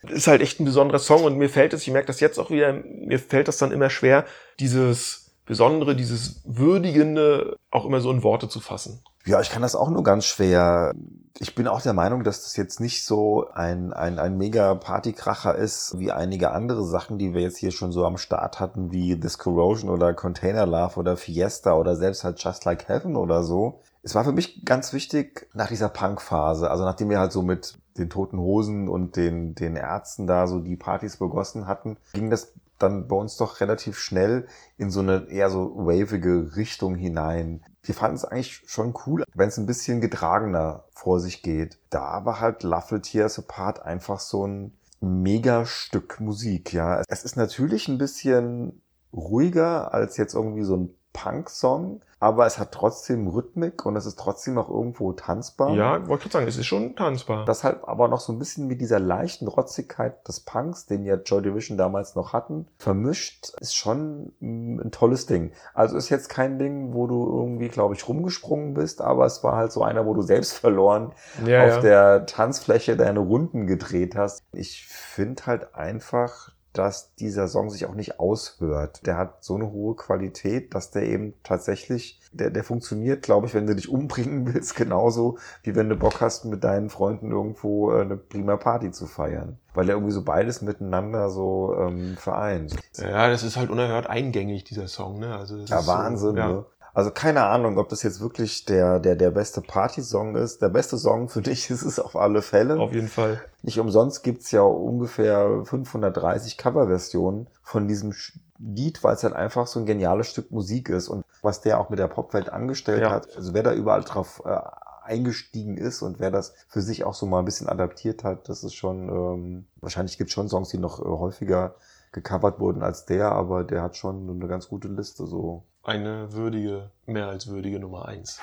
Ist 0.08 0.28
halt 0.28 0.42
echt 0.42 0.60
ein 0.60 0.66
besonderer 0.66 1.00
Song 1.00 1.24
und 1.24 1.38
mir 1.38 1.50
fällt 1.50 1.74
es, 1.74 1.84
ich 1.84 1.92
merke 1.94 2.08
das 2.08 2.20
jetzt 2.20 2.38
auch 2.38 2.52
wieder, 2.52 2.74
mir 2.74 3.20
fällt 3.20 3.48
das 3.48 3.58
dann 3.58 3.72
immer 3.72 3.90
schwer, 3.90 4.26
dieses 4.60 5.23
Besondere, 5.46 5.96
dieses 5.96 6.42
Würdigende 6.46 7.58
auch 7.70 7.86
immer 7.86 8.00
so 8.00 8.12
in 8.12 8.24
Worte 8.24 8.48
zu 8.48 8.60
fassen. 8.60 9.02
Ja, 9.26 9.40
ich 9.40 9.50
kann 9.50 9.62
das 9.62 9.76
auch 9.76 9.90
nur 9.90 10.04
ganz 10.04 10.26
schwer. 10.26 10.94
Ich 11.40 11.56
bin 11.56 11.68
auch 11.68 11.82
der 11.82 11.94
Meinung, 11.94 12.24
dass 12.24 12.44
das 12.44 12.58
jetzt 12.58 12.80
nicht 12.80 13.06
so 13.06 13.48
ein, 13.54 13.94
ein, 13.94 14.20
ein 14.20 14.38
mega 14.38 14.76
Partykracher 14.76 15.56
ist, 15.56 15.98
wie 15.98 16.12
einige 16.12 16.52
andere 16.52 16.86
Sachen, 16.86 17.18
die 17.18 17.34
wir 17.34 17.42
jetzt 17.42 17.58
hier 17.58 17.72
schon 17.72 17.92
so 17.92 18.06
am 18.06 18.18
Start 18.18 18.60
hatten, 18.60 18.92
wie 18.92 19.18
This 19.20 19.38
Corrosion 19.38 19.90
oder 19.90 20.14
Container 20.14 20.66
Love 20.66 21.00
oder 21.00 21.16
Fiesta 21.16 21.74
oder 21.74 21.96
selbst 21.96 22.24
halt 22.24 22.44
Just 22.44 22.66
Like 22.66 22.88
Heaven 22.90 23.16
oder 23.16 23.44
so. 23.44 23.82
Es 24.04 24.16
war 24.16 24.26
für 24.26 24.34
mich 24.34 24.66
ganz 24.66 24.92
wichtig 24.92 25.48
nach 25.54 25.70
dieser 25.70 25.88
Punk-Phase, 25.88 26.70
also 26.70 26.84
nachdem 26.84 27.10
wir 27.10 27.20
halt 27.20 27.32
so 27.32 27.42
mit 27.42 27.78
den 27.98 28.10
Toten 28.10 28.38
Hosen 28.38 28.90
und 28.90 29.16
den, 29.16 29.56
den 29.56 29.78
Ärzten 29.78 30.28
da 30.28 30.48
so 30.48 30.60
die 30.60 30.76
Partys 30.76 31.18
begossen 31.18 31.68
hatten, 31.68 31.98
ging 32.12 32.30
das 32.30 32.54
dann 32.84 33.08
bei 33.08 33.16
uns 33.16 33.38
doch 33.38 33.60
relativ 33.60 33.98
schnell 33.98 34.48
in 34.78 34.92
so 34.92 35.00
eine 35.00 35.28
eher 35.30 35.50
so 35.50 35.76
wavige 35.76 36.56
Richtung 36.56 36.96
hinein. 36.96 37.64
Wir 37.82 37.96
fanden 37.96 38.16
es 38.16 38.26
eigentlich 38.26 38.64
schon 38.66 38.94
cool, 39.06 39.24
wenn 39.34 39.50
es 39.50 39.58
ein 39.58 39.66
bisschen 39.66 40.02
getragener 40.02 40.86
vor 40.94 41.20
sich 41.20 41.42
geht. 41.42 41.80
Da 41.90 42.26
war 42.26 42.40
halt 42.40 42.64
Love 42.64 43.02
Tears 43.02 43.40
Apart 43.40 43.82
einfach 43.82 44.20
so 44.20 44.46
ein 44.46 44.74
mega 45.02 45.66
Stück 45.66 46.20
Musik, 46.20 46.74
ja. 46.74 47.04
Es 47.08 47.24
ist 47.24 47.36
natürlich 47.36 47.88
ein 47.88 47.98
bisschen 47.98 48.82
ruhiger 49.12 49.94
als 49.94 50.18
jetzt 50.18 50.34
irgendwie 50.34 50.64
so 50.64 50.78
ein 50.78 50.96
Punk-Song, 51.14 52.02
aber 52.24 52.46
es 52.46 52.58
hat 52.58 52.72
trotzdem 52.72 53.28
Rhythmik 53.28 53.86
und 53.86 53.98
es 53.98 54.06
ist 54.06 54.18
trotzdem 54.18 54.58
auch 54.58 54.70
irgendwo 54.70 55.12
tanzbar. 55.12 55.76
Ja, 55.76 56.08
wollte 56.08 56.24
gerade 56.24 56.32
sagen, 56.32 56.48
es 56.48 56.56
ist 56.56 56.68
schon 56.68 56.96
tanzbar. 56.96 57.44
Das 57.44 57.66
halt 57.66 57.80
aber 57.84 58.08
noch 58.08 58.22
so 58.22 58.32
ein 58.32 58.40
bisschen 58.40 58.66
mit 58.66 58.80
dieser 58.80 58.98
leichten 58.98 59.46
Rotzigkeit 59.46 60.26
des 60.26 60.40
Punks, 60.40 60.86
den 60.86 61.04
ja 61.04 61.16
Joy 61.16 61.42
Division 61.42 61.78
damals 61.78 62.16
noch 62.16 62.32
hatten, 62.32 62.66
vermischt, 62.78 63.52
ist 63.60 63.76
schon 63.76 64.32
ein 64.42 64.92
tolles 64.92 65.26
Ding. 65.26 65.52
Also 65.74 65.98
ist 65.98 66.08
jetzt 66.08 66.30
kein 66.30 66.60
Ding, 66.60 66.94
wo 66.94 67.08
du 67.08 67.26
irgendwie, 67.26 67.68
glaube 67.68 67.94
ich, 67.94 68.08
rumgesprungen 68.08 68.74
bist, 68.74 69.02
aber 69.02 69.26
es 69.26 69.44
war 69.44 69.58
halt 69.58 69.74
so 69.74 69.84
einer, 69.84 70.06
wo 70.06 70.14
du 70.14 70.22
selbst 70.22 70.54
verloren 70.58 71.12
ja, 71.46 71.66
auf 71.66 71.76
ja. 71.76 71.82
der 71.82 72.26
Tanzfläche 72.26 72.96
deine 72.96 73.20
Runden 73.20 73.68
gedreht 73.68 74.16
hast. 74.16 74.44
Ich 74.54 74.86
finde 74.88 75.46
halt 75.46 75.76
einfach, 75.76 76.54
dass 76.74 77.14
dieser 77.16 77.48
Song 77.48 77.70
sich 77.70 77.86
auch 77.86 77.94
nicht 77.96 78.20
aushört. 78.20 79.06
Der 79.06 79.18
hat 79.18 79.44
so 79.44 79.56
eine 79.56 79.72
hohe 79.72 79.96
Qualität, 79.96 80.74
dass 80.74 80.92
der 80.92 81.04
eben 81.04 81.34
tatsächlich, 81.44 82.20
der, 82.32 82.50
der 82.50 82.64
funktioniert, 82.64 83.22
glaube 83.22 83.46
ich, 83.48 83.54
wenn 83.54 83.68
du 83.68 83.76
dich 83.76 83.90
umbringen 83.90 84.46
willst, 84.54 84.76
genauso 84.76 85.38
wie 85.64 85.76
wenn 85.76 85.90
du 85.90 85.96
Bock 85.96 86.20
hast, 86.22 86.46
mit 86.46 86.64
deinen 86.64 86.90
Freunden 86.90 87.32
irgendwo 87.32 87.92
äh, 87.94 88.02
eine 88.02 88.18
prima 88.18 88.58
Party 88.58 88.92
zu 88.92 89.06
feiern. 89.06 89.58
Weil 89.76 89.90
er 89.90 89.96
irgendwie 89.96 90.14
so 90.14 90.24
beides 90.24 90.62
miteinander 90.62 91.30
so 91.30 91.76
ähm, 91.80 92.16
vereint. 92.18 92.76
ja, 92.98 93.28
das 93.30 93.42
ist 93.44 93.58
halt 93.58 93.70
unerhört 93.72 94.08
eingängig, 94.08 94.64
dieser 94.66 94.88
Song, 94.88 95.20
ne? 95.20 95.36
Also 95.36 95.58
das 95.60 95.70
Ja, 95.70 95.80
ist 95.80 95.86
so- 95.86 95.92
Wahnsinn, 95.92 96.38
ja. 96.38 96.48
ne? 96.50 96.66
Also 96.94 97.10
keine 97.10 97.46
Ahnung, 97.46 97.80
ob 97.80 97.90
das 97.90 98.04
jetzt 98.04 98.22
wirklich 98.22 98.66
der, 98.66 99.00
der, 99.00 99.16
der 99.16 99.32
beste 99.32 99.62
Party-Song 99.62 100.36
ist. 100.36 100.62
Der 100.62 100.70
beste 100.70 100.98
Song 100.98 101.28
für 101.28 101.42
dich 101.42 101.70
ist 101.72 101.82
es 101.84 102.00
auf 102.00 102.16
alle 102.16 102.42
Fälle. 102.42 102.80
Auf 102.80 102.94
jeden 102.94 103.08
Fall. 103.08 103.42
Nicht 103.64 103.80
umsonst 103.80 104.24
gibt's 104.24 104.52
ja 104.52 104.62
ungefähr 104.62 105.64
530 105.66 106.58
Coverversionen 106.58 107.48
von 107.64 107.88
diesem 107.88 108.14
Lied, 108.60 109.04
weil 109.04 109.16
es 109.16 109.24
halt 109.24 109.34
einfach 109.34 109.66
so 109.68 109.80
ein 109.80 109.86
geniales 109.86 110.28
Stück 110.28 110.52
Musik 110.52 110.90
ist. 110.90 111.10
Und 111.10 111.26
was 111.42 111.62
der 111.62 111.80
auch 111.80 111.90
mit 111.90 111.98
der 112.00 112.08
Popwelt 112.08 112.50
angestellt 112.50 113.02
Ja. 113.02 113.10
hat, 113.12 113.36
also 113.36 113.54
wer 113.54 113.64
da 113.64 113.74
überall 113.74 114.04
drauf 114.04 114.44
äh, 114.46 114.60
eingestiegen 115.04 115.78
ist 115.78 116.02
und 116.02 116.20
wer 116.20 116.32
das 116.32 116.54
für 116.68 116.82
sich 116.82 117.04
auch 117.04 117.14
so 117.14 117.26
mal 117.26 117.40
ein 117.40 117.46
bisschen 117.46 117.68
adaptiert 117.68 118.24
hat, 118.24 118.48
das 118.48 118.64
ist 118.64 118.76
schon, 118.76 119.10
ähm, 119.10 119.66
wahrscheinlich 119.82 120.18
gibt's 120.18 120.34
schon 120.34 120.48
Songs, 120.48 120.70
die 120.70 120.78
noch 120.78 121.00
äh, 121.00 121.04
häufiger 121.04 121.76
gecovert 122.12 122.60
wurden 122.60 122.84
als 122.84 123.06
der, 123.06 123.32
aber 123.32 123.64
der 123.64 123.82
hat 123.82 123.98
schon 123.98 124.30
eine 124.30 124.48
ganz 124.48 124.70
gute 124.70 124.88
Liste 124.88 125.26
so. 125.26 125.64
Eine 125.86 126.32
würdige, 126.32 126.92
mehr 127.08 127.28
als 127.28 127.48
würdige 127.48 127.78
Nummer 127.78 128.06
eins. 128.08 128.40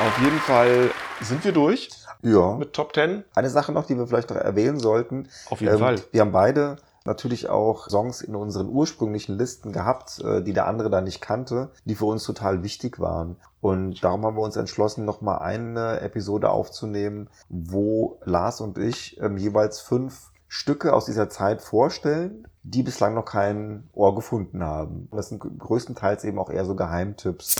Auf 0.00 0.18
jeden 0.22 0.38
Fall 0.38 0.90
sind 1.20 1.44
wir 1.44 1.52
durch 1.52 1.90
Ja. 2.22 2.54
mit 2.54 2.72
Top 2.72 2.94
10. 2.94 3.22
Eine 3.34 3.50
Sache 3.50 3.70
noch, 3.72 3.84
die 3.84 3.98
wir 3.98 4.06
vielleicht 4.06 4.30
noch 4.30 4.36
erwähnen 4.38 4.78
sollten. 4.80 5.28
Auf 5.50 5.60
jeden 5.60 5.74
Ähm, 5.74 5.78
Fall. 5.80 6.02
Wir 6.10 6.22
haben 6.22 6.32
beide 6.32 6.76
natürlich 7.04 7.50
auch 7.50 7.86
Songs 7.90 8.22
in 8.22 8.34
unseren 8.34 8.68
ursprünglichen 8.70 9.36
Listen 9.36 9.72
gehabt, 9.72 10.20
äh, 10.20 10.42
die 10.42 10.54
der 10.54 10.66
andere 10.68 10.88
da 10.88 11.02
nicht 11.02 11.20
kannte, 11.20 11.70
die 11.84 11.96
für 11.96 12.06
uns 12.06 12.24
total 12.24 12.62
wichtig 12.62 12.98
waren. 12.98 13.36
Und 13.60 14.02
darum 14.02 14.24
haben 14.24 14.36
wir 14.38 14.42
uns 14.42 14.56
entschlossen, 14.56 15.04
nochmal 15.04 15.40
eine 15.40 16.00
Episode 16.00 16.48
aufzunehmen, 16.48 17.28
wo 17.50 18.18
Lars 18.24 18.62
und 18.62 18.78
ich 18.78 19.20
ähm, 19.20 19.36
jeweils 19.36 19.80
fünf 19.80 20.30
Stücke 20.48 20.92
aus 20.92 21.06
dieser 21.06 21.28
Zeit 21.28 21.62
vorstellen, 21.62 22.46
die 22.62 22.82
bislang 22.82 23.14
noch 23.14 23.24
kein 23.24 23.88
Ohr 23.92 24.14
gefunden 24.14 24.62
haben. 24.62 25.08
Das 25.12 25.28
sind 25.28 25.40
größtenteils 25.40 26.24
eben 26.24 26.38
auch 26.38 26.50
eher 26.50 26.64
so 26.64 26.74
Geheimtipps. 26.74 27.56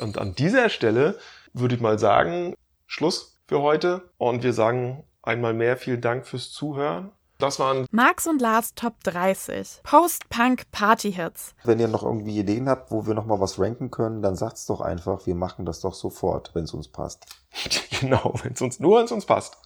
Und 0.00 0.18
an 0.18 0.34
dieser 0.34 0.68
Stelle 0.68 1.18
würde 1.52 1.74
ich 1.74 1.80
mal 1.80 1.98
sagen, 1.98 2.54
Schluss 2.86 3.38
für 3.46 3.60
heute. 3.60 4.10
Und 4.18 4.42
wir 4.42 4.52
sagen 4.52 5.04
einmal 5.22 5.54
mehr 5.54 5.76
vielen 5.76 6.00
Dank 6.00 6.26
fürs 6.26 6.50
Zuhören. 6.50 7.10
Das 7.38 7.60
waren 7.60 7.86
Max 7.92 8.26
und 8.26 8.40
Lars 8.40 8.74
Top 8.74 8.94
30. 9.04 9.80
Post-Punk 9.84 10.72
Party 10.72 11.12
Hits. 11.12 11.54
Wenn 11.62 11.78
ihr 11.78 11.86
noch 11.86 12.02
irgendwie 12.02 12.36
Ideen 12.36 12.68
habt, 12.68 12.90
wo 12.90 13.06
wir 13.06 13.14
nochmal 13.14 13.40
was 13.40 13.60
ranken 13.60 13.92
können, 13.92 14.22
dann 14.22 14.34
sagt's 14.34 14.66
doch 14.66 14.80
einfach. 14.80 15.24
Wir 15.24 15.36
machen 15.36 15.64
das 15.64 15.80
doch 15.80 15.94
sofort, 15.94 16.52
wenn 16.54 16.64
es 16.64 16.74
uns 16.74 16.88
passt. 16.88 17.26
genau, 18.00 18.34
wenn 18.42 18.54
es 18.54 18.60
uns 18.60 18.80
nur, 18.80 18.98
wenn 18.98 19.04
es 19.04 19.12
uns 19.12 19.24
passt. 19.24 19.56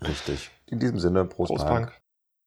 Richtig. 0.00 0.50
In 0.72 0.78
diesem 0.78 0.98
Sinne, 0.98 1.26
Prost, 1.26 1.50
Prost, 1.50 1.66
Punk. 1.66 1.88
Punk. 1.88 2.01